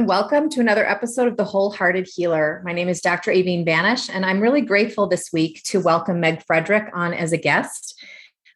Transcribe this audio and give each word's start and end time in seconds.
And 0.00 0.08
welcome 0.08 0.48
to 0.48 0.60
another 0.60 0.88
episode 0.88 1.28
of 1.28 1.36
The 1.36 1.44
Wholehearted 1.44 2.08
Healer. 2.10 2.62
My 2.64 2.72
name 2.72 2.88
is 2.88 3.02
Dr. 3.02 3.32
Aveen 3.32 3.66
Banish, 3.66 4.08
and 4.08 4.24
I'm 4.24 4.40
really 4.40 4.62
grateful 4.62 5.06
this 5.06 5.28
week 5.30 5.62
to 5.64 5.78
welcome 5.78 6.20
Meg 6.20 6.42
Fredrick 6.46 6.88
on 6.94 7.12
as 7.12 7.34
a 7.34 7.36
guest. 7.36 8.02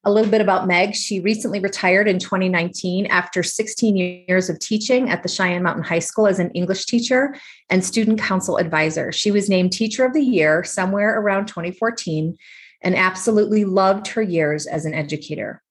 A 0.05 0.11
little 0.11 0.30
bit 0.30 0.41
about 0.41 0.67
Meg. 0.67 0.95
She 0.95 1.20
recently 1.20 1.61
retired 1.61 2.09
in 2.09 2.19
2019 2.19 3.05
after 3.09 3.43
16 3.43 4.25
years 4.27 4.48
of 4.48 4.59
teaching 4.59 5.11
at 5.11 5.23
the 5.23 5.29
Cheyenne 5.29 5.62
Mountain 5.62 5.84
High 5.84 5.98
School 5.98 6.27
as 6.27 6.39
an 6.39 6.51
English 6.53 6.87
teacher 6.87 7.34
and 7.69 7.84
student 7.84 8.19
council 8.19 8.56
advisor. 8.56 9.12
She 9.12 9.31
was 9.31 9.51
named 9.51 9.75
Teacher 9.75 10.06
of 10.06 10.15
the 10.15 10.25
Year 10.25 10.65
somewhere 10.65 11.20
around 11.20 11.45
2014 11.48 12.39
and 12.81 12.97
absolutely 12.97 13.67
loved 13.67 14.06
her 14.09 14.23
years 14.23 14.67
as 14.67 14.87
an 14.87 14.95
educator. 14.95 15.62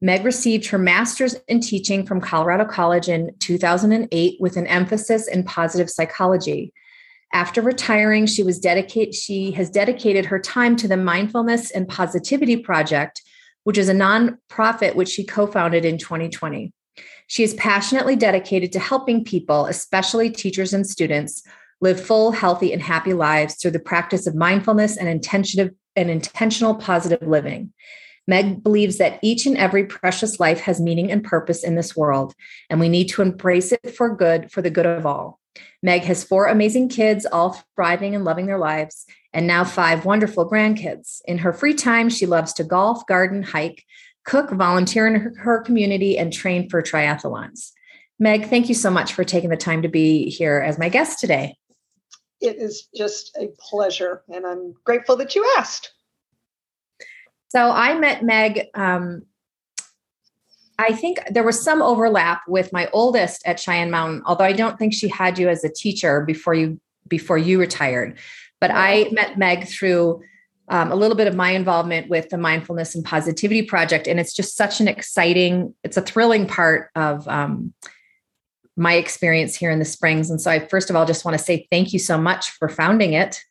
Meg 0.00 0.24
received 0.24 0.66
her 0.66 0.78
master's 0.78 1.34
in 1.46 1.60
teaching 1.60 2.06
from 2.06 2.20
Colorado 2.20 2.64
College 2.64 3.08
in 3.08 3.34
2008 3.38 4.36
with 4.40 4.56
an 4.56 4.66
emphasis 4.66 5.28
in 5.28 5.44
positive 5.44 5.90
psychology. 5.90 6.72
After 7.32 7.60
retiring, 7.60 8.26
she 8.26 8.42
was 8.42 8.58
dedicate 8.58 9.14
she 9.14 9.52
has 9.52 9.70
dedicated 9.70 10.26
her 10.26 10.38
time 10.38 10.74
to 10.76 10.88
the 10.88 10.96
Mindfulness 10.96 11.70
and 11.70 11.86
Positivity 11.86 12.56
Project, 12.56 13.22
which 13.64 13.78
is 13.78 13.88
a 13.88 13.94
nonprofit 13.94 14.94
which 14.94 15.10
she 15.10 15.24
co 15.24 15.46
founded 15.46 15.84
in 15.84 15.98
2020. 15.98 16.72
She 17.26 17.44
is 17.44 17.54
passionately 17.54 18.16
dedicated 18.16 18.72
to 18.72 18.80
helping 18.80 19.22
people, 19.22 19.66
especially 19.66 20.30
teachers 20.30 20.72
and 20.72 20.84
students, 20.84 21.42
live 21.80 22.04
full, 22.04 22.32
healthy, 22.32 22.72
and 22.72 22.82
happy 22.82 23.12
lives 23.12 23.54
through 23.54 23.70
the 23.70 23.78
practice 23.78 24.26
of 24.26 24.34
mindfulness 24.34 24.96
and 24.96 25.08
and 25.08 26.10
intentional 26.10 26.74
positive 26.74 27.22
living. 27.22 27.72
Meg 28.26 28.62
believes 28.62 28.98
that 28.98 29.18
each 29.22 29.46
and 29.46 29.56
every 29.56 29.84
precious 29.84 30.38
life 30.38 30.60
has 30.60 30.80
meaning 30.80 31.10
and 31.10 31.24
purpose 31.24 31.64
in 31.64 31.74
this 31.74 31.96
world, 31.96 32.34
and 32.68 32.78
we 32.78 32.88
need 32.88 33.08
to 33.08 33.22
embrace 33.22 33.72
it 33.72 33.94
for 33.96 34.14
good, 34.14 34.52
for 34.52 34.62
the 34.62 34.70
good 34.70 34.86
of 34.86 35.06
all. 35.06 35.40
Meg 35.82 36.02
has 36.02 36.24
four 36.24 36.46
amazing 36.46 36.88
kids, 36.88 37.26
all 37.26 37.62
thriving 37.74 38.14
and 38.14 38.24
loving 38.24 38.46
their 38.46 38.58
lives, 38.58 39.06
and 39.32 39.46
now 39.46 39.64
five 39.64 40.04
wonderful 40.04 40.48
grandkids. 40.48 41.20
In 41.24 41.38
her 41.38 41.52
free 41.52 41.74
time, 41.74 42.08
she 42.08 42.26
loves 42.26 42.52
to 42.54 42.64
golf, 42.64 43.06
garden, 43.06 43.42
hike, 43.42 43.84
cook, 44.24 44.50
volunteer 44.50 45.06
in 45.06 45.34
her, 45.36 45.60
community, 45.60 46.18
and 46.18 46.32
train 46.32 46.68
for 46.68 46.82
triathlons. 46.82 47.72
Meg, 48.18 48.48
thank 48.48 48.68
you 48.68 48.74
so 48.74 48.90
much 48.90 49.14
for 49.14 49.24
taking 49.24 49.50
the 49.50 49.56
time 49.56 49.82
to 49.82 49.88
be 49.88 50.28
here 50.28 50.58
as 50.58 50.78
my 50.78 50.88
guest 50.88 51.18
today. 51.18 51.56
It 52.40 52.56
is 52.56 52.88
just 52.94 53.36
a 53.38 53.48
pleasure, 53.58 54.22
and 54.28 54.46
I'm 54.46 54.74
grateful 54.84 55.16
that 55.16 55.34
you 55.34 55.50
asked. 55.56 55.92
So 57.50 57.70
I 57.70 57.98
met 57.98 58.24
Meg. 58.24 58.68
Um, 58.74 59.22
I 60.78 60.92
think 60.92 61.18
there 61.30 61.42
was 61.42 61.62
some 61.62 61.82
overlap 61.82 62.42
with 62.48 62.72
my 62.72 62.88
oldest 62.92 63.42
at 63.44 63.60
Cheyenne 63.60 63.90
Mountain, 63.90 64.22
although 64.24 64.44
I 64.44 64.52
don't 64.52 64.78
think 64.78 64.94
she 64.94 65.08
had 65.08 65.38
you 65.38 65.48
as 65.48 65.62
a 65.62 65.68
teacher 65.68 66.22
before 66.22 66.54
you 66.54 66.80
before 67.08 67.36
you 67.36 67.58
retired. 67.58 68.18
But 68.60 68.70
I 68.72 69.08
met 69.10 69.36
Meg 69.36 69.66
through 69.66 70.22
um, 70.68 70.92
a 70.92 70.94
little 70.94 71.16
bit 71.16 71.26
of 71.26 71.34
my 71.34 71.50
involvement 71.50 72.08
with 72.08 72.28
the 72.28 72.38
mindfulness 72.38 72.94
and 72.94 73.04
positivity 73.04 73.62
project, 73.62 74.06
and 74.06 74.20
it's 74.20 74.32
just 74.32 74.56
such 74.56 74.80
an 74.80 74.86
exciting, 74.86 75.74
it's 75.82 75.96
a 75.96 76.02
thrilling 76.02 76.46
part 76.46 76.90
of 76.94 77.26
um, 77.26 77.74
my 78.76 78.94
experience 78.94 79.56
here 79.56 79.72
in 79.72 79.80
the 79.80 79.84
Springs. 79.84 80.30
And 80.30 80.40
so, 80.40 80.52
I 80.52 80.60
first 80.60 80.88
of 80.88 80.94
all 80.94 81.04
just 81.04 81.24
want 81.24 81.36
to 81.36 81.42
say 81.42 81.66
thank 81.72 81.92
you 81.92 81.98
so 81.98 82.16
much 82.16 82.50
for 82.50 82.68
founding 82.68 83.14
it. 83.14 83.42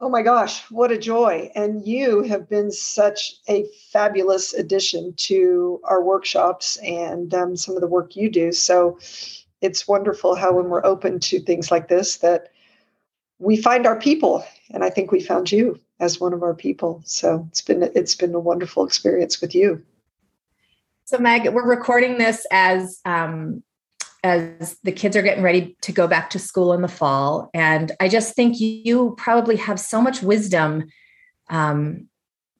Oh 0.00 0.08
my 0.08 0.22
gosh, 0.22 0.70
what 0.70 0.92
a 0.92 0.98
joy. 0.98 1.50
And 1.54 1.86
you 1.86 2.22
have 2.22 2.48
been 2.48 2.70
such 2.70 3.34
a 3.48 3.64
fabulous 3.92 4.52
addition 4.52 5.14
to 5.16 5.80
our 5.84 6.02
workshops 6.02 6.76
and 6.78 7.32
um, 7.32 7.56
some 7.56 7.74
of 7.74 7.80
the 7.80 7.86
work 7.86 8.16
you 8.16 8.28
do. 8.30 8.52
So 8.52 8.98
it's 9.60 9.88
wonderful 9.88 10.34
how, 10.34 10.52
when 10.52 10.68
we're 10.68 10.84
open 10.84 11.20
to 11.20 11.40
things 11.40 11.70
like 11.70 11.88
this, 11.88 12.18
that 12.18 12.50
we 13.38 13.56
find 13.56 13.86
our 13.86 13.98
people 13.98 14.44
and 14.70 14.84
i 14.84 14.90
think 14.90 15.10
we 15.10 15.20
found 15.20 15.50
you 15.50 15.78
as 16.00 16.20
one 16.20 16.32
of 16.32 16.42
our 16.42 16.54
people 16.54 17.02
so 17.04 17.46
it's 17.48 17.62
been 17.62 17.82
it's 17.94 18.14
been 18.14 18.34
a 18.34 18.40
wonderful 18.40 18.84
experience 18.84 19.40
with 19.40 19.54
you 19.54 19.82
so 21.04 21.18
meg 21.18 21.48
we're 21.52 21.68
recording 21.68 22.18
this 22.18 22.46
as 22.50 23.00
um 23.04 23.62
as 24.24 24.78
the 24.82 24.90
kids 24.90 25.16
are 25.16 25.22
getting 25.22 25.44
ready 25.44 25.76
to 25.82 25.92
go 25.92 26.08
back 26.08 26.30
to 26.30 26.38
school 26.38 26.72
in 26.72 26.82
the 26.82 26.88
fall. 26.88 27.50
And 27.54 27.92
i 28.00 28.08
just 28.08 28.34
think 28.34 28.58
you 28.58 29.14
probably 29.18 29.56
have 29.56 29.78
so 29.78 30.00
much 30.00 30.22
wisdom 30.22 30.86
um, 31.50 32.08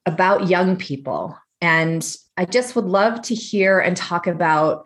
about 0.05 0.47
young 0.47 0.77
people. 0.77 1.37
And 1.59 2.15
i 2.37 2.45
just 2.45 2.75
would 2.75 2.85
love 2.85 3.21
to 3.23 3.35
hear 3.35 3.79
and 3.79 3.97
talk 3.97 4.27
about 4.27 4.85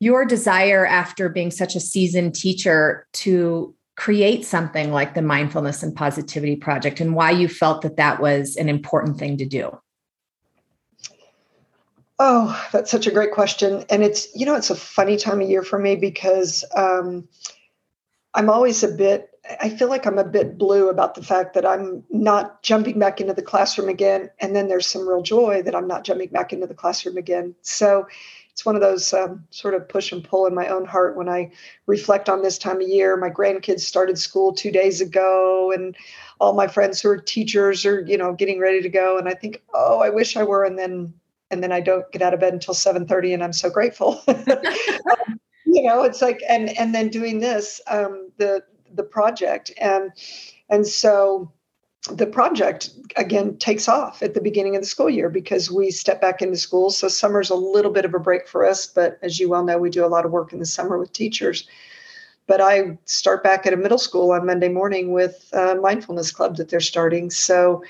your 0.00 0.24
desire 0.24 0.86
after 0.86 1.28
being 1.28 1.50
such 1.50 1.74
a 1.74 1.80
seasoned 1.80 2.34
teacher 2.34 3.06
to 3.12 3.74
create 3.96 4.44
something 4.44 4.92
like 4.92 5.14
the 5.14 5.22
mindfulness 5.22 5.82
and 5.82 5.94
positivity 5.94 6.54
project 6.54 7.00
and 7.00 7.16
why 7.16 7.32
you 7.32 7.48
felt 7.48 7.82
that 7.82 7.96
that 7.96 8.20
was 8.20 8.54
an 8.56 8.68
important 8.68 9.18
thing 9.18 9.36
to 9.36 9.44
do 9.44 9.76
oh 12.18 12.68
that's 12.72 12.90
such 12.90 13.06
a 13.06 13.12
great 13.12 13.32
question 13.32 13.84
and 13.90 14.02
it's 14.02 14.28
you 14.34 14.44
know 14.44 14.54
it's 14.54 14.70
a 14.70 14.76
funny 14.76 15.16
time 15.16 15.40
of 15.40 15.48
year 15.48 15.62
for 15.62 15.78
me 15.78 15.96
because 15.96 16.64
um, 16.76 17.28
i'm 18.34 18.50
always 18.50 18.82
a 18.82 18.88
bit 18.88 19.30
i 19.60 19.68
feel 19.68 19.88
like 19.88 20.06
i'm 20.06 20.18
a 20.18 20.24
bit 20.24 20.58
blue 20.58 20.88
about 20.88 21.14
the 21.14 21.22
fact 21.22 21.54
that 21.54 21.66
i'm 21.66 22.02
not 22.10 22.62
jumping 22.62 22.98
back 22.98 23.20
into 23.20 23.34
the 23.34 23.42
classroom 23.42 23.88
again 23.88 24.30
and 24.40 24.54
then 24.54 24.68
there's 24.68 24.86
some 24.86 25.08
real 25.08 25.22
joy 25.22 25.62
that 25.62 25.74
i'm 25.74 25.88
not 25.88 26.04
jumping 26.04 26.28
back 26.28 26.52
into 26.52 26.66
the 26.66 26.74
classroom 26.74 27.16
again 27.16 27.54
so 27.62 28.06
it's 28.58 28.66
one 28.66 28.74
of 28.74 28.80
those 28.80 29.12
um, 29.12 29.44
sort 29.50 29.74
of 29.74 29.88
push 29.88 30.10
and 30.10 30.24
pull 30.24 30.44
in 30.44 30.52
my 30.52 30.66
own 30.66 30.84
heart 30.84 31.16
when 31.16 31.28
I 31.28 31.52
reflect 31.86 32.28
on 32.28 32.42
this 32.42 32.58
time 32.58 32.80
of 32.80 32.88
year. 32.88 33.16
My 33.16 33.30
grandkids 33.30 33.82
started 33.82 34.18
school 34.18 34.52
two 34.52 34.72
days 34.72 35.00
ago, 35.00 35.70
and 35.70 35.94
all 36.40 36.54
my 36.54 36.66
friends 36.66 37.00
who 37.00 37.08
are 37.10 37.18
teachers 37.18 37.86
are, 37.86 38.00
you 38.00 38.18
know, 38.18 38.32
getting 38.32 38.58
ready 38.58 38.82
to 38.82 38.88
go. 38.88 39.16
And 39.16 39.28
I 39.28 39.34
think, 39.34 39.62
oh, 39.74 40.00
I 40.00 40.10
wish 40.10 40.36
I 40.36 40.42
were. 40.42 40.64
And 40.64 40.76
then, 40.76 41.14
and 41.50 41.62
then 41.62 41.72
I 41.72 41.80
don't 41.80 42.10
get 42.12 42.22
out 42.22 42.34
of 42.34 42.40
bed 42.40 42.52
until 42.52 42.74
seven 42.74 43.06
thirty, 43.06 43.32
and 43.32 43.42
I'm 43.42 43.52
so 43.52 43.70
grateful. 43.70 44.22
um, 44.28 44.36
you 45.66 45.82
know, 45.82 46.02
it's 46.02 46.22
like, 46.22 46.42
and 46.48 46.70
and 46.78 46.94
then 46.94 47.08
doing 47.08 47.40
this, 47.40 47.80
um, 47.88 48.30
the 48.38 48.62
the 48.94 49.02
project, 49.02 49.72
and 49.78 50.12
and 50.68 50.86
so 50.86 51.52
the 52.12 52.26
project 52.26 52.90
again 53.16 53.56
takes 53.58 53.88
off 53.88 54.22
at 54.22 54.34
the 54.34 54.40
beginning 54.40 54.76
of 54.76 54.82
the 54.82 54.88
school 54.88 55.10
year 55.10 55.28
because 55.28 55.70
we 55.70 55.90
step 55.90 56.20
back 56.20 56.40
into 56.40 56.56
school. 56.56 56.90
So 56.90 57.08
summer's 57.08 57.50
a 57.50 57.54
little 57.54 57.92
bit 57.92 58.04
of 58.04 58.14
a 58.14 58.18
break 58.18 58.46
for 58.48 58.64
us, 58.64 58.86
but 58.86 59.18
as 59.22 59.38
you 59.38 59.48
well 59.48 59.64
know, 59.64 59.78
we 59.78 59.90
do 59.90 60.04
a 60.04 60.06
lot 60.08 60.24
of 60.24 60.30
work 60.30 60.52
in 60.52 60.58
the 60.58 60.66
summer 60.66 60.98
with 60.98 61.12
teachers. 61.12 61.68
But 62.46 62.62
I 62.62 62.96
start 63.04 63.42
back 63.42 63.66
at 63.66 63.74
a 63.74 63.76
middle 63.76 63.98
school 63.98 64.32
on 64.32 64.46
Monday 64.46 64.70
morning 64.70 65.12
with 65.12 65.50
a 65.52 65.74
mindfulness 65.74 66.30
club 66.30 66.56
that 66.56 66.70
they're 66.70 66.80
starting. 66.80 67.30
So 67.30 67.82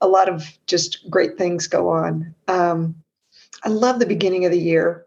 a 0.00 0.08
lot 0.08 0.28
of 0.28 0.46
just 0.66 1.08
great 1.10 1.38
things 1.38 1.66
go 1.66 1.88
on. 1.88 2.34
Um, 2.48 2.96
I 3.64 3.68
love 3.68 3.98
the 3.98 4.06
beginning 4.06 4.44
of 4.44 4.52
the 4.52 4.60
year. 4.60 5.04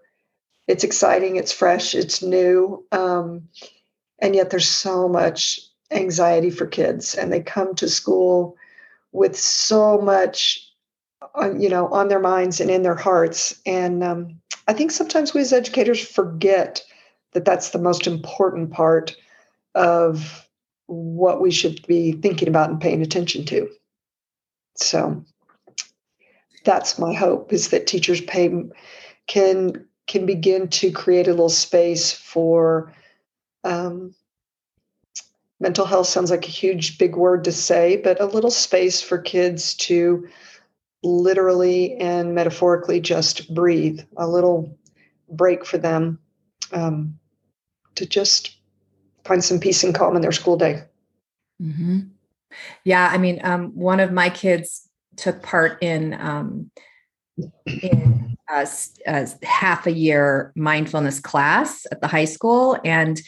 It's 0.67 0.83
exciting, 0.83 1.35
it's 1.35 1.51
fresh, 1.51 1.95
it's 1.95 2.21
new. 2.21 2.86
Um, 2.91 3.47
and 4.19 4.36
yet 4.36 4.50
there's 4.50 4.68
so 4.68 5.07
much 5.07 5.59
anxiety 5.91 6.50
for 6.50 6.68
kids 6.68 7.15
and 7.15 7.31
they 7.31 7.41
come 7.41 7.74
to 7.75 7.89
school 7.89 8.56
with 9.12 9.38
so 9.38 10.00
much 10.00 10.69
on, 11.36 11.59
you 11.59 11.69
know 11.69 11.88
on 11.88 12.07
their 12.07 12.19
minds 12.19 12.62
and 12.62 12.69
in 12.69 12.83
their 12.83 12.95
hearts 12.95 13.59
and 13.65 14.03
um, 14.03 14.39
i 14.68 14.74
think 14.74 14.91
sometimes 14.91 15.33
we 15.33 15.41
as 15.41 15.51
educators 15.51 16.00
forget 16.00 16.83
that 17.33 17.45
that's 17.45 17.71
the 17.71 17.80
most 17.80 18.06
important 18.06 18.71
part 18.71 19.15
of 19.75 20.47
what 20.86 21.41
we 21.41 21.51
should 21.51 21.86
be 21.88 22.12
thinking 22.13 22.47
about 22.47 22.69
and 22.69 22.81
paying 22.81 23.01
attention 23.01 23.45
to 23.45 23.69
so 24.81 25.23
that's 26.63 26.99
my 26.99 27.13
hope 27.13 27.53
is 27.53 27.69
that 27.69 27.87
teachers 27.87 28.21
pay 28.21 28.51
can 29.27 29.85
can 30.07 30.25
begin 30.25 30.67
to 30.67 30.91
create 30.91 31.27
a 31.27 31.31
little 31.31 31.49
space 31.49 32.11
for 32.11 32.93
um, 33.63 34.13
mental 35.59 35.85
health 35.85 36.07
sounds 36.07 36.31
like 36.31 36.45
a 36.45 36.51
huge 36.51 36.97
big 36.97 37.15
word 37.15 37.43
to 37.43 37.51
say 37.51 37.97
but 37.97 38.19
a 38.19 38.25
little 38.25 38.51
space 38.51 39.01
for 39.01 39.17
kids 39.17 39.73
to 39.75 40.27
literally 41.03 41.95
and 41.95 42.35
metaphorically 42.35 42.99
just 42.99 43.53
breathe 43.53 44.01
a 44.17 44.27
little 44.27 44.77
break 45.29 45.65
for 45.65 45.77
them 45.77 46.19
um, 46.71 47.17
to 47.95 48.05
just 48.05 48.57
find 49.23 49.43
some 49.43 49.59
peace 49.59 49.83
and 49.83 49.95
calm 49.95 50.15
in 50.15 50.21
their 50.21 50.31
school 50.31 50.57
day 50.57 50.83
Mm-hmm. 51.61 51.99
Yeah, 52.84 53.10
I 53.12 53.18
mean, 53.18 53.40
um, 53.44 53.72
one 53.75 54.00
of 54.00 54.12
my 54.12 54.30
kids 54.30 54.90
took 55.18 55.44
part 55.44 55.81
in 55.81 56.13
um, 56.13 56.72
in 57.66 58.38
a, 58.50 58.68
a 59.06 59.28
half 59.46 59.86
a 59.88 59.92
year 59.92 60.51
mindfulness 60.56 61.19
class 61.19 61.86
at 61.92 62.01
the 62.01 62.07
high 62.07 62.25
school, 62.25 62.78
and 62.84 63.22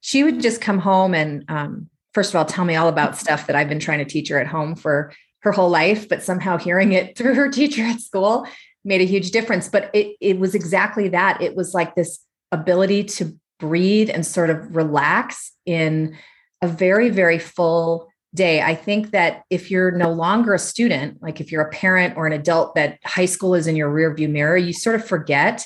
she 0.00 0.22
would 0.22 0.40
just 0.40 0.60
come 0.60 0.78
home 0.78 1.14
and 1.14 1.44
um, 1.48 1.88
first 2.12 2.30
of 2.30 2.36
all 2.36 2.44
tell 2.44 2.64
me 2.64 2.76
all 2.76 2.88
about 2.88 3.16
stuff 3.16 3.46
that 3.46 3.56
I've 3.56 3.68
been 3.68 3.80
trying 3.80 4.00
to 4.00 4.04
teach 4.04 4.28
her 4.28 4.38
at 4.38 4.46
home 4.46 4.74
for 4.74 5.12
her 5.40 5.52
whole 5.52 5.70
life, 5.70 6.08
but 6.08 6.22
somehow 6.22 6.56
hearing 6.56 6.92
it 6.92 7.16
through 7.16 7.34
her 7.34 7.50
teacher 7.50 7.82
at 7.82 8.00
school 8.00 8.46
made 8.84 9.00
a 9.00 9.06
huge 9.06 9.30
difference. 9.30 9.68
But 9.68 9.90
it 9.94 10.16
it 10.20 10.38
was 10.38 10.54
exactly 10.54 11.08
that. 11.08 11.40
It 11.40 11.54
was 11.54 11.74
like 11.74 11.94
this 11.94 12.20
ability 12.52 13.04
to 13.04 13.38
breathe 13.60 14.10
and 14.10 14.26
sort 14.26 14.50
of 14.50 14.74
relax 14.74 15.52
in 15.64 16.16
a 16.62 16.68
very 16.68 17.10
very 17.10 17.38
full 17.38 18.08
day. 18.34 18.62
I 18.62 18.74
think 18.74 19.10
that 19.12 19.44
if 19.50 19.70
you're 19.70 19.90
no 19.90 20.12
longer 20.12 20.54
a 20.54 20.58
student, 20.58 21.22
like 21.22 21.40
if 21.40 21.52
you're 21.52 21.62
a 21.62 21.70
parent 21.70 22.16
or 22.16 22.26
an 22.26 22.32
adult 22.32 22.74
that 22.74 22.98
high 23.04 23.26
school 23.26 23.54
is 23.54 23.66
in 23.66 23.76
your 23.76 23.90
rearview 23.90 24.28
mirror, 24.28 24.56
you 24.56 24.72
sort 24.72 24.96
of 24.96 25.06
forget 25.06 25.64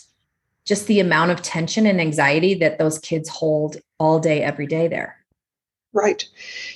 just 0.65 0.87
the 0.87 1.01
amount 1.01 1.31
of 1.31 1.41
tension 1.43 1.87
and 1.87 2.01
anxiety 2.01 2.55
that 2.55 2.79
those 2.79 2.99
kids 2.99 3.29
hold 3.29 3.77
all 3.99 4.19
day 4.19 4.43
every 4.43 4.67
day 4.67 4.87
there. 4.87 5.17
Right. 5.93 6.29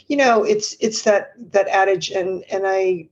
You 0.06 0.16
know, 0.16 0.42
it's 0.42 0.74
it's 0.80 1.02
that 1.02 1.32
that 1.52 1.68
adage 1.68 2.10
and 2.10 2.42
and 2.50 2.64
I 2.66 3.08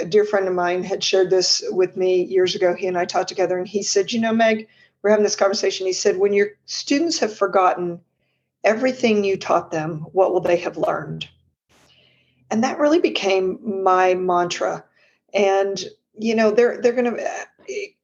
a 0.00 0.04
dear 0.04 0.24
friend 0.24 0.46
of 0.46 0.54
mine 0.54 0.82
had 0.82 1.02
shared 1.02 1.30
this 1.30 1.62
with 1.70 1.96
me 1.96 2.24
years 2.24 2.54
ago. 2.54 2.74
He 2.74 2.86
and 2.86 2.98
I 2.98 3.04
taught 3.04 3.28
together 3.28 3.56
and 3.56 3.66
he 3.66 3.82
said, 3.82 4.12
"You 4.12 4.20
know, 4.20 4.32
Meg, 4.32 4.68
we're 5.04 5.10
having 5.10 5.22
this 5.22 5.36
conversation. 5.36 5.86
He 5.86 5.92
said, 5.92 6.16
when 6.16 6.32
your 6.32 6.48
students 6.64 7.18
have 7.18 7.36
forgotten 7.36 8.00
everything 8.64 9.22
you 9.22 9.36
taught 9.36 9.70
them, 9.70 10.06
what 10.12 10.32
will 10.32 10.40
they 10.40 10.56
have 10.56 10.78
learned? 10.78 11.28
And 12.50 12.62
that 12.62 12.78
really 12.78 13.00
became 13.00 13.82
my 13.82 14.14
mantra. 14.14 14.84
And 15.32 15.84
you 16.16 16.34
know 16.34 16.50
they're 16.50 16.80
they're 16.80 16.92
going 16.92 17.16
to 17.16 17.46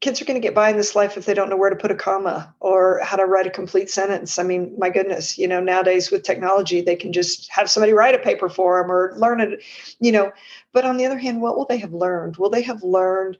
kids 0.00 0.20
are 0.20 0.24
going 0.24 0.40
to 0.40 0.46
get 0.46 0.54
by 0.54 0.70
in 0.70 0.76
this 0.76 0.96
life 0.96 1.16
if 1.16 1.26
they 1.26 1.34
don't 1.34 1.50
know 1.50 1.56
where 1.56 1.70
to 1.70 1.76
put 1.76 1.90
a 1.90 1.94
comma 1.94 2.52
or 2.60 2.98
how 3.04 3.16
to 3.16 3.26
write 3.26 3.46
a 3.46 3.50
complete 3.50 3.90
sentence. 3.90 4.38
I 4.38 4.42
mean 4.42 4.74
my 4.78 4.90
goodness 4.90 5.38
you 5.38 5.46
know 5.46 5.60
nowadays 5.60 6.10
with 6.10 6.22
technology 6.22 6.80
they 6.80 6.96
can 6.96 7.12
just 7.12 7.50
have 7.50 7.70
somebody 7.70 7.92
write 7.92 8.14
a 8.14 8.18
paper 8.18 8.48
for 8.48 8.80
them 8.80 8.90
or 8.90 9.14
learn 9.16 9.40
it 9.40 9.62
you 10.00 10.12
know. 10.12 10.32
But 10.72 10.84
on 10.84 10.96
the 10.96 11.06
other 11.06 11.18
hand 11.18 11.40
what 11.40 11.56
will 11.56 11.66
they 11.66 11.78
have 11.78 11.92
learned? 11.92 12.36
Will 12.36 12.50
they 12.50 12.62
have 12.62 12.82
learned 12.82 13.38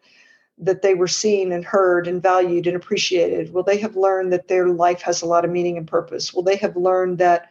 that 0.58 0.82
they 0.82 0.94
were 0.94 1.08
seen 1.08 1.52
and 1.52 1.64
heard 1.64 2.06
and 2.06 2.22
valued 2.22 2.66
and 2.66 2.76
appreciated? 2.76 3.52
Will 3.52 3.62
they 3.62 3.78
have 3.78 3.96
learned 3.96 4.32
that 4.32 4.48
their 4.48 4.68
life 4.68 5.00
has 5.00 5.22
a 5.22 5.26
lot 5.26 5.44
of 5.44 5.50
meaning 5.50 5.78
and 5.78 5.88
purpose? 5.88 6.34
Will 6.34 6.42
they 6.42 6.56
have 6.56 6.76
learned 6.76 7.18
that 7.18 7.48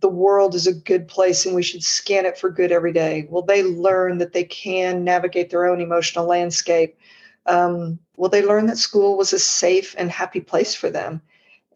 the 0.00 0.08
world 0.08 0.54
is 0.54 0.66
a 0.66 0.72
good 0.72 1.06
place 1.08 1.46
and 1.46 1.54
we 1.54 1.62
should 1.62 1.82
scan 1.82 2.26
it 2.26 2.38
for 2.38 2.50
good 2.50 2.72
every 2.72 2.92
day? 2.92 3.26
Will 3.30 3.42
they 3.42 3.62
learn 3.62 4.18
that 4.18 4.32
they 4.32 4.44
can 4.44 5.04
navigate 5.04 5.50
their 5.50 5.66
own 5.66 5.80
emotional 5.80 6.26
landscape? 6.26 6.98
Um, 7.46 7.98
will 8.16 8.28
they 8.28 8.44
learn 8.44 8.66
that 8.66 8.78
school 8.78 9.16
was 9.16 9.32
a 9.32 9.38
safe 9.38 9.94
and 9.98 10.10
happy 10.10 10.40
place 10.40 10.74
for 10.74 10.90
them? 10.90 11.20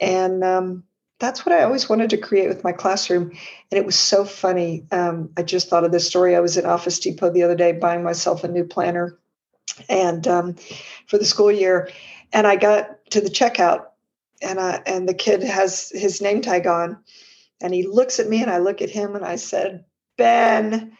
And 0.01 0.43
um, 0.43 0.85
that's 1.19 1.45
what 1.45 1.55
I 1.55 1.63
always 1.63 1.89
wanted 1.89 2.11
to 2.11 2.17
create 2.17 2.49
with 2.49 2.65
my 2.65 2.73
classroom. 2.73 3.31
And 3.71 3.79
it 3.79 3.87
was 3.87 3.99
so 3.99 4.25
funny. 4.25 4.85
Um, 4.91 5.31
I 5.37 5.43
just 5.43 5.69
thought 5.69 5.85
of 5.85 5.93
this 5.93 6.07
story. 6.07 6.35
I 6.35 6.41
was 6.41 6.57
at 6.57 6.65
Office 6.65 6.99
Depot 6.99 7.31
the 7.31 7.43
other 7.43 7.55
day 7.55 7.73
buying 7.73 8.03
myself 8.03 8.45
a 8.45 8.49
new 8.49 8.65
planner 8.65 9.19
and 9.89 10.27
um, 10.27 10.57
for 11.07 11.19
the 11.19 11.25
school 11.25 11.53
year. 11.53 11.91
And 12.33 12.47
I 12.47 12.57
got 12.57 13.11
to 13.11 13.21
the 13.21 13.31
checkout 13.31 13.87
and 14.43 14.59
I, 14.59 14.83
and 14.87 15.09
the 15.09 15.15
kid 15.15 15.43
has 15.43 15.91
his 15.91 16.21
name 16.21 16.43
tag 16.43 16.67
on 16.67 16.99
and 17.61 17.75
he 17.75 17.87
looks 17.87 18.19
at 18.21 18.29
me 18.29 18.43
and 18.43 18.51
I 18.51 18.59
look 18.59 18.83
at 18.83 18.91
him 18.91 19.15
and 19.17 19.25
I 19.25 19.37
said, 19.37 19.85
Ben, 20.17 20.97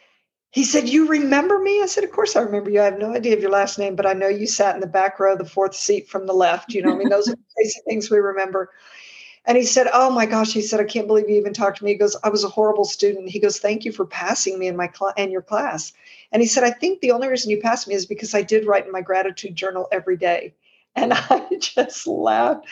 he 0.51 0.65
said, 0.65 0.89
You 0.89 1.09
remember 1.09 1.59
me? 1.59 1.83
I 1.83 1.87
said, 1.87 2.05
Of 2.05 2.13
course 2.13 2.37
I 2.37 2.43
remember 2.43 2.71
you. 2.71 2.81
I 2.81 2.85
have 2.85 2.99
no 2.99 3.13
idea 3.15 3.35
of 3.35 3.41
your 3.41 3.51
last 3.51 3.79
name, 3.79 3.97
but 3.97 4.07
I 4.07 4.13
know 4.13 4.29
you 4.29 4.47
sat 4.47 4.75
in 4.75 4.81
the 4.81 4.87
back 4.87 5.19
row, 5.19 5.37
the 5.37 5.45
fourth 5.45 5.75
seat 5.75 6.09
from 6.09 6.27
the 6.27 6.33
left. 6.33 6.73
You 6.73 6.83
know, 6.83 6.93
I 6.93 6.95
mean, 6.95 7.09
those 7.09 7.29
are 7.29 7.35
crazy 7.57 7.81
things 7.87 8.11
we 8.11 8.19
remember. 8.19 8.71
And 9.47 9.59
he 9.59 9.65
said, 9.65 9.89
Oh 9.93 10.11
my 10.11 10.27
gosh, 10.27 10.53
he 10.53 10.63
said, 10.63 10.81
I 10.81 10.85
can't 10.85 11.07
believe 11.07 11.29
you 11.29 11.37
even 11.37 11.53
talked 11.53 11.79
to 11.79 11.85
me. 11.85 11.91
He 11.91 11.99
goes, 11.99 12.17
I 12.25 12.29
was 12.29 12.45
a 12.45 12.49
horrible 12.49 12.85
student. 12.85 13.29
He 13.29 13.41
goes, 13.41 13.59
Thank 13.59 13.85
you 13.85 13.93
for 13.93 14.07
passing 14.07 14.59
me 14.59 14.69
in 14.69 14.77
my 14.77 14.87
class 14.87 15.15
in 15.17 15.31
your 15.31 15.43
class. 15.43 15.93
And 16.33 16.41
he 16.41 16.47
said, 16.49 16.65
I 16.65 16.71
think 16.71 17.01
the 17.01 17.11
only 17.11 17.29
reason 17.29 17.51
you 17.51 17.61
passed 17.61 17.89
me 17.89 17.95
is 17.95 18.07
because 18.07 18.35
I 18.35 18.43
did 18.43 18.65
write 18.65 18.87
in 18.87 18.93
my 18.93 19.03
gratitude 19.03 19.57
journal 19.57 19.89
every 19.93 20.17
day. 20.17 20.55
And 20.97 21.13
I 21.13 21.49
just 21.59 22.07
laughed. 22.07 22.69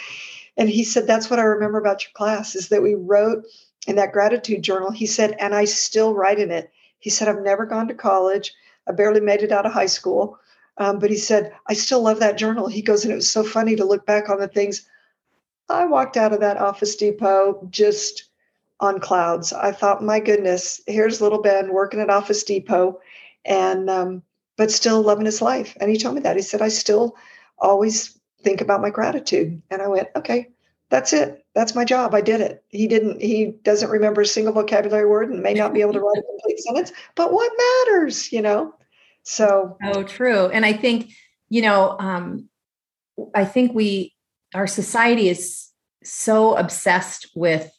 And 0.56 0.68
he 0.68 0.84
said, 0.84 1.08
That's 1.08 1.28
what 1.28 1.40
I 1.40 1.42
remember 1.42 1.78
about 1.78 2.04
your 2.04 2.12
class 2.14 2.54
is 2.54 2.68
that 2.68 2.80
we 2.80 2.94
wrote 2.94 3.44
in 3.86 3.96
that 3.96 4.12
gratitude 4.12 4.62
journal, 4.62 4.90
he 4.90 5.06
said, 5.06 5.36
and 5.38 5.54
I 5.54 5.64
still 5.64 6.14
write 6.14 6.38
in 6.38 6.50
it. 6.50 6.70
He 6.98 7.10
said, 7.10 7.28
I've 7.28 7.42
never 7.42 7.66
gone 7.66 7.88
to 7.88 7.94
college. 7.94 8.54
I 8.88 8.92
barely 8.92 9.20
made 9.20 9.42
it 9.42 9.52
out 9.52 9.66
of 9.66 9.72
high 9.72 9.86
school. 9.86 10.38
Um, 10.78 10.98
but 10.98 11.10
he 11.10 11.16
said, 11.16 11.52
I 11.68 11.74
still 11.74 12.02
love 12.02 12.20
that 12.20 12.38
journal. 12.38 12.68
He 12.68 12.82
goes, 12.82 13.04
and 13.04 13.12
it 13.12 13.16
was 13.16 13.30
so 13.30 13.42
funny 13.42 13.76
to 13.76 13.84
look 13.84 14.06
back 14.06 14.28
on 14.28 14.38
the 14.38 14.48
things. 14.48 14.88
I 15.68 15.86
walked 15.86 16.16
out 16.16 16.32
of 16.32 16.40
that 16.40 16.56
Office 16.56 16.96
Depot 16.96 17.66
just 17.70 18.24
on 18.80 19.00
clouds. 19.00 19.52
I 19.52 19.72
thought, 19.72 20.02
my 20.02 20.20
goodness, 20.20 20.80
here's 20.86 21.20
little 21.20 21.42
Ben 21.42 21.72
working 21.72 22.00
at 22.00 22.10
Office 22.10 22.42
Depot 22.44 23.00
and, 23.44 23.88
um, 23.90 24.22
but 24.56 24.70
still 24.70 25.02
loving 25.02 25.26
his 25.26 25.42
life. 25.42 25.76
And 25.80 25.90
he 25.90 25.98
told 25.98 26.14
me 26.14 26.20
that. 26.22 26.36
He 26.36 26.42
said, 26.42 26.62
I 26.62 26.68
still 26.68 27.16
always 27.58 28.18
think 28.42 28.60
about 28.60 28.82
my 28.82 28.90
gratitude. 28.90 29.62
And 29.70 29.82
I 29.82 29.88
went, 29.88 30.08
okay, 30.16 30.48
that's 30.90 31.12
it. 31.12 31.41
That's 31.54 31.74
my 31.74 31.84
job. 31.84 32.14
I 32.14 32.22
did 32.22 32.40
it. 32.40 32.64
He 32.68 32.86
didn't, 32.86 33.20
he 33.20 33.52
doesn't 33.62 33.90
remember 33.90 34.22
a 34.22 34.26
single 34.26 34.54
vocabulary 34.54 35.06
word 35.06 35.30
and 35.30 35.42
may 35.42 35.54
not 35.54 35.74
be 35.74 35.82
able 35.82 35.92
to 35.92 36.00
write 36.00 36.18
a 36.18 36.22
complete 36.22 36.60
sentence, 36.60 36.92
but 37.14 37.32
what 37.32 37.52
matters, 37.86 38.32
you 38.32 38.40
know? 38.40 38.74
So, 39.22 39.76
oh, 39.84 40.02
true. 40.02 40.46
And 40.46 40.64
I 40.64 40.72
think, 40.72 41.12
you 41.50 41.62
know, 41.62 41.96
um, 41.98 42.48
I 43.34 43.44
think 43.44 43.74
we, 43.74 44.14
our 44.54 44.66
society 44.66 45.28
is 45.28 45.68
so 46.02 46.56
obsessed 46.56 47.30
with 47.34 47.70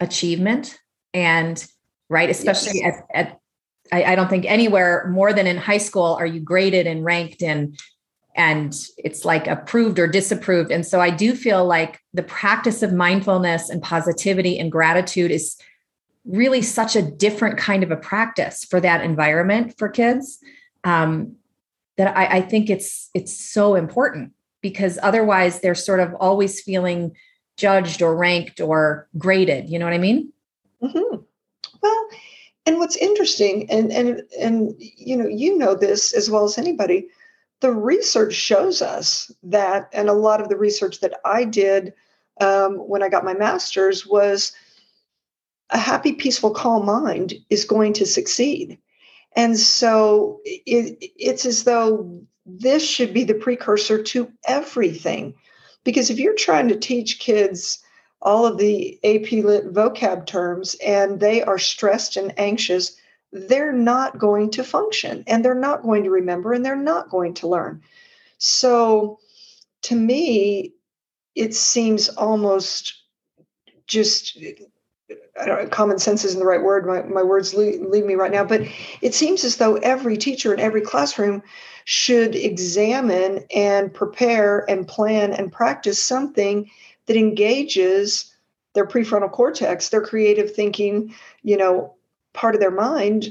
achievement 0.00 0.78
and, 1.14 1.64
right, 2.08 2.28
especially 2.28 2.80
yes. 2.80 3.00
at, 3.14 3.26
at 3.26 3.38
I, 3.92 4.12
I 4.12 4.14
don't 4.14 4.28
think 4.28 4.46
anywhere 4.46 5.08
more 5.10 5.32
than 5.32 5.46
in 5.46 5.58
high 5.58 5.78
school 5.78 6.16
are 6.18 6.26
you 6.26 6.40
graded 6.40 6.86
and 6.86 7.04
ranked 7.04 7.42
and 7.42 7.78
and 8.34 8.74
it's 8.96 9.24
like 9.24 9.46
approved 9.46 9.98
or 9.98 10.06
disapproved. 10.06 10.70
And 10.70 10.86
so 10.86 11.00
I 11.00 11.10
do 11.10 11.34
feel 11.34 11.64
like 11.64 12.00
the 12.14 12.22
practice 12.22 12.82
of 12.82 12.92
mindfulness 12.92 13.68
and 13.68 13.82
positivity 13.82 14.58
and 14.58 14.72
gratitude 14.72 15.30
is 15.30 15.56
really 16.24 16.62
such 16.62 16.96
a 16.96 17.02
different 17.02 17.58
kind 17.58 17.82
of 17.82 17.90
a 17.90 17.96
practice 17.96 18.64
for 18.64 18.80
that 18.80 19.04
environment 19.04 19.76
for 19.76 19.88
kids 19.88 20.38
um, 20.84 21.36
that 21.96 22.16
I, 22.16 22.38
I 22.38 22.40
think 22.40 22.70
it's 22.70 23.10
it's 23.12 23.32
so 23.32 23.74
important 23.74 24.32
because 24.62 24.98
otherwise 25.02 25.60
they're 25.60 25.74
sort 25.74 26.00
of 26.00 26.14
always 26.14 26.60
feeling 26.60 27.14
judged 27.56 28.00
or 28.00 28.16
ranked 28.16 28.60
or 28.60 29.08
graded. 29.18 29.68
You 29.68 29.78
know 29.78 29.84
what 29.84 29.94
I 29.94 29.98
mean? 29.98 30.32
Mm-hmm. 30.82 31.16
Well, 31.82 32.08
and 32.64 32.78
what's 32.78 32.96
interesting, 32.96 33.70
and 33.70 33.92
and 33.92 34.22
and 34.40 34.74
you 34.78 35.16
know, 35.16 35.26
you 35.26 35.58
know 35.58 35.74
this 35.74 36.12
as 36.14 36.30
well 36.30 36.44
as 36.44 36.56
anybody 36.56 37.08
the 37.62 37.72
research 37.72 38.34
shows 38.34 38.82
us 38.82 39.30
that, 39.44 39.88
and 39.92 40.08
a 40.08 40.14
lot 40.14 40.42
of 40.42 40.48
the 40.48 40.56
research 40.56 41.00
that 41.00 41.14
I 41.24 41.44
did 41.44 41.94
um, 42.40 42.74
when 42.74 43.02
I 43.02 43.08
got 43.08 43.24
my 43.24 43.34
master's 43.34 44.06
was 44.06 44.52
a 45.70 45.78
happy, 45.78 46.12
peaceful, 46.12 46.50
calm 46.50 46.84
mind 46.84 47.34
is 47.48 47.64
going 47.64 47.94
to 47.94 48.04
succeed. 48.04 48.78
And 49.34 49.58
so 49.58 50.40
it, 50.44 50.98
it's 51.16 51.46
as 51.46 51.64
though 51.64 52.20
this 52.44 52.86
should 52.86 53.14
be 53.14 53.24
the 53.24 53.34
precursor 53.34 54.02
to 54.02 54.30
everything. 54.46 55.34
Because 55.84 56.10
if 56.10 56.18
you're 56.18 56.34
trying 56.34 56.68
to 56.68 56.78
teach 56.78 57.20
kids 57.20 57.82
all 58.20 58.44
of 58.44 58.58
the 58.58 58.98
AP 59.04 59.32
Lit 59.44 59.72
vocab 59.72 60.26
terms 60.26 60.76
and 60.84 61.20
they 61.20 61.42
are 61.42 61.58
stressed 61.58 62.16
and 62.16 62.38
anxious, 62.38 62.96
they're 63.32 63.72
not 63.72 64.18
going 64.18 64.50
to 64.50 64.62
function 64.62 65.24
and 65.26 65.44
they're 65.44 65.54
not 65.54 65.82
going 65.82 66.04
to 66.04 66.10
remember 66.10 66.52
and 66.52 66.64
they're 66.64 66.76
not 66.76 67.08
going 67.08 67.34
to 67.34 67.48
learn. 67.48 67.82
So 68.38 69.18
to 69.82 69.94
me, 69.94 70.74
it 71.34 71.54
seems 71.54 72.08
almost 72.10 72.94
just 73.86 74.38
I 75.40 75.46
don't 75.46 75.62
know, 75.64 75.68
common 75.68 75.98
sense 75.98 76.24
isn't 76.24 76.38
the 76.38 76.46
right 76.46 76.62
word. 76.62 76.86
My, 76.86 77.02
my 77.02 77.22
words 77.22 77.54
leave, 77.54 77.80
leave 77.80 78.04
me 78.04 78.14
right 78.14 78.30
now, 78.30 78.44
but 78.44 78.62
it 79.00 79.14
seems 79.14 79.44
as 79.44 79.56
though 79.56 79.76
every 79.76 80.16
teacher 80.16 80.52
in 80.52 80.60
every 80.60 80.80
classroom 80.80 81.42
should 81.84 82.34
examine 82.34 83.44
and 83.54 83.92
prepare 83.92 84.64
and 84.70 84.86
plan 84.86 85.32
and 85.32 85.52
practice 85.52 86.02
something 86.02 86.70
that 87.06 87.16
engages 87.16 88.34
their 88.74 88.86
prefrontal 88.86 89.30
cortex, 89.32 89.88
their 89.88 90.02
creative 90.02 90.54
thinking, 90.54 91.14
you 91.42 91.56
know, 91.56 91.94
part 92.32 92.54
of 92.54 92.60
their 92.60 92.70
mind 92.70 93.26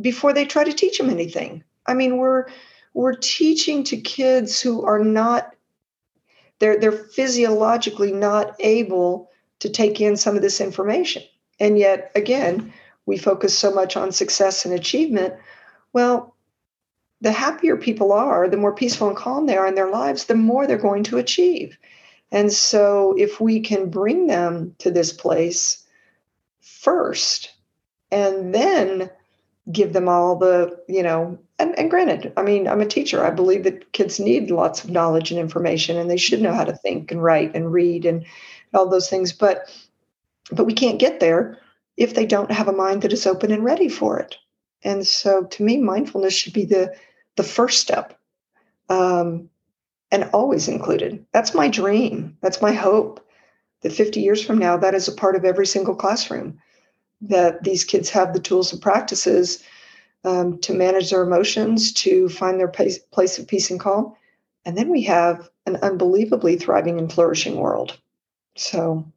before 0.00 0.32
they 0.32 0.44
try 0.44 0.64
to 0.64 0.72
teach 0.72 0.98
them 0.98 1.10
anything. 1.10 1.64
I 1.86 1.94
mean, 1.94 2.18
we're 2.18 2.46
we're 2.94 3.14
teaching 3.14 3.84
to 3.84 3.96
kids 3.96 4.60
who 4.60 4.84
are 4.84 5.02
not 5.02 5.54
they're 6.58 6.78
they're 6.78 6.92
physiologically 6.92 8.12
not 8.12 8.54
able 8.60 9.30
to 9.60 9.68
take 9.68 10.00
in 10.00 10.16
some 10.16 10.36
of 10.36 10.42
this 10.42 10.60
information. 10.60 11.22
And 11.60 11.78
yet 11.78 12.10
again, 12.14 12.72
we 13.06 13.16
focus 13.16 13.56
so 13.56 13.72
much 13.72 13.96
on 13.96 14.12
success 14.12 14.64
and 14.64 14.74
achievement. 14.74 15.34
Well, 15.92 16.34
the 17.20 17.32
happier 17.32 17.76
people 17.76 18.12
are, 18.12 18.48
the 18.48 18.58
more 18.58 18.74
peaceful 18.74 19.08
and 19.08 19.16
calm 19.16 19.46
they 19.46 19.56
are 19.56 19.66
in 19.66 19.74
their 19.74 19.90
lives, 19.90 20.26
the 20.26 20.34
more 20.34 20.66
they're 20.66 20.76
going 20.76 21.04
to 21.04 21.18
achieve. 21.18 21.78
And 22.30 22.52
so, 22.52 23.14
if 23.16 23.40
we 23.40 23.60
can 23.60 23.88
bring 23.88 24.26
them 24.26 24.74
to 24.78 24.90
this 24.90 25.12
place 25.12 25.84
first 26.60 27.55
and 28.10 28.54
then 28.54 29.10
give 29.72 29.92
them 29.92 30.08
all 30.08 30.36
the, 30.36 30.78
you 30.88 31.02
know, 31.02 31.38
and, 31.58 31.76
and 31.78 31.90
granted, 31.90 32.32
I 32.36 32.42
mean, 32.42 32.68
I'm 32.68 32.80
a 32.80 32.86
teacher. 32.86 33.24
I 33.24 33.30
believe 33.30 33.64
that 33.64 33.92
kids 33.92 34.20
need 34.20 34.50
lots 34.50 34.84
of 34.84 34.90
knowledge 34.90 35.30
and 35.30 35.40
information 35.40 35.96
and 35.96 36.10
they 36.10 36.16
should 36.16 36.42
know 36.42 36.54
how 36.54 36.64
to 36.64 36.76
think 36.76 37.10
and 37.10 37.22
write 37.22 37.54
and 37.54 37.72
read 37.72 38.04
and 38.04 38.24
all 38.74 38.88
those 38.88 39.08
things. 39.08 39.32
But 39.32 39.70
but 40.52 40.64
we 40.64 40.74
can't 40.74 41.00
get 41.00 41.18
there 41.18 41.58
if 41.96 42.14
they 42.14 42.26
don't 42.26 42.52
have 42.52 42.68
a 42.68 42.72
mind 42.72 43.02
that 43.02 43.12
is 43.12 43.26
open 43.26 43.50
and 43.50 43.64
ready 43.64 43.88
for 43.88 44.18
it. 44.18 44.36
And 44.84 45.04
so 45.04 45.44
to 45.44 45.62
me, 45.64 45.78
mindfulness 45.78 46.34
should 46.34 46.52
be 46.52 46.64
the 46.64 46.94
the 47.36 47.42
first 47.42 47.80
step. 47.80 48.18
Um, 48.88 49.50
and 50.12 50.30
always 50.32 50.68
included. 50.68 51.24
That's 51.32 51.54
my 51.54 51.68
dream. 51.68 52.36
That's 52.40 52.62
my 52.62 52.72
hope 52.72 53.26
that 53.82 53.92
50 53.92 54.20
years 54.20 54.44
from 54.44 54.58
now, 54.58 54.76
that 54.76 54.94
is 54.94 55.08
a 55.08 55.12
part 55.12 55.36
of 55.36 55.44
every 55.44 55.66
single 55.66 55.94
classroom, 55.94 56.58
that 57.22 57.62
these 57.64 57.84
kids 57.84 58.10
have 58.10 58.32
the 58.32 58.40
tools 58.40 58.72
and 58.72 58.82
practices 58.82 59.62
um, 60.24 60.58
to 60.58 60.74
manage 60.74 61.10
their 61.10 61.22
emotions, 61.22 61.92
to 61.92 62.28
find 62.28 62.58
their 62.58 62.68
place, 62.68 62.98
place 62.98 63.38
of 63.38 63.46
peace 63.46 63.70
and 63.70 63.80
calm. 63.80 64.14
And 64.64 64.76
then 64.76 64.88
we 64.88 65.02
have 65.02 65.48
an 65.66 65.76
unbelievably 65.76 66.56
thriving 66.56 66.98
and 66.98 67.12
flourishing 67.12 67.56
world. 67.56 67.98
So 68.56 69.10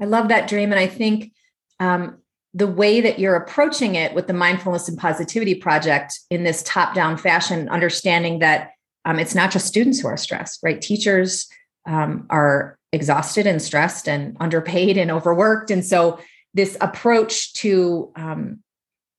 I 0.00 0.04
love 0.04 0.28
that 0.28 0.48
dream. 0.48 0.70
And 0.70 0.78
I 0.78 0.86
think 0.86 1.32
um, 1.80 2.18
the 2.52 2.66
way 2.66 3.00
that 3.00 3.18
you're 3.18 3.36
approaching 3.36 3.94
it 3.94 4.14
with 4.14 4.26
the 4.26 4.32
mindfulness 4.32 4.88
and 4.88 4.98
positivity 4.98 5.54
project 5.54 6.20
in 6.30 6.44
this 6.44 6.62
top 6.62 6.94
down 6.94 7.16
fashion, 7.16 7.68
understanding 7.68 8.38
that 8.40 8.72
um, 9.04 9.18
it's 9.18 9.34
not 9.34 9.50
just 9.50 9.66
students 9.66 10.00
who 10.00 10.08
are 10.08 10.16
stressed, 10.16 10.60
right? 10.62 10.80
Teachers 10.80 11.48
um, 11.86 12.26
are 12.30 12.78
exhausted 12.92 13.46
and 13.46 13.60
stressed 13.60 14.08
and 14.08 14.36
underpaid 14.40 14.96
and 14.96 15.10
overworked. 15.10 15.70
And 15.70 15.84
so 15.84 16.18
this 16.54 16.76
approach 16.80 17.52
to 17.54 18.12
um, 18.16 18.60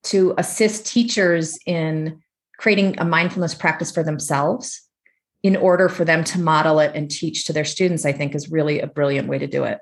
to 0.04 0.34
assist 0.38 0.86
teachers 0.86 1.58
in 1.66 2.22
creating 2.58 2.96
a 3.00 3.06
mindfulness 3.06 3.54
practice 3.54 3.92
for 3.92 4.04
themselves 4.04 4.82
in 5.44 5.56
order 5.56 5.90
for 5.90 6.06
them 6.06 6.24
to 6.24 6.40
model 6.40 6.80
it 6.80 6.92
and 6.96 7.12
teach 7.12 7.46
to 7.46 7.54
their 7.54 7.66
students, 7.66 8.06
I 8.06 8.12
think 8.12 8.34
is 8.34 8.50
really 8.50 8.80
a 8.80 8.88
brilliant 8.88 9.28
way 9.28 9.38
to 9.38 9.48
do 9.48 9.64
it. 9.64 9.80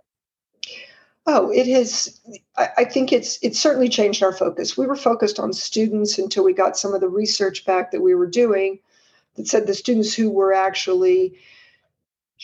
Oh, 1.26 1.50
it 1.52 1.68
has. 1.68 2.20
I 2.58 2.84
think 2.84 3.14
it's 3.14 3.40
it's 3.42 3.60
certainly 3.60 3.88
changed 3.88 4.22
our 4.24 4.34
focus. 4.34 4.78
We 4.78 4.88
were 4.88 4.96
focused 4.96 5.40
on 5.40 5.54
students 5.54 6.18
until 6.18 6.44
we 6.44 6.54
got 6.54 6.76
some 6.76 6.94
of 6.94 7.00
the 7.00 7.08
research 7.08 7.66
back 7.66 7.92
that 7.92 8.02
we 8.02 8.14
were 8.14 8.28
doing 8.28 8.80
that 9.36 9.48
said 9.48 9.66
the 9.66 9.74
students 9.74 10.14
who 10.14 10.30
were 10.30 10.54
actually 10.54 11.38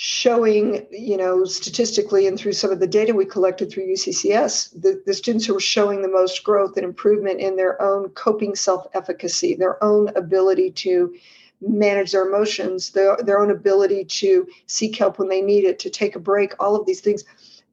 showing, 0.02 0.88
you 0.92 1.18
know, 1.18 1.44
statistically 1.44 2.26
and 2.26 2.40
through 2.40 2.54
some 2.54 2.72
of 2.72 2.80
the 2.80 2.88
data 2.88 3.14
we 3.14 3.26
collected 3.26 3.70
through 3.70 3.86
UCCS, 3.86 4.82
the, 4.82 5.04
the 5.06 5.14
students 5.14 5.46
who 5.46 5.54
were 5.54 5.60
showing 5.60 6.02
the 6.02 6.08
most 6.08 6.42
growth 6.46 6.78
and 6.78 6.86
improvement 6.86 7.42
in 7.42 7.58
their 7.58 7.82
own 7.82 8.08
coping 8.12 8.56
self-efficacy, 8.56 9.56
their 9.56 9.84
own 9.84 10.08
ability 10.16 10.72
to 10.72 11.14
manage 11.60 12.14
their 12.14 12.26
emotions, 12.26 12.92
their, 12.92 13.18
their 13.18 13.42
own 13.42 13.52
ability 13.52 14.06
to 14.06 14.48
seek 14.68 14.96
help 14.96 15.20
when 15.20 15.28
they 15.28 15.42
need 15.42 15.66
it, 15.66 15.80
to 15.80 15.90
take 15.90 16.16
a 16.16 16.20
break, 16.20 16.54
all 16.62 16.78
of 16.78 16.86
these 16.86 17.02
things 17.02 17.26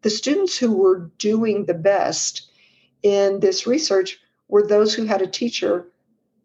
the 0.02 0.10
students 0.10 0.58
who 0.58 0.72
were 0.72 1.10
doing 1.18 1.64
the 1.64 1.74
best 1.74 2.50
in 3.02 3.38
this 3.38 3.68
research 3.68 4.18
were 4.48 4.66
those 4.66 4.94
who 4.94 5.04
had 5.04 5.22
a 5.22 5.26
teacher 5.26 5.86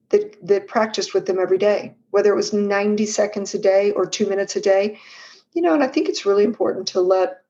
that, 0.09 0.35
that 0.45 0.67
practiced 0.67 1.13
with 1.13 1.25
them 1.25 1.39
every 1.39 1.57
day, 1.57 1.95
whether 2.11 2.31
it 2.31 2.35
was 2.35 2.53
90 2.53 3.05
seconds 3.07 3.53
a 3.53 3.59
day 3.59 3.91
or 3.91 4.05
two 4.05 4.27
minutes 4.27 4.55
a 4.55 4.61
day. 4.61 4.99
You 5.53 5.61
know, 5.61 5.73
and 5.73 5.83
I 5.83 5.87
think 5.87 6.07
it's 6.07 6.25
really 6.25 6.43
important 6.43 6.87
to 6.89 7.01
let 7.01 7.41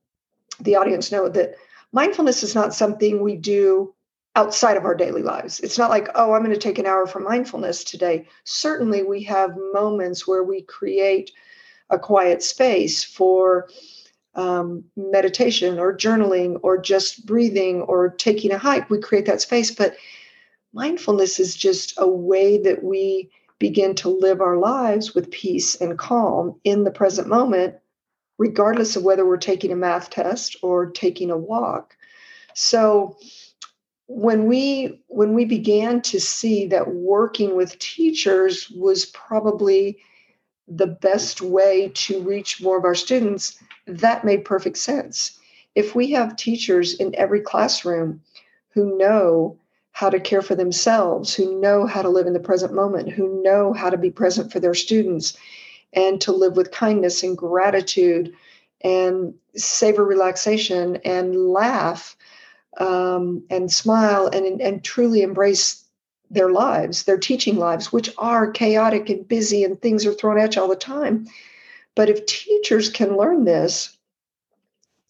the 0.60 0.76
audience 0.76 1.12
know 1.12 1.30
that 1.30 1.56
mindfulness 1.92 2.44
is 2.44 2.56
not 2.56 2.74
something 2.74 3.22
we 3.22 3.36
do 3.36 3.94
outside 4.36 4.78
of 4.78 4.86
our 4.86 4.96
daily 4.96 5.22
lives. 5.22 5.60
It's 5.60 5.78
not 5.78 5.90
like, 5.90 6.08
oh, 6.16 6.34
I'm 6.34 6.44
going 6.44 6.54
to 6.54 6.60
take 6.60 6.80
an 6.80 6.86
hour 6.86 7.06
for 7.06 7.20
mindfulness 7.20 7.84
today. 7.84 8.28
Certainly, 8.44 9.04
we 9.04 9.24
have 9.24 9.58
moments 9.74 10.28
where 10.28 10.44
we 10.44 10.62
create 10.64 11.32
a 11.90 12.00
quiet 12.00 12.42
space 12.42 13.04
for 13.04 13.68
um, 14.36 14.84
meditation 14.96 15.78
or 15.78 15.96
journaling 15.96 16.60
or 16.64 16.78
just 16.78 17.26
breathing 17.26 17.82
or 17.82 18.10
taking 18.10 18.52
a 18.52 18.58
hike, 18.58 18.90
we 18.90 19.00
create 19.00 19.26
that 19.26 19.42
space. 19.42 19.72
But 19.72 19.96
mindfulness 20.74 21.40
is 21.40 21.56
just 21.56 21.94
a 21.98 22.08
way 22.08 22.58
that 22.60 22.84
we 22.84 23.30
begin 23.60 23.94
to 23.94 24.10
live 24.10 24.42
our 24.42 24.58
lives 24.58 25.14
with 25.14 25.30
peace 25.32 25.76
and 25.76 25.98
calm 25.98 26.60
in 26.64 26.84
the 26.84 26.92
present 26.92 27.28
moment, 27.28 27.76
regardless 28.42 28.96
of 28.96 29.04
whether 29.04 29.24
we're 29.24 29.38
taking 29.38 29.72
a 29.72 29.76
math 29.76 30.10
test 30.10 30.56
or 30.64 30.88
taking 30.90 31.30
a 31.30 31.38
walk. 31.38 31.96
So, 32.56 33.16
when 34.08 34.48
we 34.48 35.00
when 35.08 35.36
we 35.36 35.46
began 35.46 36.02
to 36.02 36.20
see 36.20 36.66
that 36.66 36.96
working 36.96 37.56
with 37.56 37.78
teachers 37.78 38.68
was 38.72 39.06
probably 39.06 40.00
the 40.68 40.88
best 40.88 41.40
way 41.40 41.92
to 41.94 42.20
reach 42.24 42.62
more 42.64 42.80
of 42.80 42.84
our 42.84 42.96
students 42.96 43.62
that 43.86 44.26
made 44.26 44.44
perfect 44.44 44.80
sense. 44.80 45.38
If 45.76 45.94
we 45.94 46.12
have 46.12 46.36
teachers 46.36 46.96
in 46.96 47.16
every 47.16 47.42
classroom 47.42 48.22
who 48.74 48.98
know 48.98 49.60
how 49.92 50.10
to 50.10 50.20
care 50.20 50.42
for 50.42 50.56
themselves, 50.56 51.34
who 51.36 51.62
know 51.62 51.86
how 51.86 52.02
to 52.02 52.10
live 52.10 52.26
in 52.26 52.34
the 52.34 52.48
present 52.50 52.74
moment, 52.74 53.12
who 53.12 53.44
know 53.44 53.72
how 53.72 53.90
to 53.92 53.98
be 53.98 54.10
present 54.10 54.52
for 54.52 54.60
their 54.60 54.74
students, 54.74 55.38
and 55.94 56.22
to 56.22 56.32
live 56.32 56.56
with 56.56 56.72
kindness 56.72 57.24
and 57.24 57.38
gratitude 57.38 58.34
and 58.82 59.34
savor 59.56 60.06
relaxation 60.06 60.98
and 61.06 61.36
laugh 61.36 62.16
um, 62.78 63.44
and 63.50 63.72
smile 63.72 64.28
and, 64.28 64.62
and 64.62 64.84
truly 64.84 65.22
embrace 65.22 65.84
their 66.30 66.50
lives, 66.50 67.04
their 67.04 67.18
teaching 67.18 67.58
lives, 67.58 67.92
which 67.92 68.10
are 68.18 68.52
chaotic 68.52 69.10
and 69.10 69.28
busy 69.28 69.64
and 69.64 69.82
things 69.82 70.06
are 70.06 70.14
thrown 70.14 70.40
at 70.40 70.56
you 70.56 70.62
all 70.62 70.68
the 70.68 70.76
time. 70.76 71.28
But 71.94 72.10
if 72.10 72.26
teachers 72.26 72.90
can 72.90 73.18
learn 73.18 73.44
this, 73.44 73.98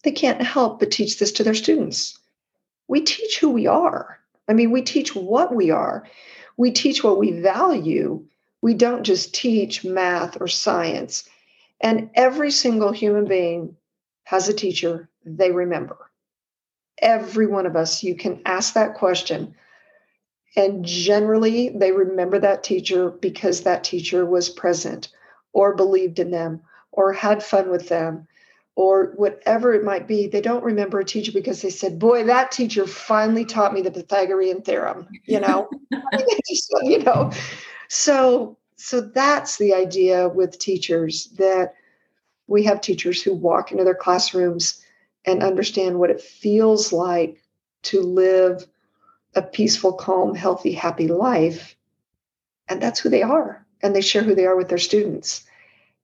they 0.02 0.10
can't 0.10 0.42
help 0.42 0.80
but 0.80 0.90
teach 0.90 1.18
this 1.18 1.30
to 1.32 1.44
their 1.44 1.54
students. 1.54 2.18
We 2.88 3.02
teach 3.02 3.38
who 3.38 3.50
we 3.50 3.68
are. 3.68 4.18
I 4.48 4.52
mean, 4.52 4.72
we 4.72 4.82
teach 4.82 5.14
what 5.14 5.54
we 5.54 5.70
are. 5.70 6.08
We 6.56 6.72
teach 6.72 7.04
what 7.04 7.18
we 7.18 7.30
value. 7.30 8.24
We 8.62 8.74
don't 8.74 9.02
just 9.02 9.34
teach 9.34 9.84
math 9.84 10.40
or 10.40 10.48
science. 10.48 11.28
And 11.80 12.10
every 12.14 12.50
single 12.50 12.92
human 12.92 13.26
being 13.26 13.76
has 14.24 14.48
a 14.48 14.54
teacher 14.54 15.10
they 15.24 15.50
remember. 15.50 15.96
Every 16.98 17.46
one 17.46 17.66
of 17.66 17.76
us, 17.76 18.02
you 18.02 18.14
can 18.14 18.40
ask 18.46 18.74
that 18.74 18.94
question. 18.94 19.54
And 20.56 20.84
generally, 20.84 21.70
they 21.70 21.92
remember 21.92 22.38
that 22.38 22.62
teacher 22.62 23.10
because 23.10 23.62
that 23.62 23.84
teacher 23.84 24.24
was 24.24 24.48
present 24.48 25.08
or 25.52 25.74
believed 25.74 26.18
in 26.18 26.30
them 26.30 26.60
or 26.92 27.12
had 27.12 27.42
fun 27.42 27.70
with 27.70 27.88
them 27.88 28.28
or 28.74 29.12
whatever 29.16 29.74
it 29.74 29.84
might 29.84 30.06
be, 30.08 30.26
they 30.26 30.40
don't 30.40 30.64
remember 30.64 31.00
a 31.00 31.04
teacher 31.04 31.32
because 31.32 31.60
they 31.60 31.70
said, 31.70 31.98
"Boy, 31.98 32.24
that 32.24 32.50
teacher 32.50 32.86
finally 32.86 33.44
taught 33.44 33.74
me 33.74 33.82
the 33.82 33.90
Pythagorean 33.90 34.62
theorem." 34.62 35.08
You 35.26 35.40
know, 35.40 35.68
you 36.82 36.98
know. 37.00 37.30
So, 37.94 38.56
so 38.76 39.02
that's 39.02 39.58
the 39.58 39.74
idea 39.74 40.26
with 40.26 40.58
teachers 40.58 41.26
that 41.36 41.74
we 42.46 42.62
have 42.62 42.80
teachers 42.80 43.20
who 43.20 43.34
walk 43.34 43.70
into 43.70 43.84
their 43.84 43.94
classrooms 43.94 44.82
and 45.26 45.42
understand 45.42 45.98
what 45.98 46.08
it 46.08 46.18
feels 46.18 46.90
like 46.90 47.42
to 47.82 48.00
live 48.00 48.66
a 49.34 49.42
peaceful, 49.42 49.92
calm, 49.92 50.34
healthy, 50.34 50.72
happy 50.72 51.06
life, 51.06 51.76
and 52.66 52.80
that's 52.80 52.98
who 52.98 53.10
they 53.10 53.20
are, 53.20 53.66
and 53.82 53.94
they 53.94 54.00
share 54.00 54.22
who 54.22 54.34
they 54.34 54.46
are 54.46 54.56
with 54.56 54.70
their 54.70 54.78
students. 54.78 55.44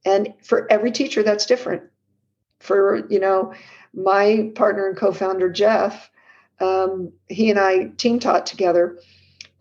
And 0.05 0.35
for 0.43 0.71
every 0.71 0.91
teacher, 0.91 1.23
that's 1.23 1.47
different. 1.47 1.85
For, 2.61 3.07
you 3.09 3.19
know, 3.19 3.55
my 3.95 4.53
partner 4.55 4.89
and 4.89 4.97
co 4.97 5.11
founder, 5.11 5.49
Jeff, 5.49 6.11
um, 6.61 7.15
he 7.29 7.49
and 7.49 7.59
I 7.59 7.93
team 7.97 8.19
taught 8.19 8.45
together 8.45 8.99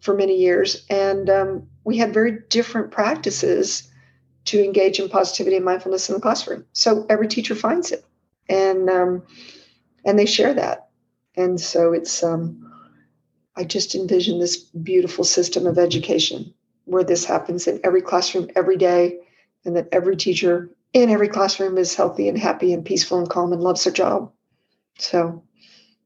for 0.01 0.13
many 0.13 0.37
years. 0.37 0.85
And 0.89 1.29
um, 1.29 1.67
we 1.87 1.95
had 1.95 2.13
very 2.13 2.39
different 2.49 2.91
practices 2.91 3.89
to 4.43 4.61
engage 4.61 4.99
in 4.99 5.07
positivity 5.07 5.55
and 5.55 5.63
mindfulness 5.63 6.09
in 6.09 6.15
the 6.15 6.21
classroom. 6.21 6.65
So 6.73 7.05
every 7.09 7.29
teacher 7.29 7.55
finds 7.55 7.93
it. 7.93 8.03
And, 8.49 8.89
um, 8.89 9.23
and 10.03 10.19
they 10.19 10.25
share 10.25 10.53
that. 10.53 10.89
And 11.37 11.61
so 11.61 11.93
it's, 11.93 12.21
um, 12.23 12.69
I 13.55 13.63
just 13.63 13.95
envision 13.95 14.37
this 14.37 14.57
beautiful 14.57 15.23
system 15.23 15.65
of 15.65 15.77
education 15.77 16.53
where 16.83 17.05
this 17.05 17.23
happens 17.23 17.67
in 17.67 17.79
every 17.85 18.01
classroom 18.01 18.49
every 18.53 18.75
day 18.75 19.19
and 19.63 19.77
that 19.77 19.87
every 19.93 20.17
teacher 20.17 20.69
in 20.91 21.09
every 21.09 21.29
classroom 21.29 21.77
is 21.77 21.95
healthy 21.95 22.27
and 22.27 22.37
happy 22.37 22.73
and 22.73 22.83
peaceful 22.83 23.17
and 23.17 23.29
calm 23.29 23.53
and 23.53 23.61
loves 23.61 23.85
their 23.85 23.93
job. 23.93 24.29
So 24.99 25.41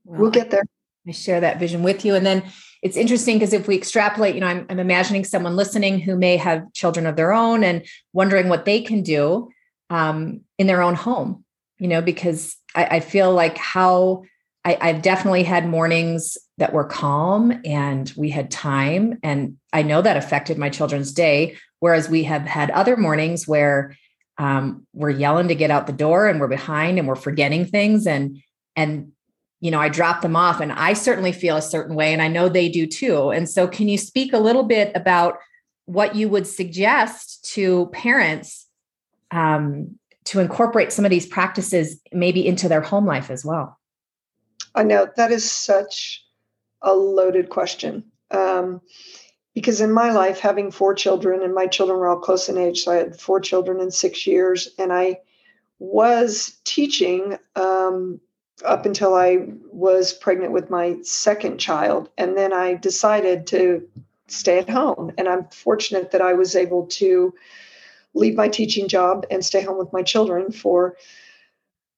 well, 0.05 0.21
we'll 0.21 0.31
get 0.31 0.51
there. 0.51 0.63
I 1.07 1.11
share 1.11 1.39
that 1.39 1.59
vision 1.59 1.81
with 1.81 2.05
you. 2.05 2.13
And 2.13 2.23
then 2.23 2.43
it's 2.81 2.97
interesting 2.97 3.37
because 3.37 3.53
if 3.53 3.67
we 3.67 3.75
extrapolate, 3.75 4.35
you 4.35 4.41
know, 4.41 4.47
I'm, 4.47 4.65
I'm 4.69 4.79
imagining 4.79 5.23
someone 5.23 5.55
listening 5.55 5.99
who 5.99 6.15
may 6.15 6.37
have 6.37 6.71
children 6.73 7.05
of 7.05 7.15
their 7.15 7.31
own 7.31 7.63
and 7.63 7.85
wondering 8.13 8.49
what 8.49 8.65
they 8.65 8.81
can 8.81 9.03
do 9.03 9.49
um, 9.89 10.41
in 10.57 10.67
their 10.67 10.81
own 10.81 10.95
home, 10.95 11.45
you 11.77 11.87
know, 11.87 12.01
because 12.01 12.55
I, 12.73 12.85
I 12.85 12.99
feel 12.99 13.31
like 13.31 13.57
how 13.57 14.23
I, 14.65 14.77
I've 14.81 15.01
definitely 15.01 15.43
had 15.43 15.67
mornings 15.67 16.37
that 16.57 16.73
were 16.73 16.83
calm 16.83 17.61
and 17.65 18.11
we 18.15 18.29
had 18.29 18.49
time. 18.49 19.19
And 19.21 19.57
I 19.73 19.83
know 19.83 20.01
that 20.01 20.17
affected 20.17 20.57
my 20.57 20.69
children's 20.69 21.11
day. 21.11 21.57
Whereas 21.79 22.09
we 22.09 22.23
have 22.25 22.43
had 22.43 22.69
other 22.71 22.95
mornings 22.95 23.47
where 23.47 23.95
um, 24.37 24.85
we're 24.93 25.09
yelling 25.09 25.47
to 25.47 25.55
get 25.55 25.71
out 25.71 25.87
the 25.87 25.93
door 25.93 26.27
and 26.27 26.39
we're 26.39 26.47
behind 26.47 26.99
and 26.99 27.07
we're 27.07 27.15
forgetting 27.15 27.65
things. 27.65 28.05
And, 28.07 28.41
and, 28.75 29.11
you 29.61 29.69
know, 29.71 29.79
I 29.79 29.89
drop 29.89 30.21
them 30.21 30.35
off 30.35 30.59
and 30.59 30.73
I 30.73 30.93
certainly 30.93 31.31
feel 31.31 31.55
a 31.55 31.61
certain 31.61 31.95
way 31.95 32.11
and 32.11 32.21
I 32.21 32.27
know 32.27 32.49
they 32.49 32.67
do 32.67 32.85
too. 32.85 33.29
And 33.29 33.47
so 33.47 33.67
can 33.67 33.87
you 33.87 33.97
speak 33.97 34.33
a 34.33 34.39
little 34.39 34.63
bit 34.63 34.91
about 34.95 35.37
what 35.85 36.15
you 36.15 36.27
would 36.29 36.47
suggest 36.47 37.45
to 37.53 37.85
parents 37.93 38.67
um, 39.29 39.97
to 40.25 40.39
incorporate 40.39 40.91
some 40.91 41.05
of 41.05 41.11
these 41.11 41.27
practices 41.27 42.01
maybe 42.11 42.45
into 42.45 42.67
their 42.67 42.81
home 42.81 43.05
life 43.05 43.29
as 43.29 43.45
well? 43.45 43.79
I 44.73 44.83
know 44.83 45.07
that 45.15 45.31
is 45.31 45.49
such 45.49 46.25
a 46.81 46.93
loaded 46.93 47.49
question. 47.49 48.03
Um, 48.31 48.81
because 49.53 49.81
in 49.81 49.91
my 49.91 50.11
life, 50.11 50.39
having 50.39 50.71
four 50.71 50.93
children, 50.93 51.43
and 51.43 51.53
my 51.53 51.67
children 51.67 51.99
were 51.99 52.07
all 52.07 52.19
close 52.19 52.47
in 52.47 52.57
age, 52.57 52.83
so 52.83 52.93
I 52.93 52.95
had 52.95 53.19
four 53.19 53.41
children 53.41 53.81
in 53.81 53.91
six 53.91 54.25
years, 54.25 54.69
and 54.79 54.93
I 54.93 55.19
was 55.77 56.57
teaching 56.63 57.37
um, 57.57 58.21
up 58.63 58.85
until 58.85 59.13
I 59.13 59.47
was 59.71 60.13
pregnant 60.13 60.51
with 60.51 60.69
my 60.69 60.97
second 61.03 61.57
child. 61.57 62.09
And 62.17 62.37
then 62.37 62.53
I 62.53 62.75
decided 62.75 63.47
to 63.47 63.87
stay 64.27 64.59
at 64.59 64.69
home. 64.69 65.11
And 65.17 65.27
I'm 65.27 65.45
fortunate 65.49 66.11
that 66.11 66.21
I 66.21 66.33
was 66.33 66.55
able 66.55 66.87
to 66.87 67.33
leave 68.13 68.35
my 68.35 68.47
teaching 68.47 68.87
job 68.87 69.25
and 69.31 69.43
stay 69.43 69.61
home 69.61 69.77
with 69.77 69.93
my 69.93 70.03
children 70.03 70.51
for 70.51 70.97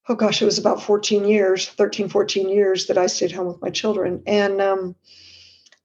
oh 0.08 0.14
gosh, 0.14 0.42
it 0.42 0.44
was 0.44 0.58
about 0.58 0.82
14 0.82 1.24
years, 1.24 1.66
13, 1.66 2.08
14 2.08 2.48
years 2.48 2.86
that 2.86 2.98
I 2.98 3.06
stayed 3.06 3.32
home 3.32 3.46
with 3.46 3.62
my 3.62 3.70
children. 3.70 4.22
And 4.26 4.60
um, 4.60 4.94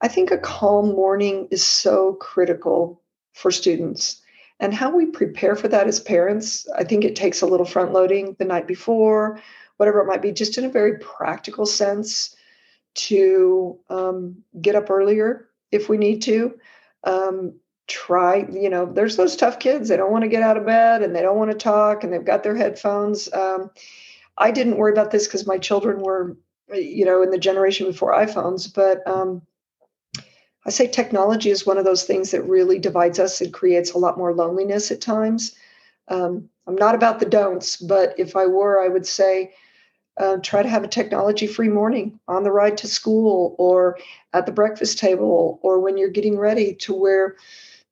I 0.00 0.08
think 0.08 0.30
a 0.30 0.38
calm 0.38 0.92
morning 0.92 1.48
is 1.50 1.66
so 1.66 2.14
critical 2.14 3.00
for 3.32 3.50
students. 3.50 4.20
And 4.58 4.74
how 4.74 4.94
we 4.94 5.06
prepare 5.06 5.56
for 5.56 5.68
that 5.68 5.86
as 5.86 6.00
parents, 6.00 6.68
I 6.76 6.84
think 6.84 7.04
it 7.04 7.16
takes 7.16 7.40
a 7.40 7.46
little 7.46 7.64
front 7.64 7.92
loading 7.92 8.36
the 8.38 8.44
night 8.44 8.66
before, 8.66 9.40
whatever 9.80 10.02
it 10.02 10.06
might 10.06 10.20
be, 10.20 10.30
just 10.30 10.58
in 10.58 10.66
a 10.66 10.68
very 10.68 10.98
practical 10.98 11.64
sense 11.64 12.36
to 12.94 13.78
um, 13.88 14.36
get 14.60 14.74
up 14.74 14.90
earlier 14.90 15.48
if 15.72 15.88
we 15.88 15.96
need 15.96 16.20
to. 16.20 16.58
Um, 17.04 17.54
try, 17.86 18.46
you 18.52 18.68
know, 18.68 18.84
there's 18.86 19.16
those 19.16 19.36
tough 19.36 19.58
kids. 19.58 19.88
They 19.88 19.96
don't 19.96 20.12
want 20.12 20.22
to 20.22 20.28
get 20.28 20.42
out 20.42 20.58
of 20.58 20.66
bed 20.66 21.02
and 21.02 21.16
they 21.16 21.22
don't 21.22 21.38
want 21.38 21.50
to 21.50 21.56
talk 21.56 22.04
and 22.04 22.12
they've 22.12 22.24
got 22.24 22.42
their 22.42 22.54
headphones. 22.54 23.32
Um, 23.32 23.70
I 24.36 24.50
didn't 24.50 24.76
worry 24.76 24.92
about 24.92 25.10
this 25.10 25.26
because 25.26 25.46
my 25.46 25.56
children 25.56 26.00
were, 26.02 26.36
you 26.72 27.06
know, 27.06 27.22
in 27.22 27.30
the 27.30 27.38
generation 27.38 27.86
before 27.86 28.12
iPhones. 28.12 28.72
But 28.72 29.06
um, 29.08 29.42
I 30.66 30.70
say 30.70 30.86
technology 30.86 31.50
is 31.50 31.66
one 31.66 31.78
of 31.78 31.86
those 31.86 32.04
things 32.04 32.30
that 32.32 32.42
really 32.42 32.78
divides 32.78 33.18
us 33.18 33.40
and 33.40 33.52
creates 33.52 33.92
a 33.92 33.98
lot 33.98 34.18
more 34.18 34.34
loneliness 34.34 34.90
at 34.90 35.00
times. 35.00 35.56
Um, 36.08 36.50
I'm 36.66 36.76
not 36.76 36.94
about 36.94 37.18
the 37.18 37.26
don'ts, 37.26 37.76
but 37.76 38.14
if 38.18 38.36
I 38.36 38.46
were, 38.46 38.84
I 38.84 38.88
would 38.88 39.06
say 39.06 39.54
uh, 40.20 40.36
try 40.42 40.62
to 40.62 40.68
have 40.68 40.84
a 40.84 40.88
technology 40.88 41.46
free 41.46 41.68
morning 41.68 42.20
on 42.28 42.44
the 42.44 42.52
ride 42.52 42.76
to 42.76 42.86
school 42.86 43.56
or 43.58 43.98
at 44.34 44.44
the 44.44 44.52
breakfast 44.52 44.98
table 44.98 45.58
or 45.62 45.80
when 45.80 45.96
you're 45.96 46.10
getting 46.10 46.38
ready 46.38 46.74
to 46.74 46.92
where, 46.92 47.36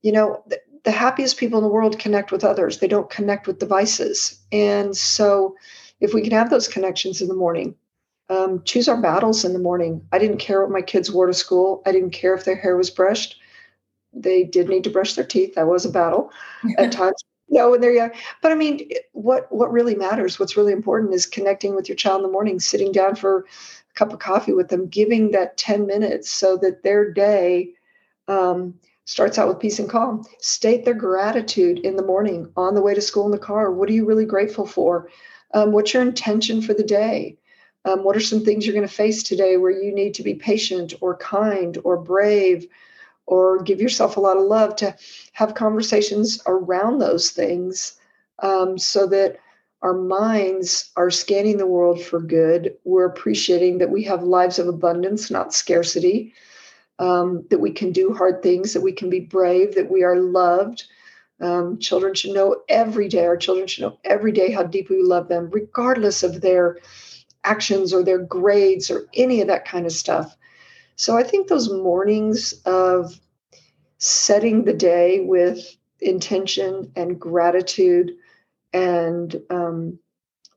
you 0.02 0.12
know, 0.12 0.42
the, 0.46 0.60
the 0.84 0.90
happiest 0.90 1.38
people 1.38 1.58
in 1.58 1.64
the 1.64 1.70
world 1.70 1.98
connect 1.98 2.30
with 2.30 2.44
others. 2.44 2.78
They 2.78 2.86
don't 2.86 3.08
connect 3.08 3.46
with 3.46 3.58
devices. 3.58 4.38
And 4.52 4.96
so, 4.96 5.56
if 6.00 6.14
we 6.14 6.22
can 6.22 6.30
have 6.32 6.50
those 6.50 6.68
connections 6.68 7.20
in 7.20 7.28
the 7.28 7.34
morning, 7.34 7.74
um, 8.28 8.62
choose 8.64 8.88
our 8.88 9.00
battles 9.00 9.44
in 9.44 9.52
the 9.52 9.58
morning. 9.58 10.06
I 10.12 10.18
didn't 10.18 10.38
care 10.38 10.60
what 10.60 10.70
my 10.70 10.82
kids 10.82 11.10
wore 11.10 11.26
to 11.26 11.34
school. 11.34 11.82
I 11.86 11.92
didn't 11.92 12.10
care 12.10 12.34
if 12.34 12.44
their 12.44 12.56
hair 12.56 12.76
was 12.76 12.90
brushed. 12.90 13.36
They 14.12 14.44
did 14.44 14.68
need 14.68 14.84
to 14.84 14.90
brush 14.90 15.14
their 15.14 15.24
teeth. 15.24 15.54
That 15.54 15.66
was 15.66 15.84
a 15.84 15.90
battle 15.90 16.30
at 16.78 16.92
times. 16.92 17.22
Know, 17.50 17.70
when 17.70 17.80
they're 17.80 17.94
young. 17.94 18.10
But 18.42 18.52
I 18.52 18.54
mean, 18.54 18.90
what 19.12 19.50
what 19.50 19.72
really 19.72 19.94
matters, 19.94 20.38
what's 20.38 20.56
really 20.56 20.72
important 20.72 21.14
is 21.14 21.24
connecting 21.24 21.74
with 21.74 21.88
your 21.88 21.96
child 21.96 22.20
in 22.20 22.26
the 22.26 22.32
morning, 22.32 22.60
sitting 22.60 22.92
down 22.92 23.14
for 23.14 23.38
a 23.38 23.94
cup 23.94 24.12
of 24.12 24.18
coffee 24.18 24.52
with 24.52 24.68
them, 24.68 24.86
giving 24.86 25.30
that 25.30 25.56
10 25.56 25.86
minutes 25.86 26.30
so 26.30 26.58
that 26.58 26.82
their 26.82 27.10
day 27.10 27.70
um, 28.28 28.74
starts 29.06 29.38
out 29.38 29.48
with 29.48 29.60
peace 29.60 29.78
and 29.78 29.88
calm. 29.88 30.24
State 30.40 30.84
their 30.84 30.92
gratitude 30.94 31.78
in 31.78 31.96
the 31.96 32.04
morning 32.04 32.52
on 32.56 32.74
the 32.74 32.82
way 32.82 32.94
to 32.94 33.00
school 33.00 33.24
in 33.24 33.32
the 33.32 33.38
car. 33.38 33.72
What 33.72 33.88
are 33.88 33.94
you 33.94 34.04
really 34.04 34.26
grateful 34.26 34.66
for? 34.66 35.08
Um, 35.54 35.72
what's 35.72 35.94
your 35.94 36.02
intention 36.02 36.60
for 36.60 36.74
the 36.74 36.84
day? 36.84 37.38
Um, 37.86 38.04
what 38.04 38.16
are 38.16 38.20
some 38.20 38.44
things 38.44 38.66
you're 38.66 38.74
going 38.74 38.86
to 38.86 38.94
face 38.94 39.22
today 39.22 39.56
where 39.56 39.70
you 39.70 39.94
need 39.94 40.12
to 40.14 40.22
be 40.22 40.34
patient 40.34 40.92
or 41.00 41.16
kind 41.16 41.78
or 41.84 41.96
brave 41.96 42.66
or 43.28 43.62
give 43.62 43.80
yourself 43.80 44.16
a 44.16 44.20
lot 44.20 44.38
of 44.38 44.44
love 44.44 44.74
to 44.74 44.96
have 45.32 45.54
conversations 45.54 46.40
around 46.46 46.98
those 46.98 47.30
things 47.30 48.00
um, 48.42 48.78
so 48.78 49.06
that 49.06 49.36
our 49.82 49.92
minds 49.92 50.90
are 50.96 51.10
scanning 51.10 51.58
the 51.58 51.66
world 51.66 52.02
for 52.02 52.20
good. 52.20 52.74
We're 52.84 53.04
appreciating 53.04 53.78
that 53.78 53.90
we 53.90 54.02
have 54.04 54.22
lives 54.22 54.58
of 54.58 54.66
abundance, 54.66 55.30
not 55.30 55.52
scarcity, 55.52 56.32
um, 56.98 57.44
that 57.50 57.60
we 57.60 57.70
can 57.70 57.92
do 57.92 58.14
hard 58.14 58.42
things, 58.42 58.72
that 58.72 58.80
we 58.80 58.92
can 58.92 59.10
be 59.10 59.20
brave, 59.20 59.74
that 59.74 59.90
we 59.90 60.02
are 60.02 60.16
loved, 60.18 60.84
um, 61.40 61.78
children 61.78 62.14
should 62.14 62.34
know 62.34 62.62
every 62.68 63.08
day, 63.08 63.26
our 63.26 63.36
children 63.36 63.66
should 63.66 63.82
know 63.82 63.98
every 64.04 64.32
day 64.32 64.50
how 64.50 64.62
deeply 64.62 64.96
we 64.96 65.02
love 65.02 65.28
them, 65.28 65.50
regardless 65.52 66.22
of 66.22 66.40
their 66.40 66.78
actions 67.44 67.92
or 67.92 68.02
their 68.02 68.18
grades 68.18 68.90
or 68.90 69.06
any 69.14 69.42
of 69.42 69.48
that 69.48 69.66
kind 69.66 69.86
of 69.86 69.92
stuff. 69.92 70.36
So 70.98 71.16
I 71.16 71.22
think 71.22 71.46
those 71.46 71.72
mornings 71.72 72.54
of 72.66 73.20
setting 73.98 74.64
the 74.64 74.72
day 74.72 75.20
with 75.20 75.76
intention 76.00 76.90
and 76.96 77.18
gratitude 77.20 78.16
and 78.72 79.40
um, 79.48 80.00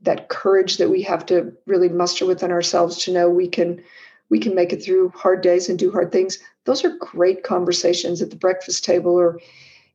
that 0.01 0.29
courage 0.29 0.77
that 0.77 0.89
we 0.89 1.03
have 1.03 1.27
to 1.27 1.53
really 1.67 1.89
muster 1.89 2.25
within 2.25 2.51
ourselves 2.51 3.03
to 3.03 3.13
know 3.13 3.29
we 3.29 3.47
can 3.47 3.83
we 4.29 4.39
can 4.39 4.55
make 4.55 4.73
it 4.73 4.83
through 4.83 5.09
hard 5.09 5.41
days 5.41 5.69
and 5.69 5.77
do 5.77 5.91
hard 5.91 6.11
things 6.11 6.39
those 6.65 6.83
are 6.83 6.97
great 6.97 7.43
conversations 7.43 8.19
at 8.19 8.31
the 8.31 8.35
breakfast 8.35 8.83
table 8.83 9.11
or 9.11 9.39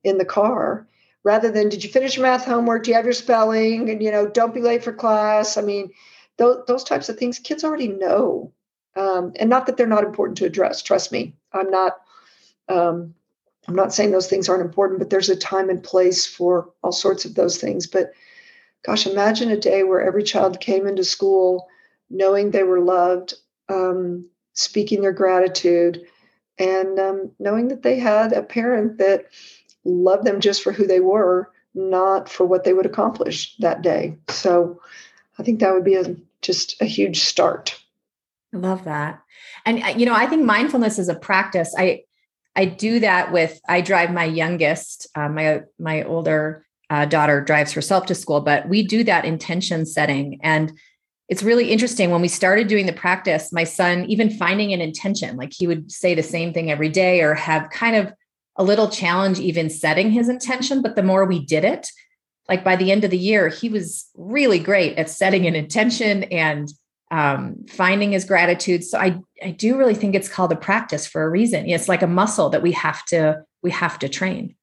in 0.05 0.19
the 0.19 0.25
car. 0.25 0.87
Rather 1.25 1.51
than 1.51 1.69
did 1.69 1.83
you 1.83 1.91
finish 1.91 2.17
your 2.17 2.25
math 2.25 2.45
homework? 2.45 2.85
Do 2.85 2.93
you 2.93 2.97
have 2.97 3.05
your 3.05 3.15
spelling? 3.15 3.91
And 3.91 4.01
you 4.01 4.13
know 4.13 4.29
don't 4.29 4.55
be 4.55 4.61
late 4.61 4.85
for 4.85 4.93
class. 4.93 5.57
I 5.57 5.63
mean 5.63 5.91
those, 6.37 6.63
those 6.69 6.85
types 6.85 7.09
of 7.09 7.19
things 7.19 7.41
kids 7.41 7.65
already 7.65 7.89
know 7.89 8.53
um, 8.97 9.33
and 9.37 9.51
not 9.51 9.67
that 9.67 9.77
they're 9.77 9.87
not 9.87 10.05
important 10.05 10.39
to 10.39 10.45
address 10.45 10.83
trust 10.83 11.13
me 11.13 11.35
i'm 11.53 11.71
not 11.71 11.99
um, 12.69 13.15
i'm 13.69 13.75
not 13.75 13.95
saying 13.95 14.11
those 14.11 14.29
things 14.29 14.49
aren't 14.49 14.65
important 14.65 14.99
but 14.99 15.11
there's 15.11 15.31
a 15.31 15.37
time 15.37 15.71
and 15.71 15.83
place 15.83 16.27
for 16.27 16.71
all 16.83 16.93
sorts 16.93 17.25
of 17.25 17.35
those 17.35 17.59
things 17.59 17.87
but 17.87 18.13
gosh 18.85 19.07
imagine 19.07 19.51
a 19.51 19.57
day 19.57 19.83
where 19.83 20.01
every 20.01 20.23
child 20.23 20.61
came 20.61 20.87
into 20.87 21.05
school 21.05 21.69
knowing 22.11 22.51
they 22.51 22.63
were 22.63 22.81
loved 22.81 23.35
um, 23.69 24.27
speaking 24.55 25.03
their 25.03 25.13
gratitude 25.13 26.07
and 26.59 26.99
um, 26.99 27.31
knowing 27.39 27.69
that 27.69 27.83
they 27.83 27.99
had 27.99 28.33
a 28.33 28.43
parent 28.43 28.99
that 28.99 29.27
loved 29.85 30.25
them 30.25 30.41
just 30.41 30.63
for 30.63 30.73
who 30.73 30.87
they 30.87 31.01
were, 31.01 31.51
not 31.75 32.29
for 32.29 32.47
what 32.47 32.65
they 32.65 32.73
would 32.73 32.87
accomplish 32.87 33.57
that 33.59 33.83
day. 33.83 34.17
So 34.29 34.81
I 35.39 35.43
think 35.43 35.61
that 35.61 35.75
would 35.75 35.85
be 35.85 35.97
a, 35.97 36.17
just 36.43 36.81
a 36.81 36.87
huge 36.87 37.21
start. 37.21 37.76
I 38.55 38.59
love 38.59 38.85
that. 38.85 39.21
And 39.65 39.83
uh, 39.83 39.95
you 39.97 40.07
know, 40.07 40.15
I 40.15 40.27
think 40.27 40.45
mindfulness 40.45 40.99
is 40.99 41.09
a 41.09 41.15
practice. 41.15 41.75
I 41.77 42.03
I 42.55 42.65
do 42.65 43.01
that 43.01 43.33
with 43.33 43.61
I 43.69 43.81
drive 43.81 44.13
my 44.13 44.25
youngest, 44.25 45.09
uh, 45.15 45.29
my 45.29 45.63
my 45.79 46.03
older 46.05 46.65
uh, 46.89 47.05
daughter 47.05 47.41
drives 47.41 47.73
herself 47.73 48.07
to 48.07 48.15
school, 48.15 48.41
but 48.41 48.69
we 48.69 48.87
do 48.87 49.05
that 49.05 49.25
intention 49.25 49.87
setting 49.87 50.41
and 50.43 50.73
it's 51.29 51.43
really 51.43 51.73
interesting 51.73 52.13
when 52.13 52.23
we 52.23 52.29
started 52.29 52.69
doing 52.69 52.87
the 52.87 52.93
practice 52.93 53.53
my 53.53 53.65
son 53.65 54.05
even 54.05 54.31
finding 54.31 54.73
an 54.73 54.81
intention 54.81 55.37
like 55.37 55.53
he 55.53 55.67
would 55.67 55.91
say 55.91 56.15
the 56.15 56.23
same 56.23 56.53
thing 56.53 56.71
every 56.71 56.89
day 56.89 57.21
or 57.21 57.35
have 57.35 57.69
kind 57.71 57.97
of 57.97 58.13
a 58.57 58.65
little 58.65 58.89
challenge 58.89 59.39
even 59.39 59.71
setting 59.71 60.11
his 60.11 60.29
intention, 60.29 60.83
but 60.83 60.97
the 60.97 61.03
more 61.03 61.25
we 61.25 61.45
did 61.45 61.65
it, 61.65 61.91
like 62.49 62.65
by 62.65 62.77
the 62.77 62.91
end 62.91 63.05
of 63.05 63.11
the 63.11 63.19
year, 63.19 63.49
he 63.49 63.69
was 63.69 64.09
really 64.15 64.59
great 64.59 64.97
at 64.97 65.11
setting 65.11 65.47
an 65.47 65.55
intention 65.55 66.25
and 66.25 66.69
um, 67.17 67.57
finding 67.67 68.13
his 68.13 68.27
gratitude. 68.27 68.85
So 68.85 68.99
I, 68.99 69.19
I 69.43 69.53
do 69.53 69.79
really 69.79 69.95
think 69.95 70.15
it's 70.15 70.29
called 70.29 70.53
a 70.53 70.57
practice 70.57 71.07
for 71.07 71.23
a 71.23 71.31
reason. 71.31 71.67
It's 71.67 71.89
like 71.89 72.03
a 72.03 72.07
muscle 72.07 72.51
that 72.51 72.63
we 72.63 72.73
have 72.73 73.07
to 73.07 73.43
we 73.63 73.71
have 73.71 73.99
to 74.01 74.09
train. 74.09 74.55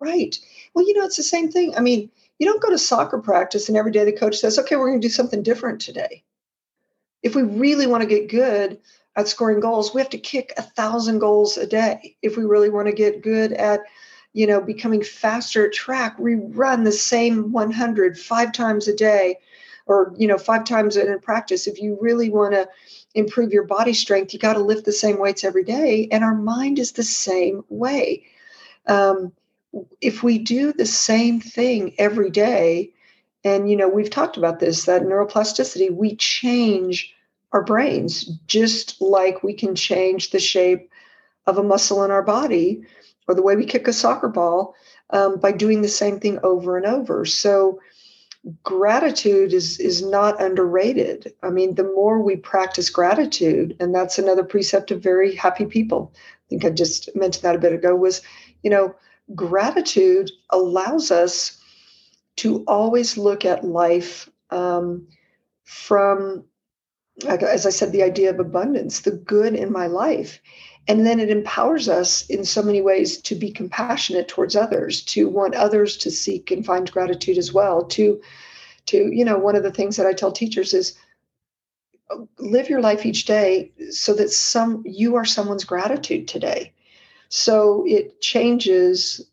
Right. 0.00 0.36
Well, 0.74 0.86
you 0.86 0.94
know, 0.94 1.04
it's 1.04 1.16
the 1.16 1.22
same 1.22 1.48
thing. 1.48 1.76
I 1.76 1.80
mean, 1.80 2.10
you 2.40 2.46
don't 2.46 2.60
go 2.60 2.70
to 2.70 2.76
soccer 2.76 3.20
practice 3.20 3.68
and 3.68 3.78
every 3.78 3.92
day 3.92 4.04
the 4.04 4.12
coach 4.12 4.36
says, 4.36 4.58
"Okay, 4.58 4.74
we're 4.74 4.88
going 4.88 5.00
to 5.00 5.08
do 5.08 5.12
something 5.14 5.44
different 5.44 5.80
today." 5.80 6.24
If 7.22 7.36
we 7.36 7.42
really 7.42 7.86
want 7.86 8.02
to 8.02 8.08
get 8.08 8.28
good, 8.28 8.78
at 9.14 9.28
scoring 9.28 9.60
goals, 9.60 9.94
we 9.94 10.00
have 10.00 10.10
to 10.10 10.18
kick 10.18 10.52
a 10.56 10.62
thousand 10.62 11.20
goals 11.20 11.56
a 11.56 11.66
day. 11.66 12.16
If 12.20 12.36
we 12.36 12.44
really 12.44 12.68
want 12.68 12.88
to 12.88 12.92
get 12.92 13.22
good 13.22 13.52
at, 13.52 13.80
you 14.34 14.46
know, 14.46 14.60
becoming 14.60 15.02
faster 15.02 15.66
at 15.66 15.72
track, 15.72 16.18
we 16.18 16.34
run 16.34 16.84
the 16.84 16.92
same 16.92 17.50
100 17.52 18.18
five 18.18 18.52
times 18.52 18.88
a 18.88 18.94
day 18.94 19.38
or, 19.86 20.14
you 20.18 20.26
know, 20.26 20.38
five 20.38 20.64
times 20.64 20.96
in 20.96 21.18
practice. 21.20 21.66
If 21.66 21.80
you 21.80 21.96
really 22.00 22.30
want 22.30 22.54
to 22.54 22.68
improve 23.14 23.52
your 23.52 23.64
body 23.64 23.94
strength, 23.94 24.32
you 24.32 24.38
got 24.38 24.54
to 24.54 24.60
lift 24.60 24.84
the 24.84 24.92
same 24.92 25.18
weights 25.18 25.44
every 25.44 25.64
day. 25.64 26.08
And 26.10 26.24
our 26.24 26.34
mind 26.34 26.78
is 26.78 26.92
the 26.92 27.02
same 27.04 27.64
way. 27.68 28.24
Um, 28.86 29.32
if 30.00 30.22
we 30.22 30.38
do 30.38 30.72
the 30.72 30.86
same 30.86 31.40
thing 31.40 31.94
every 31.98 32.30
day, 32.30 32.92
and 33.46 33.70
you 33.70 33.76
know 33.76 33.88
we've 33.88 34.10
talked 34.10 34.36
about 34.36 34.58
this 34.58 34.84
that 34.84 35.02
neuroplasticity 35.02 35.94
we 35.94 36.16
change 36.16 37.14
our 37.52 37.62
brains 37.62 38.24
just 38.46 39.00
like 39.00 39.42
we 39.42 39.54
can 39.54 39.74
change 39.74 40.30
the 40.30 40.40
shape 40.40 40.90
of 41.46 41.56
a 41.56 41.62
muscle 41.62 42.02
in 42.04 42.10
our 42.10 42.22
body 42.22 42.82
or 43.28 43.34
the 43.34 43.42
way 43.42 43.54
we 43.56 43.64
kick 43.64 43.86
a 43.86 43.92
soccer 43.92 44.28
ball 44.28 44.74
um, 45.10 45.38
by 45.38 45.52
doing 45.52 45.80
the 45.80 45.88
same 45.88 46.18
thing 46.18 46.38
over 46.42 46.76
and 46.76 46.86
over 46.86 47.24
so 47.24 47.80
gratitude 48.62 49.52
is 49.52 49.80
is 49.80 50.02
not 50.04 50.40
underrated 50.40 51.32
i 51.42 51.50
mean 51.50 51.74
the 51.74 51.82
more 51.82 52.22
we 52.22 52.36
practice 52.36 52.88
gratitude 52.88 53.76
and 53.80 53.92
that's 53.92 54.18
another 54.18 54.44
precept 54.44 54.92
of 54.92 55.02
very 55.02 55.34
happy 55.34 55.66
people 55.66 56.12
i 56.14 56.48
think 56.48 56.64
i 56.64 56.70
just 56.70 57.08
mentioned 57.16 57.42
that 57.42 57.56
a 57.56 57.58
bit 57.58 57.72
ago 57.72 57.96
was 57.96 58.22
you 58.62 58.70
know 58.70 58.94
gratitude 59.34 60.30
allows 60.50 61.10
us 61.10 61.60
to 62.36 62.62
always 62.66 63.16
look 63.16 63.44
at 63.44 63.64
life 63.64 64.30
um, 64.50 65.06
from, 65.64 66.44
as 67.26 67.66
I 67.66 67.70
said, 67.70 67.92
the 67.92 68.02
idea 68.02 68.30
of 68.30 68.38
abundance, 68.38 69.00
the 69.00 69.10
good 69.10 69.54
in 69.54 69.72
my 69.72 69.86
life. 69.86 70.40
And 70.88 71.04
then 71.04 71.18
it 71.18 71.30
empowers 71.30 71.88
us 71.88 72.26
in 72.26 72.44
so 72.44 72.62
many 72.62 72.80
ways 72.80 73.18
to 73.22 73.34
be 73.34 73.50
compassionate 73.50 74.28
towards 74.28 74.54
others, 74.54 75.02
to 75.04 75.28
want 75.28 75.54
others 75.54 75.96
to 75.98 76.10
seek 76.10 76.50
and 76.50 76.64
find 76.64 76.90
gratitude 76.90 77.38
as 77.38 77.52
well. 77.52 77.84
To, 77.84 78.20
to 78.86 79.10
you 79.12 79.24
know, 79.24 79.38
one 79.38 79.56
of 79.56 79.64
the 79.64 79.72
things 79.72 79.96
that 79.96 80.06
I 80.06 80.12
tell 80.12 80.30
teachers 80.30 80.72
is 80.74 80.96
uh, 82.10 82.18
live 82.38 82.68
your 82.68 82.80
life 82.80 83.04
each 83.04 83.24
day 83.24 83.72
so 83.90 84.14
that 84.14 84.30
some 84.30 84.84
you 84.86 85.16
are 85.16 85.24
someone's 85.24 85.64
gratitude 85.64 86.28
today. 86.28 86.72
So 87.28 87.84
it 87.86 88.20
changes 88.20 89.26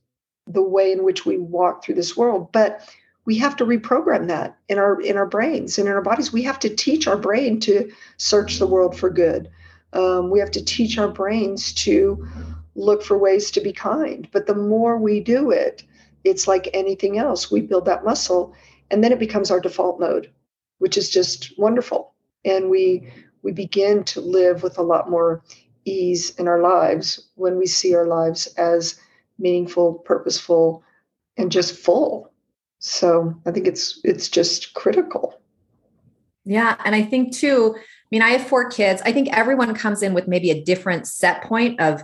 the 0.47 0.63
way 0.63 0.91
in 0.91 1.03
which 1.03 1.25
we 1.25 1.37
walk 1.37 1.83
through 1.83 1.95
this 1.95 2.17
world 2.17 2.51
but 2.51 2.87
we 3.25 3.37
have 3.37 3.55
to 3.55 3.65
reprogram 3.65 4.27
that 4.27 4.57
in 4.67 4.77
our 4.77 4.99
in 5.01 5.15
our 5.17 5.25
brains 5.25 5.77
and 5.77 5.87
in 5.87 5.93
our 5.93 6.01
bodies 6.01 6.33
we 6.33 6.43
have 6.43 6.59
to 6.59 6.69
teach 6.69 7.07
our 7.07 7.17
brain 7.17 7.59
to 7.59 7.89
search 8.17 8.59
the 8.59 8.67
world 8.67 8.97
for 8.97 9.09
good 9.09 9.49
um, 9.93 10.29
we 10.29 10.39
have 10.39 10.51
to 10.51 10.63
teach 10.63 10.97
our 10.97 11.07
brains 11.07 11.73
to 11.73 12.27
look 12.75 13.03
for 13.03 13.17
ways 13.17 13.51
to 13.51 13.61
be 13.61 13.71
kind 13.71 14.27
but 14.31 14.47
the 14.47 14.55
more 14.55 14.97
we 14.97 15.19
do 15.19 15.51
it 15.51 15.83
it's 16.23 16.47
like 16.47 16.69
anything 16.73 17.17
else 17.17 17.51
we 17.51 17.61
build 17.61 17.85
that 17.85 18.03
muscle 18.03 18.53
and 18.91 19.03
then 19.03 19.11
it 19.11 19.19
becomes 19.19 19.51
our 19.51 19.59
default 19.59 19.99
mode 19.99 20.31
which 20.79 20.97
is 20.97 21.09
just 21.09 21.53
wonderful 21.57 22.13
and 22.45 22.69
we 22.69 23.07
we 23.43 23.51
begin 23.51 24.03
to 24.05 24.21
live 24.21 24.63
with 24.63 24.77
a 24.77 24.83
lot 24.83 25.09
more 25.09 25.43
ease 25.85 26.31
in 26.39 26.47
our 26.47 26.61
lives 26.61 27.29
when 27.35 27.57
we 27.57 27.67
see 27.67 27.93
our 27.93 28.07
lives 28.07 28.47
as 28.57 28.99
meaningful, 29.37 29.95
purposeful, 29.95 30.83
and 31.37 31.51
just 31.51 31.75
full. 31.75 32.31
So 32.79 33.35
I 33.45 33.51
think 33.51 33.67
it's 33.67 33.99
it's 34.03 34.29
just 34.29 34.73
critical. 34.73 35.41
Yeah, 36.45 36.75
and 36.83 36.95
I 36.95 37.03
think 37.03 37.33
too. 37.33 37.75
I 38.13 38.15
mean, 38.15 38.21
I 38.21 38.29
have 38.29 38.45
four 38.47 38.69
kids. 38.69 39.01
I 39.03 39.11
think 39.11 39.35
everyone 39.35 39.73
comes 39.73 40.03
in 40.03 40.13
with 40.13 40.27
maybe 40.27 40.51
a 40.51 40.63
different 40.63 41.07
set 41.07 41.41
point 41.41 41.81
of 41.81 42.03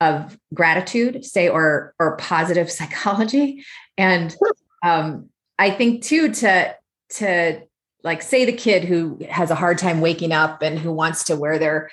of 0.00 0.36
gratitude, 0.52 1.24
say, 1.24 1.48
or 1.48 1.94
or 2.00 2.16
positive 2.16 2.68
psychology. 2.72 3.64
And 3.96 4.34
um, 4.82 5.28
I 5.56 5.70
think 5.70 6.02
too 6.02 6.32
to 6.32 6.74
to 7.10 7.62
like 8.02 8.20
say 8.20 8.44
the 8.44 8.52
kid 8.52 8.82
who 8.82 9.20
has 9.30 9.52
a 9.52 9.54
hard 9.54 9.78
time 9.78 10.00
waking 10.00 10.32
up 10.32 10.60
and 10.60 10.76
who 10.76 10.92
wants 10.92 11.22
to 11.24 11.36
wear 11.36 11.56
their 11.56 11.88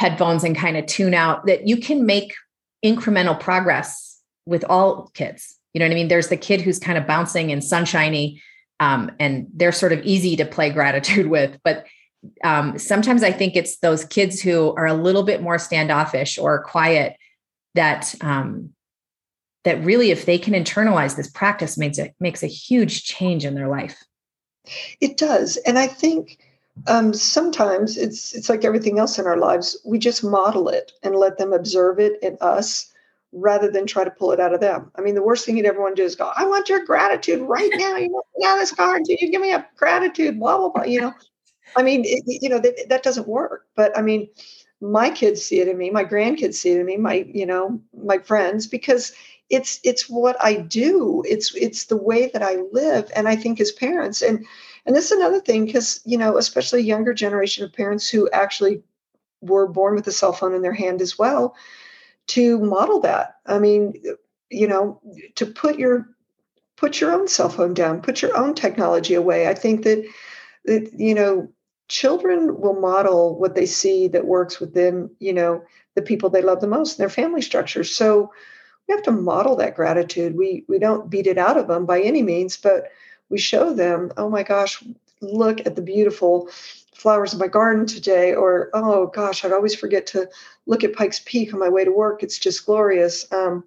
headphones 0.00 0.42
and 0.42 0.56
kind 0.56 0.76
of 0.76 0.86
tune 0.86 1.14
out 1.14 1.46
that 1.46 1.68
you 1.68 1.76
can 1.76 2.04
make 2.04 2.34
incremental 2.84 3.38
progress 3.38 4.20
with 4.44 4.64
all 4.68 5.12
kids. 5.14 5.56
You 5.72 5.78
know 5.78 5.84
what 5.86 5.92
I 5.92 5.94
mean? 5.94 6.08
There's 6.08 6.28
the 6.28 6.36
kid 6.36 6.62
who's 6.62 6.80
kind 6.80 6.98
of 6.98 7.06
bouncing 7.06 7.52
and 7.52 7.62
sunshiny, 7.62 8.42
um, 8.80 9.12
and 9.20 9.46
they're 9.54 9.70
sort 9.70 9.92
of 9.92 10.02
easy 10.02 10.34
to 10.34 10.44
play 10.44 10.70
gratitude 10.70 11.26
with. 11.28 11.60
But 11.62 11.86
um, 12.42 12.78
sometimes 12.78 13.22
I 13.22 13.32
think 13.32 13.56
it's 13.56 13.78
those 13.78 14.04
kids 14.04 14.40
who 14.40 14.74
are 14.76 14.86
a 14.86 14.94
little 14.94 15.22
bit 15.22 15.42
more 15.42 15.58
standoffish 15.58 16.38
or 16.38 16.62
quiet 16.62 17.16
that 17.74 18.14
um, 18.20 18.70
that 19.64 19.82
really, 19.84 20.10
if 20.10 20.26
they 20.26 20.38
can 20.38 20.54
internalize 20.54 21.16
this 21.16 21.30
practice, 21.30 21.78
makes 21.78 21.98
it 21.98 22.14
makes 22.20 22.42
a 22.42 22.48
huge 22.48 23.04
change 23.04 23.44
in 23.44 23.54
their 23.54 23.68
life. 23.68 24.02
It 25.00 25.16
does, 25.16 25.56
and 25.58 25.78
I 25.78 25.86
think 25.86 26.38
um, 26.86 27.14
sometimes 27.14 27.96
it's 27.96 28.34
it's 28.34 28.48
like 28.48 28.64
everything 28.64 28.98
else 28.98 29.18
in 29.18 29.26
our 29.26 29.38
lives. 29.38 29.78
We 29.84 29.98
just 29.98 30.24
model 30.24 30.68
it 30.68 30.92
and 31.02 31.16
let 31.16 31.38
them 31.38 31.52
observe 31.52 31.98
it 31.98 32.22
in 32.22 32.36
us 32.40 32.90
rather 33.34 33.70
than 33.70 33.86
try 33.86 34.04
to 34.04 34.10
pull 34.10 34.32
it 34.32 34.40
out 34.40 34.54
of 34.54 34.60
them. 34.60 34.90
I 34.96 35.00
mean, 35.00 35.14
the 35.14 35.22
worst 35.22 35.44
thing 35.44 35.56
you'd 35.56 35.66
ever 35.66 35.80
want 35.80 35.96
to 35.96 36.02
do 36.02 36.06
is 36.06 36.14
go, 36.14 36.30
I 36.36 36.46
want 36.46 36.68
your 36.68 36.84
gratitude 36.84 37.42
right 37.42 37.70
now. 37.74 37.96
You 37.96 38.08
know, 38.08 38.22
now 38.38 38.56
this 38.56 38.72
card, 38.72 39.02
Can 39.06 39.16
you 39.20 39.30
give 39.30 39.40
me 39.40 39.52
a 39.52 39.66
gratitude, 39.76 40.38
blah, 40.38 40.56
blah, 40.56 40.68
blah. 40.70 40.84
You 40.84 41.02
know, 41.02 41.12
I 41.76 41.82
mean, 41.82 42.02
it, 42.04 42.22
you 42.26 42.48
know, 42.48 42.58
that, 42.58 42.88
that 42.88 43.02
doesn't 43.02 43.28
work. 43.28 43.66
But 43.74 43.96
I 43.96 44.02
mean, 44.02 44.28
my 44.80 45.10
kids 45.10 45.44
see 45.44 45.60
it 45.60 45.68
in 45.68 45.78
me, 45.78 45.90
my 45.90 46.04
grandkids 46.04 46.54
see 46.54 46.72
it 46.72 46.80
in 46.80 46.86
me, 46.86 46.96
my, 46.96 47.26
you 47.32 47.46
know, 47.46 47.80
my 48.02 48.18
friends, 48.18 48.66
because 48.66 49.12
it's 49.50 49.78
it's 49.84 50.08
what 50.08 50.36
I 50.42 50.54
do. 50.54 51.22
It's 51.26 51.54
it's 51.54 51.84
the 51.86 51.96
way 51.96 52.30
that 52.32 52.42
I 52.42 52.56
live. 52.72 53.10
And 53.14 53.28
I 53.28 53.36
think 53.36 53.60
as 53.60 53.72
parents, 53.72 54.22
and 54.22 54.44
and 54.86 54.96
this 54.96 55.06
is 55.06 55.12
another 55.12 55.40
thing, 55.40 55.66
because 55.66 56.00
you 56.04 56.16
know, 56.16 56.36
especially 56.38 56.82
younger 56.82 57.14
generation 57.14 57.64
of 57.64 57.72
parents 57.72 58.08
who 58.08 58.28
actually 58.30 58.82
were 59.42 59.66
born 59.66 59.94
with 59.94 60.06
a 60.06 60.12
cell 60.12 60.32
phone 60.32 60.54
in 60.54 60.62
their 60.62 60.72
hand 60.72 61.02
as 61.02 61.18
well 61.18 61.54
to 62.28 62.58
model 62.60 63.00
that. 63.00 63.36
I 63.46 63.58
mean, 63.58 63.94
you 64.50 64.66
know, 64.66 65.00
to 65.34 65.46
put 65.46 65.78
your 65.78 66.08
put 66.76 67.00
your 67.00 67.12
own 67.12 67.28
cell 67.28 67.48
phone 67.48 67.74
down, 67.74 68.00
put 68.00 68.22
your 68.22 68.36
own 68.36 68.54
technology 68.54 69.14
away. 69.14 69.48
I 69.48 69.54
think 69.54 69.84
that 69.84 70.04
that 70.64 70.90
you 70.98 71.14
know, 71.14 71.52
children 71.88 72.60
will 72.60 72.80
model 72.80 73.38
what 73.38 73.54
they 73.54 73.66
see 73.66 74.08
that 74.08 74.26
works 74.26 74.60
within, 74.60 75.10
you 75.18 75.32
know, 75.32 75.62
the 75.94 76.02
people 76.02 76.30
they 76.30 76.42
love 76.42 76.60
the 76.60 76.66
most, 76.66 76.98
their 76.98 77.08
family 77.08 77.42
structure. 77.42 77.84
So 77.84 78.32
we 78.88 78.94
have 78.94 79.04
to 79.04 79.12
model 79.12 79.56
that 79.56 79.76
gratitude. 79.76 80.36
We 80.36 80.64
we 80.68 80.78
don't 80.78 81.10
beat 81.10 81.26
it 81.26 81.38
out 81.38 81.56
of 81.56 81.68
them 81.68 81.86
by 81.86 82.00
any 82.00 82.22
means, 82.22 82.56
but 82.56 82.90
we 83.28 83.38
show 83.38 83.72
them, 83.72 84.12
oh 84.16 84.28
my 84.28 84.42
gosh, 84.42 84.82
look 85.20 85.66
at 85.66 85.76
the 85.76 85.82
beautiful 85.82 86.48
flowers 86.94 87.32
in 87.32 87.38
my 87.38 87.48
garden 87.48 87.86
today 87.86 88.34
or 88.34 88.70
oh 88.72 89.06
gosh 89.08 89.44
i'd 89.44 89.52
always 89.52 89.74
forget 89.74 90.06
to 90.06 90.28
look 90.66 90.84
at 90.84 90.94
pikes 90.94 91.20
peak 91.26 91.52
on 91.52 91.60
my 91.60 91.68
way 91.68 91.84
to 91.84 91.90
work 91.90 92.22
it's 92.22 92.38
just 92.38 92.64
glorious 92.64 93.30
um, 93.32 93.64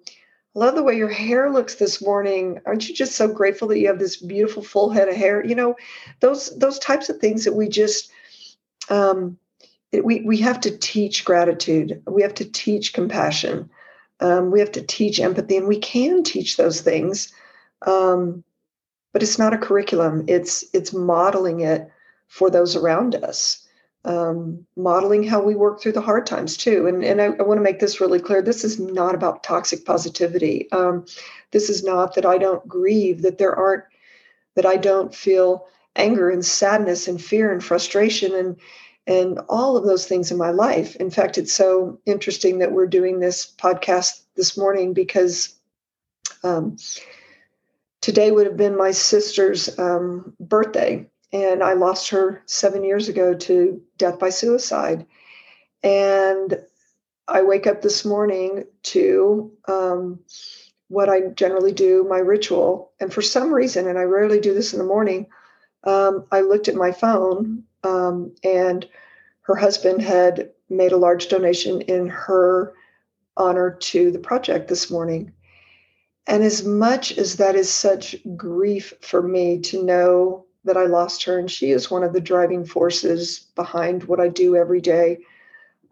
love 0.58 0.74
the 0.74 0.82
way 0.82 0.96
your 0.96 1.08
hair 1.08 1.50
looks 1.50 1.76
this 1.76 2.02
morning. 2.02 2.60
Aren't 2.66 2.88
you 2.88 2.94
just 2.94 3.14
so 3.14 3.28
grateful 3.28 3.68
that 3.68 3.78
you 3.78 3.86
have 3.86 3.98
this 3.98 4.16
beautiful 4.16 4.62
full 4.62 4.90
head 4.90 5.08
of 5.08 5.16
hair? 5.16 5.44
You 5.44 5.54
know 5.54 5.76
those 6.20 6.56
those 6.58 6.78
types 6.78 7.08
of 7.08 7.18
things 7.18 7.44
that 7.44 7.54
we 7.54 7.68
just 7.68 8.10
um, 8.90 9.38
it, 9.92 10.04
we 10.04 10.22
we 10.22 10.38
have 10.38 10.60
to 10.62 10.76
teach 10.76 11.24
gratitude. 11.24 12.02
We 12.06 12.22
have 12.22 12.34
to 12.34 12.44
teach 12.44 12.92
compassion. 12.92 13.70
Um, 14.20 14.50
we 14.50 14.60
have 14.60 14.72
to 14.72 14.82
teach 14.82 15.20
empathy 15.20 15.56
and 15.56 15.68
we 15.68 15.78
can 15.78 16.24
teach 16.24 16.56
those 16.56 16.80
things 16.80 17.32
um, 17.86 18.42
but 19.12 19.22
it's 19.22 19.38
not 19.38 19.54
a 19.54 19.58
curriculum. 19.58 20.24
It's 20.28 20.64
it's 20.72 20.92
modeling 20.92 21.60
it 21.60 21.90
for 22.28 22.50
those 22.50 22.76
around 22.76 23.14
us. 23.14 23.66
Um, 24.08 24.66
modeling 24.74 25.22
how 25.22 25.42
we 25.42 25.54
work 25.54 25.80
through 25.80 25.92
the 25.92 26.00
hard 26.00 26.26
times 26.26 26.56
too. 26.56 26.86
And, 26.86 27.04
and 27.04 27.20
I, 27.20 27.26
I 27.26 27.42
want 27.42 27.58
to 27.58 27.62
make 27.62 27.78
this 27.78 28.00
really 28.00 28.18
clear. 28.18 28.40
This 28.40 28.64
is 28.64 28.80
not 28.80 29.14
about 29.14 29.42
toxic 29.42 29.84
positivity. 29.84 30.66
Um, 30.72 31.04
this 31.50 31.68
is 31.68 31.84
not 31.84 32.14
that 32.14 32.24
I 32.24 32.38
don't 32.38 32.66
grieve, 32.66 33.20
that 33.22 33.36
there 33.36 33.54
aren't, 33.54 33.84
that 34.54 34.64
I 34.64 34.76
don't 34.76 35.14
feel 35.14 35.68
anger 35.94 36.30
and 36.30 36.44
sadness 36.44 37.06
and 37.06 37.22
fear 37.22 37.52
and 37.52 37.62
frustration 37.62 38.34
and 38.34 38.56
and 39.06 39.40
all 39.48 39.76
of 39.76 39.84
those 39.84 40.06
things 40.06 40.30
in 40.30 40.36
my 40.36 40.50
life. 40.50 40.94
In 40.96 41.10
fact, 41.10 41.38
it's 41.38 41.54
so 41.54 41.98
interesting 42.04 42.58
that 42.58 42.72
we're 42.72 42.86
doing 42.86 43.20
this 43.20 43.50
podcast 43.56 44.20
this 44.36 44.56
morning 44.56 44.92
because 44.92 45.54
um, 46.44 46.76
today 48.02 48.30
would 48.30 48.46
have 48.46 48.58
been 48.58 48.76
my 48.76 48.90
sister's 48.90 49.78
um, 49.78 50.34
birthday 50.38 51.06
and 51.32 51.62
I 51.62 51.74
lost 51.74 52.10
her 52.10 52.42
seven 52.46 52.84
years 52.84 53.08
ago 53.08 53.34
to 53.34 53.82
death 53.98 54.18
by 54.18 54.30
suicide. 54.30 55.06
And 55.82 56.58
I 57.26 57.42
wake 57.42 57.66
up 57.66 57.82
this 57.82 58.04
morning 58.04 58.64
to 58.84 59.52
um, 59.68 60.20
what 60.88 61.08
I 61.08 61.28
generally 61.34 61.72
do, 61.72 62.06
my 62.08 62.18
ritual. 62.18 62.92
And 63.00 63.12
for 63.12 63.22
some 63.22 63.52
reason, 63.52 63.86
and 63.86 63.98
I 63.98 64.02
rarely 64.02 64.40
do 64.40 64.54
this 64.54 64.72
in 64.72 64.78
the 64.78 64.84
morning, 64.84 65.26
um, 65.84 66.26
I 66.32 66.40
looked 66.40 66.68
at 66.68 66.74
my 66.74 66.92
phone 66.92 67.64
um, 67.84 68.34
and 68.42 68.88
her 69.42 69.54
husband 69.54 70.02
had 70.02 70.50
made 70.70 70.92
a 70.92 70.96
large 70.96 71.28
donation 71.28 71.82
in 71.82 72.08
her 72.08 72.74
honor 73.36 73.70
to 73.70 74.10
the 74.10 74.18
project 74.18 74.68
this 74.68 74.90
morning. 74.90 75.32
And 76.26 76.42
as 76.42 76.64
much 76.64 77.16
as 77.16 77.36
that 77.36 77.54
is 77.54 77.70
such 77.70 78.16
grief 78.36 78.92
for 79.00 79.22
me 79.22 79.60
to 79.60 79.82
know 79.82 80.44
that 80.68 80.76
I 80.76 80.86
lost 80.86 81.24
her, 81.24 81.38
and 81.38 81.50
she 81.50 81.72
is 81.72 81.90
one 81.90 82.04
of 82.04 82.12
the 82.12 82.20
driving 82.20 82.64
forces 82.64 83.40
behind 83.56 84.04
what 84.04 84.20
I 84.20 84.28
do 84.28 84.56
every 84.56 84.80
day. 84.80 85.18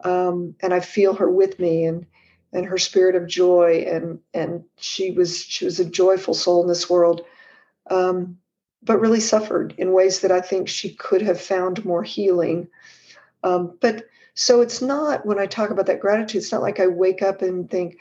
Um, 0.03 0.55
and 0.61 0.73
I 0.73 0.79
feel 0.79 1.13
her 1.15 1.29
with 1.29 1.59
me 1.59 1.85
and 1.85 2.05
and 2.53 2.65
her 2.65 2.77
spirit 2.77 3.15
of 3.15 3.27
joy 3.27 3.85
and 3.87 4.19
and 4.33 4.63
she 4.77 5.11
was 5.11 5.37
she 5.39 5.65
was 5.65 5.79
a 5.79 5.85
joyful 5.85 6.33
soul 6.33 6.61
in 6.61 6.67
this 6.69 6.89
world 6.89 7.21
um, 7.89 8.37
but 8.83 8.99
really 8.99 9.19
suffered 9.19 9.73
in 9.77 9.91
ways 9.91 10.21
that 10.21 10.31
I 10.31 10.41
think 10.41 10.67
she 10.67 10.93
could 10.93 11.21
have 11.21 11.41
found 11.41 11.83
more 11.83 12.03
healing. 12.03 12.67
Um, 13.43 13.77
but 13.81 14.05
so 14.35 14.61
it's 14.61 14.81
not 14.81 15.25
when 15.25 15.39
I 15.39 15.45
talk 15.45 15.71
about 15.71 15.87
that 15.87 15.99
gratitude, 15.99 16.41
it's 16.41 16.51
not 16.51 16.61
like 16.61 16.79
I 16.79 16.87
wake 16.87 17.21
up 17.21 17.41
and 17.41 17.69
think, 17.69 17.97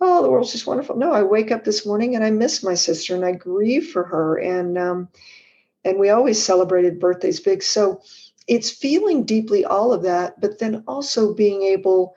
oh, 0.00 0.22
the 0.22 0.30
world's 0.30 0.52
just 0.52 0.66
wonderful. 0.66 0.96
No, 0.96 1.12
I 1.12 1.22
wake 1.22 1.50
up 1.50 1.64
this 1.64 1.84
morning 1.84 2.14
and 2.14 2.24
I 2.24 2.30
miss 2.30 2.62
my 2.62 2.74
sister 2.74 3.14
and 3.14 3.24
I 3.24 3.32
grieve 3.32 3.90
for 3.90 4.04
her. 4.04 4.36
And 4.36 4.78
um, 4.78 5.08
and 5.84 5.98
we 5.98 6.10
always 6.10 6.42
celebrated 6.42 7.00
birthdays 7.00 7.40
big. 7.40 7.62
So 7.62 8.02
it's 8.46 8.70
feeling 8.70 9.24
deeply 9.24 9.64
all 9.64 9.92
of 9.92 10.02
that, 10.02 10.40
but 10.40 10.58
then 10.58 10.82
also 10.86 11.34
being 11.34 11.62
able 11.62 12.14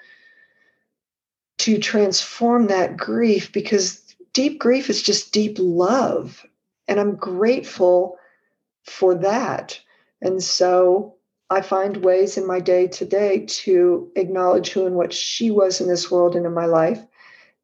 to 1.60 1.78
transform 1.78 2.68
that 2.68 2.98
grief 2.98 3.52
because 3.52 4.16
deep 4.34 4.60
grief 4.60 4.90
is 4.90 5.02
just 5.02 5.32
deep 5.32 5.58
love 5.60 6.46
and 6.88 7.00
I'm 7.00 7.16
grateful 7.16 8.18
for 8.84 9.16
that. 9.16 9.80
And 10.22 10.44
so 10.44 11.16
I 11.50 11.62
find 11.62 11.98
ways 11.98 12.38
in 12.38 12.48
my 12.48 12.60
day 12.60 12.88
to 12.88 13.06
day 13.06 13.46
to 13.48 14.12
acknowledge 14.16 14.70
who 14.70 14.86
and 14.86 14.96
what 14.96 15.14
she 15.14 15.52
was 15.52 15.80
in 15.80 15.88
this 15.88 16.10
world 16.10 16.36
and 16.36 16.46
in 16.46 16.54
my 16.54 16.66
life. 16.66 17.00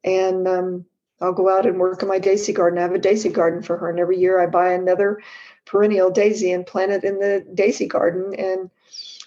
And 0.04 0.48
um, 0.48 0.86
I'll 1.22 1.34
go 1.34 1.50
out 1.50 1.66
and 1.66 1.80
work 1.80 2.02
in 2.02 2.08
my 2.08 2.20
daisy 2.20 2.54
garden. 2.54 2.80
I 2.80 2.84
have 2.84 2.94
a 2.94 3.00
daisy 3.00 3.30
garden 3.30 3.62
for 3.62 3.78
her. 3.78 3.90
And 3.90 4.00
every 4.00 4.20
year 4.20 4.40
I 4.40 4.46
buy 4.46 4.74
another 4.74 5.22
perennial 5.70 6.10
daisy 6.10 6.52
and 6.52 6.66
plant 6.66 6.92
it 6.92 7.04
in 7.04 7.20
the 7.20 7.46
daisy 7.54 7.88
garden. 7.88 8.34
And 8.36 8.70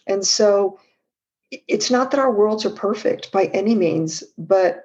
and 0.06 0.26
so 0.26 0.80
it's 1.50 1.90
not 1.90 2.10
that 2.10 2.20
our 2.20 2.32
worlds 2.32 2.64
are 2.64 2.70
perfect 2.70 3.30
by 3.30 3.44
any 3.46 3.74
means, 3.74 4.24
but 4.38 4.84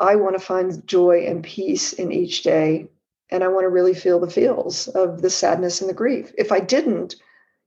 I 0.00 0.16
want 0.16 0.34
to 0.34 0.44
find 0.44 0.86
joy 0.86 1.26
and 1.26 1.44
peace 1.44 1.92
in 1.92 2.10
each 2.12 2.42
day 2.42 2.88
and 3.30 3.42
I 3.42 3.48
want 3.48 3.64
to 3.64 3.68
really 3.68 3.94
feel 3.94 4.20
the 4.20 4.30
feels 4.30 4.88
of 4.88 5.22
the 5.22 5.30
sadness 5.30 5.80
and 5.80 5.90
the 5.90 5.94
grief. 5.94 6.32
If 6.38 6.52
I 6.52 6.60
didn't, 6.60 7.16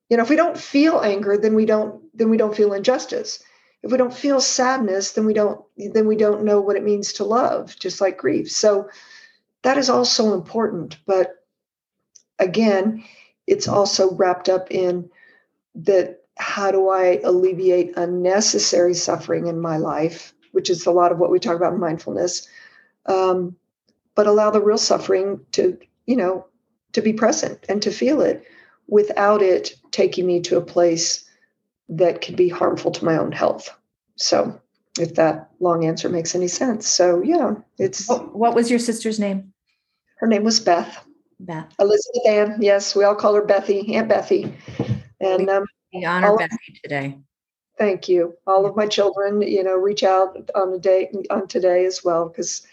you 0.09 0.17
know, 0.17 0.23
if 0.23 0.29
we 0.29 0.35
don't 0.35 0.57
feel 0.57 1.01
anger, 1.01 1.37
then 1.37 1.55
we 1.55 1.65
don't 1.65 2.01
then 2.17 2.29
we 2.29 2.37
don't 2.37 2.55
feel 2.55 2.73
injustice. 2.73 3.43
If 3.83 3.91
we 3.91 3.97
don't 3.97 4.13
feel 4.13 4.41
sadness, 4.41 5.11
then 5.11 5.25
we 5.25 5.33
don't 5.33 5.61
then 5.77 6.07
we 6.07 6.15
don't 6.15 6.43
know 6.43 6.59
what 6.59 6.75
it 6.75 6.83
means 6.83 7.13
to 7.13 7.23
love, 7.23 7.77
just 7.79 8.01
like 8.01 8.17
grief. 8.17 8.51
So 8.51 8.89
that 9.61 9.77
is 9.77 9.89
also 9.89 10.33
important, 10.33 10.97
but 11.05 11.38
again, 12.39 13.03
it's 13.47 13.67
also 13.67 14.13
wrapped 14.15 14.49
up 14.49 14.71
in 14.71 15.09
that 15.75 16.23
how 16.37 16.71
do 16.71 16.89
I 16.89 17.19
alleviate 17.23 17.97
unnecessary 17.97 18.93
suffering 18.93 19.47
in 19.47 19.59
my 19.59 19.77
life, 19.77 20.33
which 20.53 20.69
is 20.69 20.85
a 20.85 20.91
lot 20.91 21.11
of 21.11 21.19
what 21.19 21.31
we 21.31 21.39
talk 21.39 21.55
about 21.55 21.73
in 21.73 21.79
mindfulness. 21.79 22.47
Um, 23.05 23.55
but 24.15 24.27
allow 24.27 24.49
the 24.49 24.61
real 24.61 24.77
suffering 24.77 25.39
to, 25.53 25.77
you 26.05 26.15
know, 26.15 26.45
to 26.93 27.01
be 27.01 27.13
present 27.13 27.65
and 27.69 27.81
to 27.81 27.91
feel 27.91 28.21
it 28.21 28.43
without 28.87 29.41
it 29.41 29.75
taking 29.91 30.25
me 30.25 30.41
to 30.41 30.57
a 30.57 30.61
place 30.61 31.25
that 31.89 32.21
could 32.21 32.35
be 32.35 32.49
harmful 32.49 32.91
to 32.91 33.05
my 33.05 33.17
own 33.17 33.31
health. 33.31 33.75
So, 34.15 34.59
if 34.99 35.15
that 35.15 35.49
long 35.59 35.85
answer 35.85 36.09
makes 36.09 36.35
any 36.35 36.47
sense. 36.47 36.87
So, 36.87 37.21
yeah, 37.21 37.55
it's. 37.77 38.07
What 38.09 38.55
was 38.55 38.69
your 38.69 38.79
sister's 38.79 39.19
name? 39.19 39.53
Her 40.17 40.27
name 40.27 40.43
was 40.43 40.59
Beth. 40.59 41.05
Beth. 41.39 41.73
Elizabeth 41.79 42.27
Ann. 42.27 42.57
Yes, 42.59 42.95
we 42.95 43.03
all 43.03 43.15
call 43.15 43.35
her 43.35 43.45
Bethy, 43.45 43.93
Aunt 43.95 44.09
Bethy. 44.09 44.53
And 45.21 45.49
um, 45.49 45.65
we 45.93 46.05
honor 46.05 46.35
Bethy 46.37 46.79
today. 46.81 47.17
Thank 47.77 48.09
you. 48.09 48.35
All 48.45 48.65
of 48.65 48.75
my 48.75 48.87
children, 48.87 49.41
you 49.41 49.63
know, 49.63 49.75
reach 49.75 50.03
out 50.03 50.49
on 50.53 50.71
the 50.71 50.79
day 50.79 51.09
on 51.29 51.47
today 51.47 51.85
as 51.85 52.03
well 52.03 52.27
because 52.27 52.67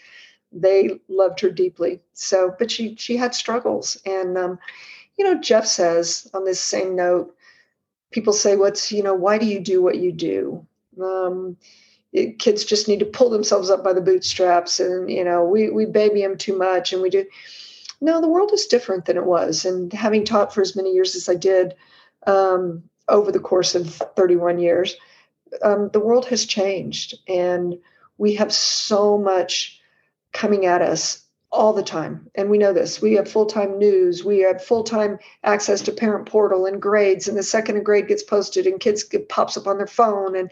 they 0.51 0.99
loved 1.07 1.39
her 1.39 1.49
deeply. 1.49 2.01
So, 2.13 2.53
but 2.59 2.69
she 2.69 2.95
she 2.95 3.15
had 3.15 3.33
struggles, 3.33 3.97
and 4.05 4.37
um, 4.37 4.59
you 5.17 5.23
know, 5.23 5.39
Jeff 5.39 5.65
says 5.65 6.29
on 6.33 6.43
this 6.43 6.59
same 6.59 6.95
note, 6.95 7.33
people 8.11 8.33
say, 8.33 8.57
"What's 8.57 8.91
you 8.91 9.01
know, 9.01 9.13
why 9.13 9.37
do 9.37 9.45
you 9.45 9.61
do 9.61 9.81
what 9.81 9.97
you 9.97 10.11
do?" 10.11 10.65
Um, 11.01 11.55
it, 12.11 12.39
kids 12.39 12.65
just 12.65 12.87
need 12.87 12.99
to 12.99 13.05
pull 13.05 13.29
themselves 13.29 13.69
up 13.69 13.83
by 13.83 13.93
the 13.93 14.01
bootstraps, 14.01 14.81
and 14.81 15.09
you 15.09 15.23
know, 15.23 15.45
we 15.45 15.69
we 15.69 15.85
baby 15.85 16.21
them 16.21 16.37
too 16.37 16.57
much, 16.57 16.91
and 16.91 17.01
we 17.01 17.09
do. 17.09 17.25
No, 17.99 18.21
the 18.21 18.27
world 18.27 18.51
is 18.53 18.67
different 18.67 19.05
than 19.05 19.17
it 19.17 19.25
was, 19.25 19.65
and 19.65 19.91
having 19.91 20.23
taught 20.23 20.53
for 20.53 20.61
as 20.61 20.75
many 20.75 20.93
years 20.93 21.15
as 21.15 21.27
I 21.27 21.35
did 21.35 21.75
um, 22.27 22.83
over 23.07 23.31
the 23.31 23.39
course 23.39 23.73
of 23.73 23.89
31 24.15 24.59
years, 24.59 24.95
um, 25.61 25.89
the 25.93 25.99
world 25.99 26.25
has 26.27 26.45
changed, 26.45 27.15
and 27.27 27.79
we 28.17 28.35
have 28.35 28.53
so 28.53 29.17
much 29.17 29.79
coming 30.33 30.65
at 30.65 30.81
us 30.81 31.23
all 31.51 31.73
the 31.73 31.83
time. 31.83 32.29
And 32.35 32.49
we 32.49 32.57
know 32.57 32.73
this. 32.73 33.01
We 33.01 33.13
have 33.13 33.31
full 33.31 33.45
time 33.45 33.79
news, 33.79 34.23
we 34.23 34.39
have 34.39 34.63
full 34.63 34.83
time 34.83 35.17
access 35.43 35.81
to 35.81 35.91
parent 35.91 36.27
portal 36.27 36.65
and 36.65 36.81
grades, 36.81 37.27
and 37.27 37.37
the 37.37 37.43
second 37.43 37.77
a 37.77 37.81
grade 37.81 38.07
gets 38.07 38.23
posted 38.23 38.67
and 38.67 38.79
kids 38.79 39.03
get 39.03 39.29
pops 39.29 39.57
up 39.57 39.67
on 39.67 39.77
their 39.77 39.87
phone 39.87 40.35
and 40.35 40.51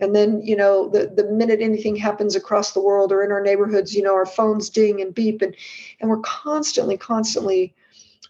and 0.00 0.14
then 0.14 0.40
you 0.42 0.56
know 0.56 0.88
the, 0.88 1.06
the 1.06 1.24
minute 1.24 1.60
anything 1.60 1.96
happens 1.96 2.34
across 2.34 2.72
the 2.72 2.80
world 2.80 3.12
or 3.12 3.24
in 3.24 3.32
our 3.32 3.42
neighborhoods 3.42 3.94
you 3.94 4.02
know 4.02 4.14
our 4.14 4.26
phones 4.26 4.70
ding 4.70 5.00
and 5.00 5.14
beep 5.14 5.42
and 5.42 5.54
and 6.00 6.10
we're 6.10 6.20
constantly 6.20 6.96
constantly 6.96 7.74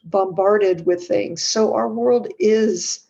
bombarded 0.05 0.85
with 0.87 1.07
things 1.07 1.43
so 1.43 1.75
our 1.75 1.89
world 1.89 2.29
is 2.39 3.01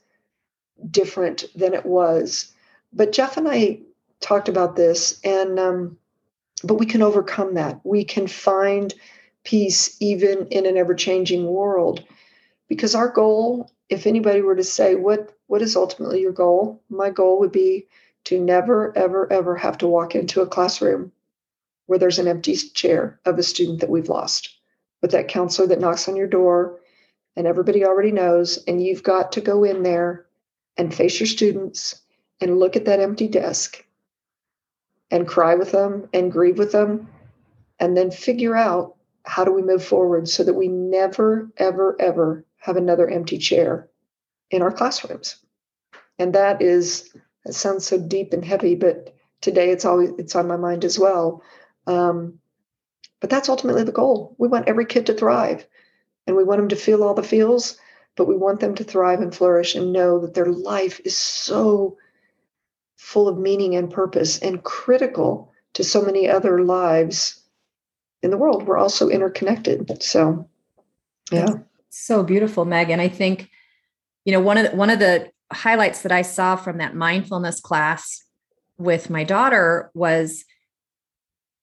different 0.90 1.44
than 1.54 1.74
it 1.74 1.86
was 1.86 2.52
but 2.92 3.12
jeff 3.12 3.36
and 3.36 3.48
i 3.48 3.78
talked 4.20 4.48
about 4.48 4.76
this 4.76 5.20
and 5.24 5.58
um, 5.58 5.96
but 6.64 6.74
we 6.74 6.86
can 6.86 7.02
overcome 7.02 7.54
that. 7.54 7.80
We 7.84 8.04
can 8.04 8.26
find 8.26 8.92
peace 9.44 9.96
even 10.00 10.46
in 10.48 10.66
an 10.66 10.76
ever 10.76 10.94
changing 10.94 11.46
world. 11.46 12.02
Because 12.68 12.94
our 12.94 13.08
goal, 13.08 13.70
if 13.90 14.06
anybody 14.06 14.40
were 14.40 14.56
to 14.56 14.64
say, 14.64 14.94
what, 14.94 15.36
what 15.46 15.60
is 15.60 15.76
ultimately 15.76 16.22
your 16.22 16.32
goal? 16.32 16.80
My 16.88 17.10
goal 17.10 17.38
would 17.40 17.52
be 17.52 17.86
to 18.24 18.40
never, 18.40 18.96
ever, 18.96 19.30
ever 19.32 19.56
have 19.56 19.78
to 19.78 19.88
walk 19.88 20.14
into 20.14 20.40
a 20.40 20.46
classroom 20.46 21.12
where 21.86 21.98
there's 21.98 22.18
an 22.18 22.28
empty 22.28 22.56
chair 22.56 23.20
of 23.24 23.38
a 23.38 23.42
student 23.42 23.80
that 23.80 23.90
we've 23.90 24.08
lost, 24.08 24.56
with 25.02 25.10
that 25.10 25.28
counselor 25.28 25.68
that 25.68 25.80
knocks 25.80 26.08
on 26.08 26.16
your 26.16 26.26
door 26.26 26.80
and 27.36 27.46
everybody 27.46 27.84
already 27.84 28.12
knows, 28.12 28.62
and 28.66 28.82
you've 28.82 29.02
got 29.02 29.32
to 29.32 29.40
go 29.40 29.64
in 29.64 29.82
there 29.82 30.26
and 30.76 30.94
face 30.94 31.18
your 31.18 31.26
students 31.26 32.00
and 32.40 32.58
look 32.58 32.76
at 32.76 32.84
that 32.84 33.00
empty 33.00 33.28
desk 33.28 33.84
and 35.10 35.28
cry 35.28 35.54
with 35.54 35.72
them 35.72 36.08
and 36.12 36.32
grieve 36.32 36.58
with 36.58 36.72
them 36.72 37.08
and 37.78 37.96
then 37.96 38.10
figure 38.10 38.56
out 38.56 38.96
how 39.24 39.44
do 39.44 39.52
we 39.52 39.62
move 39.62 39.84
forward 39.84 40.28
so 40.28 40.44
that 40.44 40.54
we 40.54 40.68
never 40.68 41.50
ever 41.56 41.96
ever 42.00 42.44
have 42.56 42.76
another 42.76 43.08
empty 43.08 43.38
chair 43.38 43.88
in 44.50 44.62
our 44.62 44.72
classrooms. 44.72 45.36
And 46.18 46.34
that 46.34 46.62
is 46.62 47.14
it 47.46 47.54
sounds 47.54 47.86
so 47.86 47.98
deep 47.98 48.32
and 48.32 48.44
heavy 48.44 48.74
but 48.74 49.14
today 49.40 49.70
it's 49.70 49.84
always 49.84 50.10
it's 50.18 50.34
on 50.34 50.48
my 50.48 50.56
mind 50.56 50.84
as 50.84 50.98
well 50.98 51.42
um, 51.86 52.38
but 53.20 53.30
that's 53.30 53.48
ultimately 53.48 53.84
the 53.84 53.92
goal 53.92 54.34
we 54.38 54.48
want 54.48 54.68
every 54.68 54.86
kid 54.86 55.06
to 55.06 55.14
thrive 55.14 55.66
and 56.26 56.36
we 56.36 56.44
want 56.44 56.58
them 56.58 56.68
to 56.68 56.76
feel 56.76 57.02
all 57.02 57.14
the 57.14 57.22
feels 57.22 57.78
but 58.16 58.26
we 58.28 58.36
want 58.36 58.60
them 58.60 58.74
to 58.74 58.84
thrive 58.84 59.20
and 59.20 59.34
flourish 59.34 59.74
and 59.74 59.92
know 59.92 60.20
that 60.20 60.34
their 60.34 60.46
life 60.46 61.00
is 61.04 61.16
so 61.18 61.96
full 62.96 63.28
of 63.28 63.38
meaning 63.38 63.76
and 63.76 63.90
purpose 63.90 64.38
and 64.38 64.62
critical 64.62 65.52
to 65.74 65.84
so 65.84 66.00
many 66.00 66.28
other 66.28 66.64
lives 66.64 67.42
in 68.22 68.30
the 68.30 68.38
world. 68.38 68.66
We're 68.66 68.78
also 68.78 69.08
interconnected. 69.08 70.02
So, 70.02 70.48
yeah. 71.30 71.46
That's 71.46 71.62
so 71.90 72.22
beautiful, 72.22 72.64
Megan. 72.64 73.00
I 73.00 73.08
think, 73.08 73.50
you 74.24 74.32
know, 74.32 74.40
one 74.40 74.56
of 74.56 74.70
the, 74.70 74.76
one 74.76 74.90
of 74.90 75.00
the 75.00 75.30
highlights 75.52 76.02
that 76.02 76.12
I 76.12 76.22
saw 76.22 76.56
from 76.56 76.78
that 76.78 76.94
mindfulness 76.94 77.60
class 77.60 78.22
with 78.78 79.10
my 79.10 79.24
daughter 79.24 79.90
was 79.94 80.44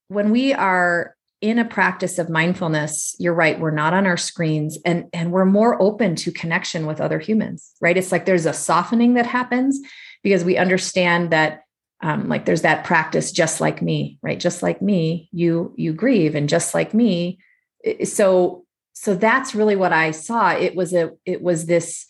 when 0.07 0.31
we 0.31 0.53
are 0.53 1.15
in 1.41 1.57
a 1.57 1.65
practice 1.65 2.19
of 2.19 2.29
mindfulness 2.29 3.15
you're 3.19 3.33
right 3.33 3.59
we're 3.59 3.71
not 3.71 3.93
on 3.93 4.05
our 4.05 4.17
screens 4.17 4.77
and 4.85 5.05
and 5.11 5.31
we're 5.31 5.45
more 5.45 5.81
open 5.81 6.15
to 6.15 6.31
connection 6.31 6.85
with 6.85 7.01
other 7.01 7.19
humans 7.19 7.71
right? 7.81 7.97
It's 7.97 8.11
like 8.11 8.25
there's 8.25 8.45
a 8.45 8.53
softening 8.53 9.15
that 9.15 9.25
happens 9.25 9.79
because 10.23 10.43
we 10.43 10.57
understand 10.57 11.31
that 11.31 11.63
um, 12.03 12.29
like 12.29 12.45
there's 12.45 12.61
that 12.61 12.85
practice 12.85 13.31
just 13.31 13.59
like 13.59 13.81
me 13.81 14.19
right? 14.21 14.39
Just 14.39 14.61
like 14.61 14.81
me 14.81 15.29
you 15.31 15.73
you 15.77 15.93
grieve 15.93 16.35
and 16.35 16.47
just 16.47 16.73
like 16.73 16.93
me. 16.93 17.39
So 18.03 18.65
so 18.93 19.15
that's 19.15 19.55
really 19.55 19.75
what 19.75 19.93
i 19.93 20.11
saw. 20.11 20.51
It 20.51 20.75
was 20.75 20.93
a 20.93 21.11
it 21.25 21.41
was 21.41 21.65
this 21.65 22.05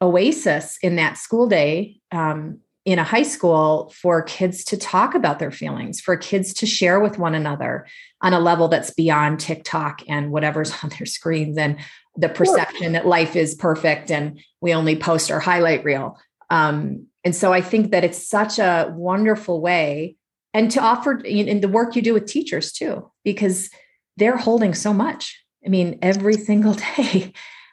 oasis 0.00 0.78
in 0.82 0.96
that 0.96 1.18
school 1.18 1.48
day 1.48 2.00
um, 2.12 2.60
in 2.84 2.98
a 2.98 3.04
high 3.04 3.22
school 3.22 3.92
for 3.94 4.22
kids 4.22 4.64
to 4.64 4.76
talk 4.76 5.14
about 5.14 5.38
their 5.38 5.50
feelings, 5.50 6.00
for 6.00 6.16
kids 6.16 6.54
to 6.54 6.66
share 6.66 7.00
with 7.00 7.18
one 7.18 7.34
another 7.34 7.86
on 8.22 8.32
a 8.32 8.40
level 8.40 8.68
that's 8.68 8.90
beyond 8.90 9.40
TikTok 9.40 10.00
and 10.08 10.30
whatever's 10.30 10.72
on 10.82 10.90
their 10.90 11.06
screens 11.06 11.58
and 11.58 11.76
the 12.16 12.28
perception 12.28 12.92
that 12.92 13.06
life 13.06 13.36
is 13.36 13.54
perfect 13.54 14.10
and 14.10 14.40
we 14.60 14.74
only 14.74 14.96
post 14.96 15.30
our 15.30 15.38
highlight 15.38 15.84
reel. 15.84 16.18
Um, 16.50 17.06
and 17.24 17.34
so 17.36 17.52
I 17.52 17.60
think 17.60 17.90
that 17.90 18.04
it's 18.04 18.26
such 18.26 18.58
a 18.58 18.92
wonderful 18.96 19.60
way 19.60 20.16
and 20.54 20.70
to 20.70 20.80
offer 20.80 21.18
in 21.18 21.60
the 21.60 21.68
work 21.68 21.94
you 21.94 22.02
do 22.02 22.14
with 22.14 22.26
teachers 22.26 22.72
too, 22.72 23.10
because 23.22 23.70
they're 24.16 24.36
holding 24.36 24.74
so 24.74 24.92
much. 24.92 25.44
I 25.64 25.68
mean, 25.68 25.98
every 26.02 26.34
single 26.38 26.74
day. 26.74 27.32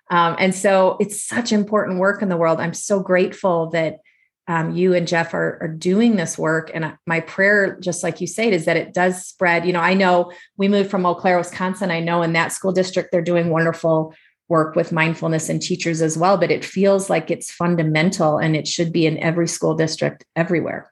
Um, 0.10 0.36
and 0.38 0.54
so 0.54 0.98
it's 1.00 1.24
such 1.24 1.52
important 1.52 2.00
work 2.00 2.22
in 2.22 2.30
the 2.30 2.38
world. 2.38 2.60
I'm 2.60 2.74
so 2.74 3.00
grateful 3.00 3.70
that 3.72 4.00
um, 4.48 4.76
you 4.76 4.94
and 4.94 5.08
Jeff 5.08 5.34
are, 5.34 5.58
are 5.62 5.68
doing 5.68 6.16
this 6.16 6.38
work. 6.38 6.70
And 6.74 6.96
my 7.08 7.20
prayer, 7.22 7.80
just 7.80 8.04
like 8.04 8.22
you 8.22 8.28
said, 8.28 8.54
is 8.54 8.66
that 8.66 8.78
it 8.78 8.94
does 8.94 9.26
spread. 9.26 9.66
You 9.66 9.74
know, 9.74 9.80
I 9.80 9.96
know 9.96 10.32
we 10.58 10.68
moved 10.68 10.92
from 10.92 11.06
Eau 11.06 11.16
Claire, 11.16 11.40
Wisconsin. 11.40 11.90
I 11.90 12.00
know 12.00 12.22
in 12.22 12.34
that 12.34 12.52
school 12.52 12.72
district, 12.72 13.12
they're 13.12 13.24
doing 13.24 13.50
wonderful 13.50 14.14
work 14.48 14.76
with 14.76 14.92
mindfulness 14.92 15.50
and 15.50 15.60
teachers 15.60 16.04
as 16.04 16.18
well, 16.18 16.38
but 16.38 16.52
it 16.52 16.64
feels 16.64 17.10
like 17.10 17.32
it's 17.32 17.52
fundamental 17.52 18.38
and 18.38 18.56
it 18.56 18.68
should 18.68 18.94
be 18.94 19.08
in 19.08 19.18
every 19.18 19.48
school 19.48 19.74
district 19.74 20.24
everywhere. 20.36 20.92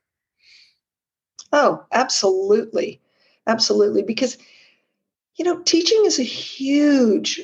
Oh, 1.51 1.85
absolutely. 1.91 2.99
Absolutely. 3.45 4.01
Because, 4.01 4.39
you 5.35 5.45
know, 5.45 5.61
teaching 5.61 6.01
is 6.05 6.17
a 6.17 6.23
huge 6.23 7.41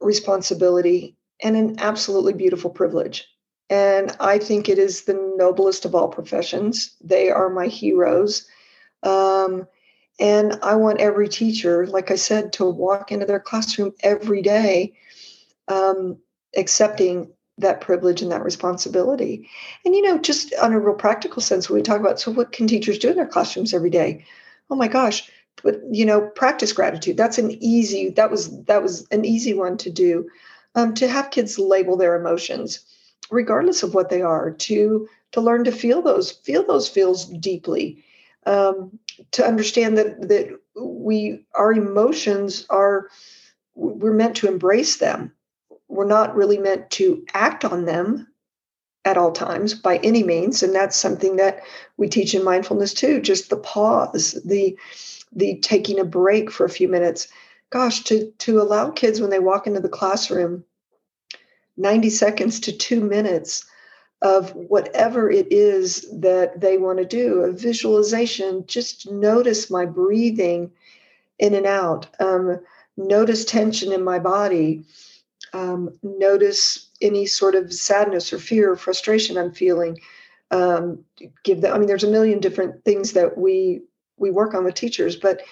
responsibility 0.00 1.16
and 1.42 1.56
an 1.56 1.76
absolutely 1.78 2.32
beautiful 2.32 2.70
privilege. 2.70 3.26
And 3.70 4.14
I 4.20 4.38
think 4.38 4.68
it 4.68 4.78
is 4.78 5.04
the 5.04 5.34
noblest 5.36 5.84
of 5.84 5.94
all 5.94 6.08
professions. 6.08 6.94
They 7.02 7.30
are 7.30 7.48
my 7.48 7.66
heroes. 7.66 8.46
Um, 9.02 9.66
and 10.20 10.58
I 10.62 10.76
want 10.76 11.00
every 11.00 11.28
teacher, 11.28 11.86
like 11.86 12.10
I 12.10 12.16
said, 12.16 12.52
to 12.54 12.64
walk 12.64 13.10
into 13.10 13.26
their 13.26 13.40
classroom 13.40 13.92
every 14.00 14.42
day 14.42 14.94
um, 15.68 16.18
accepting 16.56 17.32
that 17.58 17.80
privilege 17.80 18.20
and 18.20 18.32
that 18.32 18.44
responsibility. 18.44 19.48
And, 19.84 19.94
you 19.94 20.02
know, 20.02 20.18
just 20.18 20.54
on 20.54 20.72
a 20.72 20.80
real 20.80 20.94
practical 20.94 21.40
sense, 21.40 21.68
when 21.68 21.78
we 21.78 21.82
talk 21.82 22.00
about, 22.00 22.20
so 22.20 22.32
what 22.32 22.52
can 22.52 22.66
teachers 22.66 22.98
do 22.98 23.10
in 23.10 23.16
their 23.16 23.26
classrooms 23.26 23.72
every 23.72 23.90
day? 23.90 24.24
Oh 24.70 24.76
my 24.76 24.88
gosh, 24.88 25.30
but, 25.62 25.80
you 25.90 26.04
know, 26.04 26.20
practice 26.20 26.72
gratitude. 26.72 27.16
That's 27.16 27.38
an 27.38 27.52
easy, 27.62 28.10
that 28.10 28.30
was, 28.30 28.62
that 28.64 28.82
was 28.82 29.06
an 29.10 29.24
easy 29.24 29.54
one 29.54 29.76
to 29.78 29.90
do. 29.90 30.28
Um, 30.76 30.92
to 30.94 31.06
have 31.06 31.30
kids 31.30 31.56
label 31.56 31.96
their 31.96 32.16
emotions 32.16 32.84
regardless 33.30 33.82
of 33.82 33.94
what 33.94 34.08
they 34.08 34.22
are, 34.22 34.50
to 34.50 35.08
to 35.32 35.40
learn 35.40 35.64
to 35.64 35.72
feel 35.72 36.02
those, 36.02 36.30
feel 36.30 36.64
those 36.64 36.88
feels 36.88 37.26
deeply, 37.26 38.04
um, 38.46 38.98
to 39.32 39.44
understand 39.44 39.98
that 39.98 40.28
that 40.28 40.48
we 40.80 41.44
our 41.54 41.72
emotions 41.72 42.66
are 42.70 43.08
we're 43.74 44.12
meant 44.12 44.36
to 44.36 44.48
embrace 44.48 44.98
them. 44.98 45.32
We're 45.88 46.06
not 46.06 46.34
really 46.34 46.58
meant 46.58 46.90
to 46.92 47.24
act 47.34 47.64
on 47.64 47.84
them 47.84 48.28
at 49.04 49.18
all 49.18 49.32
times 49.32 49.74
by 49.74 49.98
any 49.98 50.22
means 50.22 50.62
and 50.62 50.74
that's 50.74 50.96
something 50.96 51.36
that 51.36 51.60
we 51.98 52.08
teach 52.08 52.34
in 52.34 52.42
mindfulness 52.42 52.94
too 52.94 53.20
just 53.20 53.50
the 53.50 53.56
pause 53.58 54.32
the 54.46 54.74
the 55.34 55.58
taking 55.60 55.98
a 55.98 56.04
break 56.04 56.50
for 56.50 56.64
a 56.64 56.70
few 56.70 56.88
minutes 56.88 57.28
gosh 57.70 58.04
to 58.04 58.30
to 58.38 58.60
allow 58.60 58.90
kids 58.90 59.20
when 59.20 59.30
they 59.30 59.38
walk 59.38 59.66
into 59.66 59.80
the 59.80 59.88
classroom 59.88 60.64
90 61.76 62.10
seconds 62.10 62.60
to 62.60 62.72
two 62.72 63.00
minutes 63.00 63.64
of 64.22 64.54
whatever 64.54 65.30
it 65.30 65.48
is 65.50 66.06
that 66.20 66.60
they 66.60 66.78
want 66.78 66.98
to 66.98 67.04
do 67.04 67.40
a 67.40 67.52
visualization 67.52 68.64
just 68.66 69.10
notice 69.10 69.70
my 69.70 69.84
breathing 69.84 70.70
in 71.38 71.54
and 71.54 71.66
out 71.66 72.06
um, 72.20 72.60
notice 72.96 73.44
tension 73.44 73.92
in 73.92 74.04
my 74.04 74.18
body 74.18 74.84
um, 75.52 75.90
notice 76.02 76.90
any 77.00 77.26
sort 77.26 77.54
of 77.54 77.72
sadness 77.72 78.32
or 78.32 78.38
fear 78.38 78.72
or 78.72 78.76
frustration 78.76 79.36
i'm 79.36 79.52
feeling 79.52 79.98
um, 80.50 81.04
give 81.42 81.62
that. 81.62 81.74
I 81.74 81.78
mean 81.78 81.88
there's 81.88 82.04
a 82.04 82.10
million 82.10 82.38
different 82.38 82.84
things 82.84 83.12
that 83.12 83.36
we 83.36 83.82
we 84.16 84.30
work 84.30 84.54
on 84.54 84.64
with 84.64 84.74
teachers 84.74 85.16
but 85.16 85.42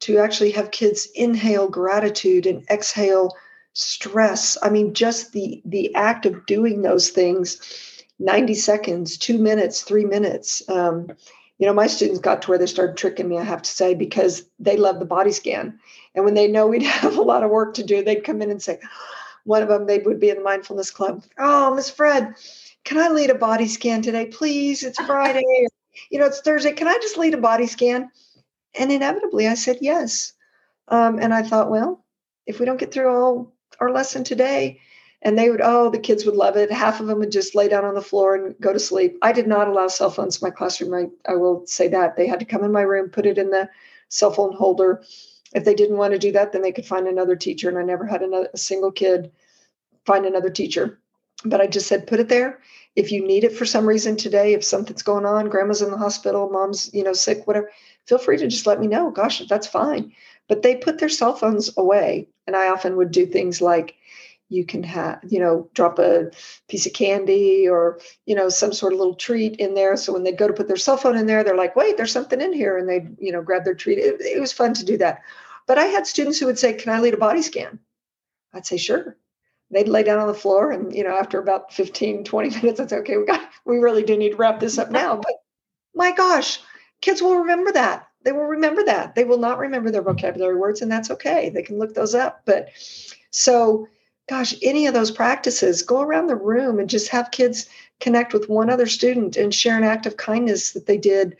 to 0.00 0.18
actually 0.18 0.50
have 0.50 0.70
kids 0.70 1.08
inhale 1.14 1.68
gratitude 1.68 2.46
and 2.46 2.64
exhale 2.70 3.34
stress 3.72 4.58
i 4.62 4.70
mean 4.70 4.92
just 4.92 5.32
the 5.32 5.62
the 5.64 5.94
act 5.94 6.26
of 6.26 6.44
doing 6.46 6.82
those 6.82 7.10
things 7.10 8.02
90 8.18 8.54
seconds 8.54 9.16
two 9.16 9.38
minutes 9.38 9.82
three 9.82 10.04
minutes 10.04 10.62
um, 10.68 11.06
you 11.58 11.66
know 11.66 11.72
my 11.72 11.86
students 11.86 12.20
got 12.20 12.42
to 12.42 12.48
where 12.48 12.58
they 12.58 12.66
started 12.66 12.96
tricking 12.96 13.28
me 13.28 13.38
i 13.38 13.44
have 13.44 13.62
to 13.62 13.70
say 13.70 13.94
because 13.94 14.44
they 14.58 14.76
love 14.76 14.98
the 14.98 15.04
body 15.04 15.32
scan. 15.32 15.78
And 16.14 16.24
when 16.24 16.34
they 16.34 16.48
know 16.48 16.66
we'd 16.66 16.82
have 17.00 17.16
a 17.16 17.22
lot 17.22 17.44
of 17.44 17.50
work 17.50 17.74
to 17.74 17.84
do 17.84 18.02
they'd 18.02 18.24
come 18.24 18.42
in 18.42 18.50
and 18.50 18.62
say 18.62 18.80
one 19.44 19.62
of 19.62 19.68
them 19.68 19.86
they 19.86 20.00
would 20.00 20.20
be 20.20 20.30
in 20.30 20.38
the 20.38 20.42
mindfulness 20.42 20.90
club 20.90 21.22
oh 21.38 21.74
miss 21.74 21.88
fred 21.90 22.34
can 22.84 22.98
i 22.98 23.08
lead 23.08 23.30
a 23.30 23.34
body 23.34 23.68
scan 23.68 24.02
today 24.02 24.26
please? 24.26 24.82
It's 24.82 25.00
friday 25.00 25.66
you 26.10 26.18
know 26.18 26.26
it's 26.26 26.40
thursday 26.40 26.72
can 26.72 26.88
i 26.88 26.96
just 27.02 27.18
lead 27.18 27.34
a 27.34 27.38
body 27.38 27.66
scan 27.66 28.10
and 28.78 28.90
inevitably 28.90 29.46
i 29.46 29.54
said 29.54 29.78
yes 29.80 30.32
um, 30.88 31.18
and 31.18 31.34
i 31.34 31.42
thought 31.42 31.70
well 31.70 32.04
if 32.46 32.58
we 32.58 32.66
don't 32.66 32.80
get 32.80 32.92
through 32.92 33.08
all 33.08 33.52
our 33.80 33.90
lesson 33.90 34.24
today. 34.24 34.80
And 35.22 35.38
they 35.38 35.50
would, 35.50 35.60
oh, 35.62 35.90
the 35.90 35.98
kids 35.98 36.24
would 36.24 36.36
love 36.36 36.56
it. 36.56 36.72
Half 36.72 37.00
of 37.00 37.06
them 37.06 37.18
would 37.18 37.32
just 37.32 37.54
lay 37.54 37.68
down 37.68 37.84
on 37.84 37.94
the 37.94 38.00
floor 38.00 38.34
and 38.34 38.54
go 38.58 38.72
to 38.72 38.78
sleep. 38.78 39.18
I 39.20 39.32
did 39.32 39.46
not 39.46 39.68
allow 39.68 39.88
cell 39.88 40.10
phones 40.10 40.40
in 40.40 40.46
my 40.46 40.50
classroom. 40.50 40.94
I, 40.94 41.30
I 41.30 41.36
will 41.36 41.66
say 41.66 41.88
that. 41.88 42.16
They 42.16 42.26
had 42.26 42.40
to 42.40 42.46
come 42.46 42.64
in 42.64 42.72
my 42.72 42.82
room, 42.82 43.10
put 43.10 43.26
it 43.26 43.36
in 43.36 43.50
the 43.50 43.68
cell 44.08 44.32
phone 44.32 44.54
holder. 44.54 45.02
If 45.52 45.64
they 45.64 45.74
didn't 45.74 45.98
want 45.98 46.12
to 46.12 46.18
do 46.18 46.32
that, 46.32 46.52
then 46.52 46.62
they 46.62 46.72
could 46.72 46.86
find 46.86 47.06
another 47.06 47.36
teacher. 47.36 47.68
And 47.68 47.78
I 47.78 47.82
never 47.82 48.06
had 48.06 48.22
another, 48.22 48.48
a 48.54 48.58
single 48.58 48.90
kid 48.90 49.30
find 50.06 50.24
another 50.24 50.48
teacher. 50.48 50.98
But 51.44 51.60
I 51.60 51.66
just 51.66 51.86
said, 51.86 52.06
put 52.06 52.20
it 52.20 52.28
there. 52.28 52.60
If 52.96 53.12
you 53.12 53.26
need 53.26 53.44
it 53.44 53.56
for 53.56 53.64
some 53.64 53.88
reason 53.88 54.16
today, 54.16 54.52
if 54.52 54.64
something's 54.64 55.02
going 55.02 55.24
on, 55.24 55.48
grandma's 55.48 55.80
in 55.80 55.90
the 55.90 55.96
hospital, 55.96 56.50
mom's, 56.50 56.92
you 56.92 57.04
know, 57.04 57.12
sick, 57.12 57.46
whatever, 57.46 57.70
feel 58.06 58.18
free 58.18 58.36
to 58.36 58.48
just 58.48 58.66
let 58.66 58.80
me 58.80 58.86
know. 58.86 59.10
Gosh, 59.10 59.40
that's 59.48 59.66
fine. 59.66 60.12
But 60.48 60.62
they 60.62 60.76
put 60.76 60.98
their 60.98 61.08
cell 61.08 61.34
phones 61.34 61.70
away 61.76 62.26
and 62.50 62.56
i 62.56 62.68
often 62.68 62.96
would 62.96 63.12
do 63.12 63.24
things 63.24 63.60
like 63.60 63.94
you 64.48 64.64
can 64.66 64.82
have 64.82 65.20
you 65.28 65.38
know 65.38 65.70
drop 65.74 66.00
a 66.00 66.28
piece 66.68 66.84
of 66.84 66.92
candy 66.92 67.68
or 67.68 68.00
you 68.26 68.34
know 68.34 68.48
some 68.48 68.72
sort 68.72 68.92
of 68.92 68.98
little 68.98 69.14
treat 69.14 69.54
in 69.56 69.74
there. 69.74 69.96
So 69.96 70.12
when 70.12 70.24
they 70.24 70.32
go 70.32 70.48
to 70.48 70.52
put 70.52 70.66
their 70.66 70.76
cell 70.76 70.96
phone 70.96 71.16
in 71.16 71.26
there 71.26 71.44
they're 71.44 71.56
like 71.56 71.76
wait 71.76 71.96
there's 71.96 72.12
something 72.12 72.40
in 72.40 72.52
here 72.52 72.76
and 72.76 72.88
they 72.88 73.06
you 73.24 73.30
know 73.30 73.42
grab 73.42 73.64
their 73.64 73.76
treat. 73.76 73.98
It, 73.98 74.20
it 74.20 74.40
was 74.40 74.52
fun 74.52 74.74
to 74.74 74.84
do 74.84 74.96
that. 74.98 75.20
But 75.68 75.78
i 75.78 75.84
had 75.84 76.06
students 76.06 76.40
who 76.40 76.46
would 76.46 76.58
say 76.58 76.72
can 76.72 76.92
i 76.92 76.98
lead 76.98 77.14
a 77.14 77.18
body 77.18 77.42
scan? 77.42 77.78
I'd 78.52 78.66
say 78.66 78.76
sure 78.76 79.16
they'd 79.70 79.88
lay 79.88 80.02
down 80.02 80.18
on 80.18 80.28
the 80.28 80.34
floor 80.34 80.72
and 80.72 80.94
you 80.94 81.04
know 81.04 81.16
after 81.16 81.38
about 81.38 81.72
15 81.72 82.24
20 82.24 82.48
minutes 82.56 82.80
it's 82.80 82.92
okay 82.92 83.16
we 83.16 83.24
got 83.24 83.48
we 83.64 83.78
really 83.78 84.02
do 84.02 84.16
need 84.16 84.30
to 84.30 84.36
wrap 84.36 84.60
this 84.60 84.78
up 84.78 84.90
now 85.02 85.16
but 85.16 85.34
my 85.94 86.12
gosh 86.12 86.60
kids 87.00 87.22
will 87.22 87.38
remember 87.38 87.72
that 87.72 88.06
they 88.22 88.32
will 88.32 88.44
remember 88.44 88.84
that. 88.84 89.14
They 89.14 89.24
will 89.24 89.38
not 89.38 89.58
remember 89.58 89.90
their 89.90 90.02
vocabulary 90.02 90.56
words, 90.56 90.82
and 90.82 90.92
that's 90.92 91.10
okay. 91.10 91.50
They 91.50 91.62
can 91.62 91.78
look 91.78 91.94
those 91.94 92.14
up. 92.14 92.42
But 92.44 92.68
so, 93.30 93.88
gosh, 94.28 94.54
any 94.62 94.86
of 94.86 94.94
those 94.94 95.10
practices, 95.10 95.82
go 95.82 96.02
around 96.02 96.26
the 96.26 96.36
room 96.36 96.78
and 96.78 96.90
just 96.90 97.08
have 97.08 97.30
kids 97.30 97.68
connect 97.98 98.32
with 98.32 98.48
one 98.48 98.70
other 98.70 98.86
student 98.86 99.36
and 99.36 99.54
share 99.54 99.76
an 99.76 99.84
act 99.84 100.06
of 100.06 100.16
kindness 100.16 100.72
that 100.72 100.86
they 100.86 100.98
did 100.98 101.36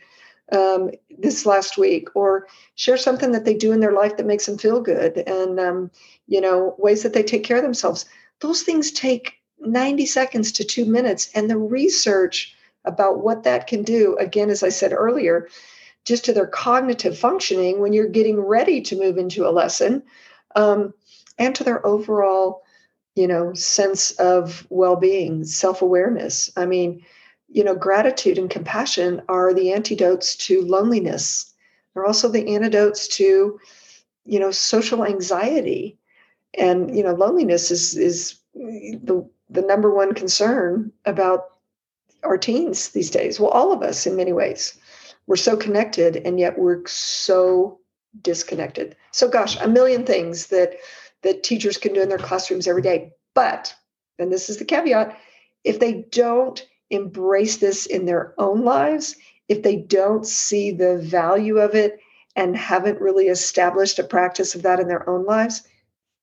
um, 0.51 0.91
this 1.19 1.45
last 1.45 1.77
week, 1.77 2.09
or 2.15 2.47
share 2.75 2.97
something 2.97 3.31
that 3.31 3.45
they 3.45 3.53
do 3.53 3.71
in 3.71 3.79
their 3.79 3.93
life 3.93 4.17
that 4.17 4.25
makes 4.25 4.47
them 4.47 4.57
feel 4.57 4.81
good, 4.81 5.17
and 5.27 5.59
um, 5.59 5.91
you 6.27 6.41
know 6.41 6.75
ways 6.79 7.03
that 7.03 7.13
they 7.13 7.23
take 7.23 7.43
care 7.43 7.57
of 7.57 7.63
themselves. 7.63 8.05
Those 8.41 8.63
things 8.63 8.91
take 8.91 9.33
90 9.59 10.05
seconds 10.05 10.51
to 10.53 10.63
two 10.63 10.85
minutes, 10.85 11.29
and 11.35 11.49
the 11.49 11.57
research 11.57 12.55
about 12.85 13.23
what 13.23 13.43
that 13.43 13.67
can 13.67 13.83
do, 13.83 14.17
again, 14.17 14.49
as 14.49 14.63
I 14.63 14.69
said 14.69 14.91
earlier, 14.91 15.47
just 16.03 16.25
to 16.25 16.33
their 16.33 16.47
cognitive 16.47 17.17
functioning 17.17 17.79
when 17.79 17.93
you're 17.93 18.07
getting 18.07 18.39
ready 18.39 18.81
to 18.81 18.97
move 18.97 19.17
into 19.17 19.47
a 19.47 19.51
lesson 19.51 20.03
um, 20.55 20.93
and 21.37 21.55
to 21.55 21.63
their 21.63 21.85
overall 21.85 22.63
you 23.15 23.27
know 23.27 23.53
sense 23.53 24.11
of 24.11 24.65
well-being 24.69 25.43
self-awareness. 25.43 26.49
I 26.55 26.65
mean 26.65 27.03
you 27.49 27.63
know 27.63 27.75
gratitude 27.75 28.37
and 28.37 28.49
compassion 28.49 29.21
are 29.27 29.53
the 29.53 29.73
antidotes 29.73 30.35
to 30.47 30.61
loneliness. 30.61 31.53
They're 31.93 32.05
also 32.05 32.29
the 32.29 32.55
antidotes 32.55 33.07
to 33.17 33.59
you 34.25 34.39
know 34.39 34.51
social 34.51 35.05
anxiety 35.05 35.97
and 36.57 36.95
you 36.95 37.03
know 37.03 37.13
loneliness 37.13 37.71
is 37.71 37.95
is 37.95 38.39
the 38.53 39.27
the 39.49 39.61
number 39.61 39.93
one 39.93 40.13
concern 40.13 40.91
about 41.05 41.45
our 42.23 42.37
teens 42.37 42.89
these 42.89 43.09
days. 43.09 43.39
Well 43.39 43.51
all 43.51 43.71
of 43.71 43.81
us 43.81 44.05
in 44.05 44.15
many 44.15 44.33
ways. 44.33 44.77
We're 45.27 45.35
so 45.35 45.55
connected 45.55 46.17
and 46.17 46.39
yet 46.39 46.57
we're 46.57 46.85
so 46.87 47.79
disconnected. 48.21 48.95
So 49.11 49.27
gosh 49.27 49.59
a 49.59 49.67
million 49.67 50.05
things 50.05 50.47
that 50.47 50.73
that 51.23 51.43
teachers 51.43 51.77
can 51.77 51.93
do 51.93 52.01
in 52.01 52.09
their 52.09 52.17
classrooms 52.17 52.67
every 52.67 52.81
day. 52.81 53.11
But 53.33 53.73
and 54.19 54.31
this 54.31 54.49
is 54.49 54.57
the 54.57 54.65
caveat 54.65 55.17
if 55.63 55.79
they 55.79 56.05
don't 56.11 56.65
embrace 56.89 57.57
this 57.57 57.85
in 57.85 58.05
their 58.05 58.33
own 58.37 58.63
lives, 58.63 59.15
if 59.47 59.63
they 59.63 59.75
don't 59.75 60.25
see 60.25 60.71
the 60.71 60.97
value 60.97 61.57
of 61.57 61.75
it 61.75 61.99
and 62.35 62.55
haven't 62.55 63.01
really 63.01 63.27
established 63.27 63.99
a 63.99 64.03
practice 64.03 64.55
of 64.55 64.63
that 64.63 64.79
in 64.79 64.87
their 64.87 65.07
own 65.09 65.25
lives, 65.25 65.63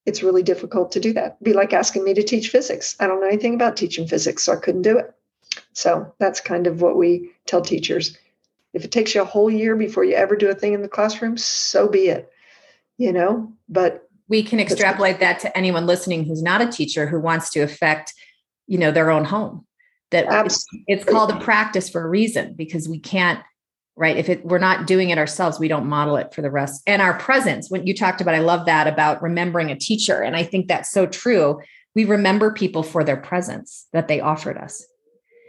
it's 0.09 0.23
really 0.23 0.43
difficult 0.43 0.91
to 0.93 1.01
do 1.01 1.13
that. 1.13 1.37
It'd 1.41 1.45
be 1.45 1.53
like 1.53 1.75
asking 1.75 2.03
me 2.03 2.15
to 2.15 2.23
teach 2.23 2.49
physics. 2.49 2.97
I 2.99 3.07
don't 3.07 3.21
know 3.21 3.29
anything 3.29 3.55
about 3.55 3.77
teaching 3.77 4.09
physics, 4.09 4.43
so 4.43 4.55
I 4.55 4.57
couldn't 4.57 4.83
do 4.83 4.97
it. 4.97 5.15
So 5.75 6.13
that's 6.19 6.41
kind 6.41 6.67
of 6.67 6.81
what 6.81 6.97
we 6.97 7.31
tell 7.47 7.61
teachers. 7.61 8.17
If 8.73 8.85
it 8.85 8.91
takes 8.91 9.15
you 9.15 9.21
a 9.21 9.27
whole 9.27 9.51
year 9.51 9.77
before 9.77 10.05
you 10.05 10.15
ever 10.15 10.35
do 10.35 10.49
a 10.49 10.55
thing 10.55 10.73
in 10.73 10.83
the 10.83 10.89
classroom, 10.89 11.37
so 11.37 11.89
be 11.89 12.09
it. 12.09 12.33
You 12.97 13.13
know, 13.13 13.53
but 13.69 14.09
we 14.29 14.43
can 14.43 14.61
extrapolate 14.61 15.21
that 15.21 15.39
to 15.41 15.57
anyone 15.57 15.87
listening 15.87 16.25
who's 16.25 16.43
not 16.43 16.61
a 16.61 16.71
teacher 16.71 17.07
who 17.07 17.21
wants 17.21 17.51
to 17.51 17.61
affect, 17.61 18.13
you 18.67 18.79
know, 18.79 18.91
their 18.91 19.11
own 19.11 19.25
home. 19.25 19.67
That 20.11 20.27
it's, 20.47 20.65
it's 20.87 21.05
called 21.05 21.31
a 21.31 21.39
practice 21.39 21.91
for 21.91 22.03
a 22.03 22.09
reason 22.09 22.55
because 22.55 22.89
we 22.89 22.99
can't 22.99 23.41
right? 23.99 24.17
If 24.17 24.29
it 24.29 24.45
we're 24.45 24.59
not 24.59 24.87
doing 24.87 25.11
it 25.11 25.19
ourselves 25.19 25.59
we 25.59 25.69
don't 25.69 25.87
model 25.87 26.17
it 26.17 26.33
for 26.33 26.41
the 26.41 26.51
rest 26.51 26.83
and 26.87 27.03
our 27.03 27.19
presence. 27.19 27.71
When 27.71 27.87
you 27.87 27.95
talked 27.95 28.21
about 28.21 28.35
i 28.35 28.39
love 28.39 28.67
that 28.67 28.87
about 28.87 29.23
remembering 29.23 29.71
a 29.71 29.79
teacher 29.79 30.23
and 30.23 30.37
i 30.37 30.43
think 30.43 30.69
that's 30.69 30.91
so 30.91 31.07
true. 31.07 31.61
We 31.95 32.05
remember 32.05 32.53
people 32.53 32.83
for 32.83 33.03
their 33.03 33.17
presence 33.17 33.87
that 33.93 34.09
they 34.09 34.21
offered 34.21 34.57
us. 34.57 34.87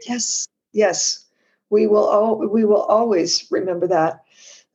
Yes 0.08 0.48
yes. 0.74 1.26
We 1.70 1.88
will 1.88 2.06
all 2.06 2.38
we 2.38 2.66
will 2.66 2.84
always 2.84 3.46
remember 3.52 3.88
that 3.88 4.24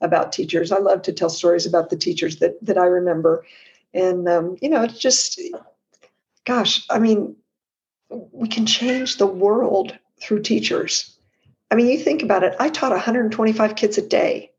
about 0.00 0.32
teachers. 0.32 0.70
I 0.70 0.78
love 0.78 1.02
to 1.02 1.12
tell 1.12 1.30
stories 1.30 1.66
about 1.66 1.90
the 1.90 1.96
teachers 1.96 2.36
that 2.36 2.64
that 2.64 2.78
i 2.78 2.86
remember. 2.86 3.44
And 3.92 4.28
um, 4.28 4.56
you 4.62 4.68
know 4.68 4.82
it's 4.82 4.98
just 4.98 5.40
gosh 6.44 6.84
i 6.90 6.98
mean 6.98 7.36
we 8.32 8.48
can 8.48 8.66
change 8.66 9.16
the 9.16 9.26
world 9.26 9.98
through 10.20 10.42
teachers 10.42 11.13
I 11.70 11.74
mean, 11.74 11.88
you 11.88 11.98
think 11.98 12.22
about 12.22 12.44
it. 12.44 12.54
I 12.60 12.68
taught 12.68 12.92
125 12.92 13.76
kids 13.76 13.98
a 13.98 14.06
day. 14.06 14.52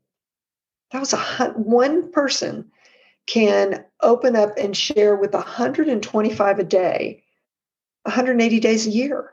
That 0.92 1.00
was 1.00 1.12
a 1.12 1.18
one 1.56 2.10
person 2.12 2.70
can 3.26 3.84
open 4.02 4.36
up 4.36 4.56
and 4.56 4.76
share 4.76 5.16
with 5.16 5.32
125 5.34 6.58
a 6.58 6.64
day, 6.64 7.22
180 8.02 8.60
days 8.60 8.86
a 8.86 8.90
year. 8.90 9.32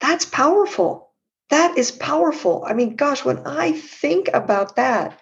That's 0.00 0.26
powerful. 0.26 1.10
That 1.50 1.78
is 1.78 1.90
powerful. 1.90 2.64
I 2.66 2.74
mean, 2.74 2.96
gosh, 2.96 3.24
when 3.24 3.38
I 3.46 3.72
think 3.72 4.28
about 4.34 4.76
that, 4.76 5.18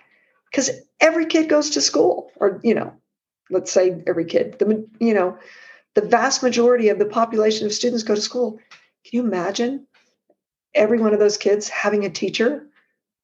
because 0.51 0.70
every 1.01 1.26
kid 1.26 1.48
goes 1.48 1.70
to 1.70 1.80
school, 1.80 2.30
or 2.36 2.61
you 2.64 2.74
know, 2.74 2.92
let's 3.51 3.70
say 3.70 4.03
every 4.07 4.24
kid, 4.24 4.59
the 4.59 4.86
you 5.01 5.14
know, 5.14 5.38
the 5.94 6.03
vast 6.03 6.42
majority 6.42 6.88
of 6.88 6.98
the 6.98 7.05
population 7.05 7.66
of 7.66 7.72
students 7.72 8.03
go 8.03 8.14
to 8.14 8.20
school. 8.20 8.59
Can 9.05 9.18
you 9.18 9.20
imagine 9.22 9.86
every 10.75 10.99
one 10.99 11.12
of 11.12 11.18
those 11.18 11.37
kids 11.37 11.68
having 11.68 12.05
a 12.05 12.11
teacher 12.11 12.66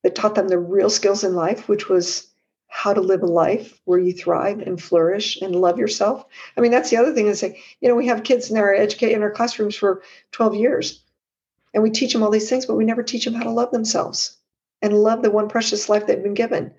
that 0.02 0.14
taught 0.14 0.34
them 0.34 0.48
the 0.48 0.58
real 0.58 0.90
skills 0.90 1.24
in 1.24 1.34
life, 1.34 1.68
which 1.68 1.88
was 1.88 2.28
how 2.68 2.92
to 2.92 3.00
live 3.00 3.22
a 3.22 3.26
life 3.26 3.80
where 3.84 3.98
you 3.98 4.12
thrive 4.12 4.60
and 4.60 4.82
flourish 4.82 5.40
and 5.40 5.54
love 5.54 5.78
yourself. 5.78 6.24
I 6.56 6.60
mean, 6.60 6.70
that's 6.70 6.90
the 6.90 6.96
other 6.96 7.14
thing 7.14 7.26
is 7.26 7.42
like, 7.42 7.58
you 7.80 7.88
know, 7.88 7.94
we 7.94 8.06
have 8.08 8.22
kids 8.24 8.50
in 8.50 8.56
our 8.56 8.74
educate 8.74 9.12
in 9.12 9.22
our 9.22 9.30
classrooms 9.30 9.76
for 9.76 10.02
12 10.32 10.56
years 10.56 11.02
and 11.72 11.82
we 11.82 11.90
teach 11.90 12.12
them 12.12 12.22
all 12.22 12.30
these 12.30 12.48
things, 12.48 12.66
but 12.66 12.76
we 12.76 12.84
never 12.84 13.02
teach 13.02 13.24
them 13.24 13.34
how 13.34 13.44
to 13.44 13.50
love 13.50 13.70
themselves 13.70 14.36
and 14.82 14.94
love 14.94 15.22
the 15.22 15.30
one 15.30 15.48
precious 15.48 15.88
life 15.88 16.06
they've 16.06 16.22
been 16.22 16.34
given. 16.34 16.72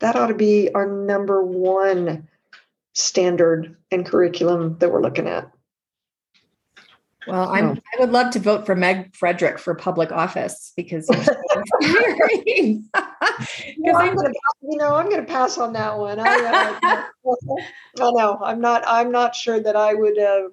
That 0.00 0.16
ought 0.16 0.28
to 0.28 0.34
be 0.34 0.70
our 0.74 0.86
number 0.86 1.42
one 1.42 2.28
standard 2.94 3.76
and 3.90 4.06
curriculum 4.06 4.76
that 4.78 4.92
we're 4.92 5.02
looking 5.02 5.28
at. 5.28 5.50
Well, 7.28 7.50
I'm, 7.50 7.64
oh. 7.66 7.76
I 7.76 8.00
would 8.00 8.10
love 8.10 8.32
to 8.32 8.38
vote 8.38 8.64
for 8.66 8.74
Meg 8.74 9.12
Fredrick 9.12 9.58
for 9.58 9.74
public 9.74 10.10
office 10.12 10.72
because 10.76 11.06
because 11.80 12.80
I'm 13.84 14.14
gonna 14.14 14.32
you 14.62 14.76
know, 14.76 14.94
I'm 14.94 15.08
going 15.08 15.24
to 15.24 15.30
pass 15.30 15.56
on 15.58 15.72
that 15.72 15.96
one. 15.96 16.18
I, 16.20 16.74
uh, 16.84 17.02
I 18.00 18.10
know 18.12 18.38
I'm 18.42 18.60
not. 18.60 18.84
I'm 18.86 19.10
not 19.10 19.34
sure 19.34 19.60
that 19.60 19.76
I 19.76 19.94
would. 19.94 20.18
Uh, 20.18 20.48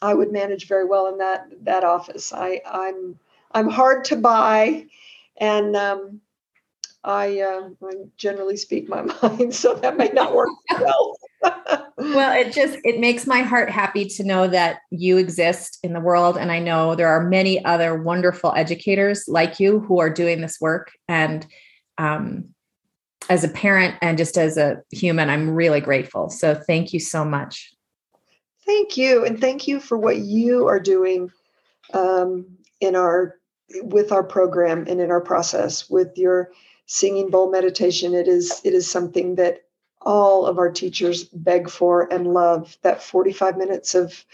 I 0.00 0.14
would 0.14 0.32
manage 0.32 0.68
very 0.68 0.84
well 0.84 1.08
in 1.08 1.18
that 1.18 1.46
that 1.62 1.84
office. 1.84 2.32
I, 2.32 2.60
I'm 2.66 3.18
I'm 3.52 3.68
hard 3.68 4.04
to 4.06 4.16
buy, 4.16 4.86
and 5.38 5.76
um, 5.76 6.20
I, 7.04 7.40
uh, 7.40 7.68
I 7.84 7.92
generally 8.16 8.56
speak 8.56 8.88
my 8.88 9.02
mind, 9.22 9.54
so 9.54 9.74
that 9.74 9.96
may 9.96 10.08
not 10.08 10.34
work 10.34 10.50
well 10.80 11.16
well, 11.96 12.38
it 12.38 12.52
just 12.52 12.78
it 12.84 13.00
makes 13.00 13.26
my 13.26 13.40
heart 13.40 13.70
happy 13.70 14.06
to 14.06 14.24
know 14.24 14.48
that 14.48 14.78
you 14.90 15.16
exist 15.16 15.78
in 15.82 15.92
the 15.92 16.00
world 16.00 16.36
and 16.36 16.52
I 16.52 16.58
know 16.58 16.94
there 16.94 17.08
are 17.08 17.28
many 17.28 17.64
other 17.64 18.00
wonderful 18.00 18.52
educators 18.54 19.24
like 19.26 19.58
you 19.58 19.80
who 19.80 20.00
are 20.00 20.10
doing 20.10 20.40
this 20.40 20.60
work 20.60 20.92
and 21.08 21.46
um, 21.98 22.50
as 23.28 23.44
a 23.44 23.48
parent 23.48 23.96
and 24.02 24.18
just 24.18 24.36
as 24.36 24.56
a 24.56 24.82
human 24.90 25.30
I'm 25.30 25.50
really 25.50 25.80
grateful. 25.80 26.30
So 26.30 26.54
thank 26.54 26.92
you 26.92 27.00
so 27.00 27.24
much. 27.24 27.72
Thank 28.64 28.96
you 28.96 29.24
and 29.24 29.40
thank 29.40 29.66
you 29.66 29.80
for 29.80 29.98
what 29.98 30.18
you 30.18 30.68
are 30.68 30.80
doing 30.80 31.30
um, 31.92 32.46
in 32.80 32.94
our 32.94 33.36
with 33.82 34.12
our 34.12 34.22
program 34.22 34.84
and 34.86 35.00
in 35.00 35.10
our 35.10 35.20
process 35.20 35.88
with 35.88 36.16
your 36.16 36.52
singing 36.86 37.30
bowl 37.30 37.50
meditation. 37.50 38.14
It 38.14 38.28
is 38.28 38.60
it 38.64 38.74
is 38.74 38.90
something 38.90 39.36
that 39.36 39.64
all 40.00 40.46
of 40.46 40.58
our 40.58 40.70
teachers 40.70 41.24
beg 41.24 41.70
for 41.70 42.12
and 42.12 42.34
love 42.34 42.76
that 42.82 43.02
45 43.02 43.56
minutes 43.56 43.94
of 43.94 44.24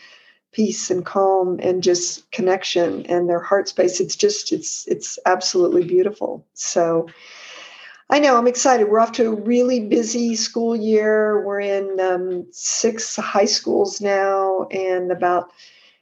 peace 0.53 0.91
and 0.91 1.05
calm 1.05 1.59
and 1.63 1.83
just 1.83 2.31
connection 2.31 3.05
and 3.07 3.29
their 3.29 3.41
heart 3.41 3.69
space. 3.69 4.01
It's 4.01 4.17
just 4.17 4.53
it's 4.53 4.87
it's 4.89 5.19
absolutely 5.27 5.85
beautiful. 5.85 6.47
So 6.55 7.09
i 8.11 8.19
know 8.19 8.39
i'm 8.39 8.47
excited. 8.47 8.89
We're 8.89 9.01
off 9.01 9.13
to 9.13 9.27
a 9.27 9.35
really 9.35 9.81
busy 9.81 10.35
school 10.35 10.75
year. 10.75 11.45
We're 11.45 11.61
in 11.61 12.01
um, 12.01 12.47
six 12.51 13.17
high 13.17 13.45
schools 13.45 14.01
now 14.01 14.65
and 14.71 15.13
about 15.13 15.53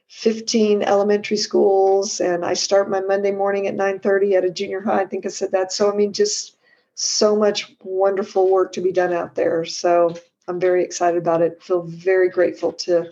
15 0.09 0.83
elementary 0.83 1.37
schools 1.37 2.21
and 2.21 2.45
i 2.45 2.53
start 2.53 2.89
my 2.89 3.01
monday 3.01 3.31
morning 3.31 3.67
at 3.67 3.75
9.30 3.75 4.37
at 4.37 4.45
a 4.45 4.49
junior 4.49 4.81
high 4.81 5.01
i 5.01 5.05
think 5.05 5.25
i 5.25 5.29
said 5.29 5.51
that 5.51 5.71
so 5.71 5.91
i 5.91 5.95
mean 5.95 6.13
just 6.13 6.57
so 6.99 7.35
much 7.35 7.75
wonderful 7.83 8.49
work 8.49 8.71
to 8.73 8.81
be 8.81 8.91
done 8.91 9.13
out 9.13 9.35
there. 9.35 9.63
So 9.65 10.15
I'm 10.47 10.59
very 10.59 10.83
excited 10.83 11.17
about 11.19 11.43
it. 11.43 11.61
Feel 11.61 11.83
very 11.83 12.27
grateful 12.27 12.73
to 12.73 13.11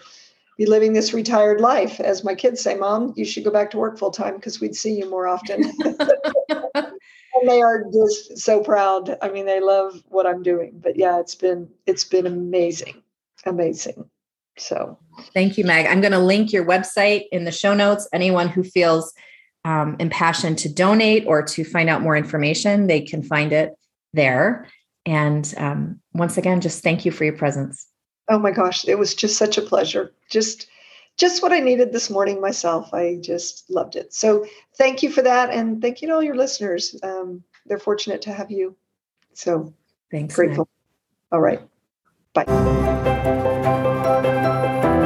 be 0.58 0.66
living 0.66 0.93
this 0.93 1.14
retired 1.14 1.62
life. 1.62 2.00
As 2.00 2.24
my 2.24 2.34
kids 2.34 2.62
say, 2.62 2.76
Mom, 2.76 3.14
you 3.16 3.24
should 3.26 3.43
go 3.43 3.52
back 3.52 3.70
to 3.72 3.78
work 3.78 4.00
full 4.00 4.10
time 4.10 4.38
because 4.38 4.60
we'd 4.60 4.76
see 4.76 4.98
you 4.98 5.08
more 5.08 5.28
often. 5.28 5.72
and 6.50 7.48
they 7.48 7.62
are 7.62 7.86
just 7.93 8.39
so 8.39 8.64
proud. 8.64 9.16
I 9.22 9.30
mean, 9.30 9.46
they 9.46 9.60
love 9.60 10.02
what 10.08 10.26
I'm 10.26 10.41
doing. 10.41 10.80
But 10.82 10.96
yeah, 10.96 11.20
it's 11.20 11.36
been 11.36 11.70
it's 11.86 12.06
been 12.06 12.26
amazing. 12.26 13.04
Amazing. 13.46 14.10
So 14.58 14.97
thank 15.34 15.58
you, 15.58 15.66
Meg. 15.66 15.86
I'm 15.86 16.01
going 16.01 16.12
to 16.12 16.20
link 16.20 16.53
your 16.53 16.66
website 16.66 17.26
in 17.32 17.45
the 17.45 17.51
show 17.51 17.74
notes. 17.74 18.08
Anyone 18.14 18.47
who 18.47 18.64
feels 18.64 19.14
um, 19.66 19.95
impassioned 19.99 20.58
to 20.60 20.70
donate 20.70 21.26
or 21.28 21.41
to 21.43 21.64
find 21.64 21.89
out 21.89 22.01
more 22.01 22.16
information, 22.16 22.88
they 22.88 23.01
can 23.01 23.24
find 23.24 23.51
it 23.51 23.74
there. 24.14 24.68
And 25.06 25.53
um, 25.58 25.99
once 26.14 26.38
again, 26.38 26.62
just 26.62 26.84
thank 26.84 27.06
you 27.06 27.12
for 27.12 27.26
your 27.26 27.38
presence. 27.38 27.88
Oh 28.30 28.39
my 28.39 28.51
gosh, 28.51 28.88
it 28.88 28.97
was 28.97 29.14
just 29.14 29.38
such 29.38 29.58
a 29.58 29.62
pleasure. 29.62 30.12
Just 30.30 30.68
just 31.18 31.41
what 31.41 31.53
I 31.53 31.62
needed 31.62 31.93
this 31.93 32.10
morning 32.10 32.41
myself. 32.41 32.93
I 32.93 33.18
just 33.22 33.70
loved 33.70 33.95
it. 33.95 34.14
So 34.14 34.45
thank 34.78 35.01
you 35.01 35.10
for 35.10 35.22
that. 35.22 35.49
And 35.49 35.82
thank 35.82 36.01
you 36.01 36.10
to 36.10 36.16
all 36.16 36.24
your 36.24 36.36
listeners. 36.36 36.95
Um, 37.03 37.43
they're 37.66 37.80
fortunate 37.80 38.22
to 38.24 38.34
have 38.34 38.51
you. 38.51 38.76
So 39.34 39.74
thanks. 40.12 40.36
Grateful. 40.36 40.68
All 41.32 41.39
right. 41.39 41.62
Bye. 42.34 43.84
Thank 44.06 44.99
you. 44.99 45.05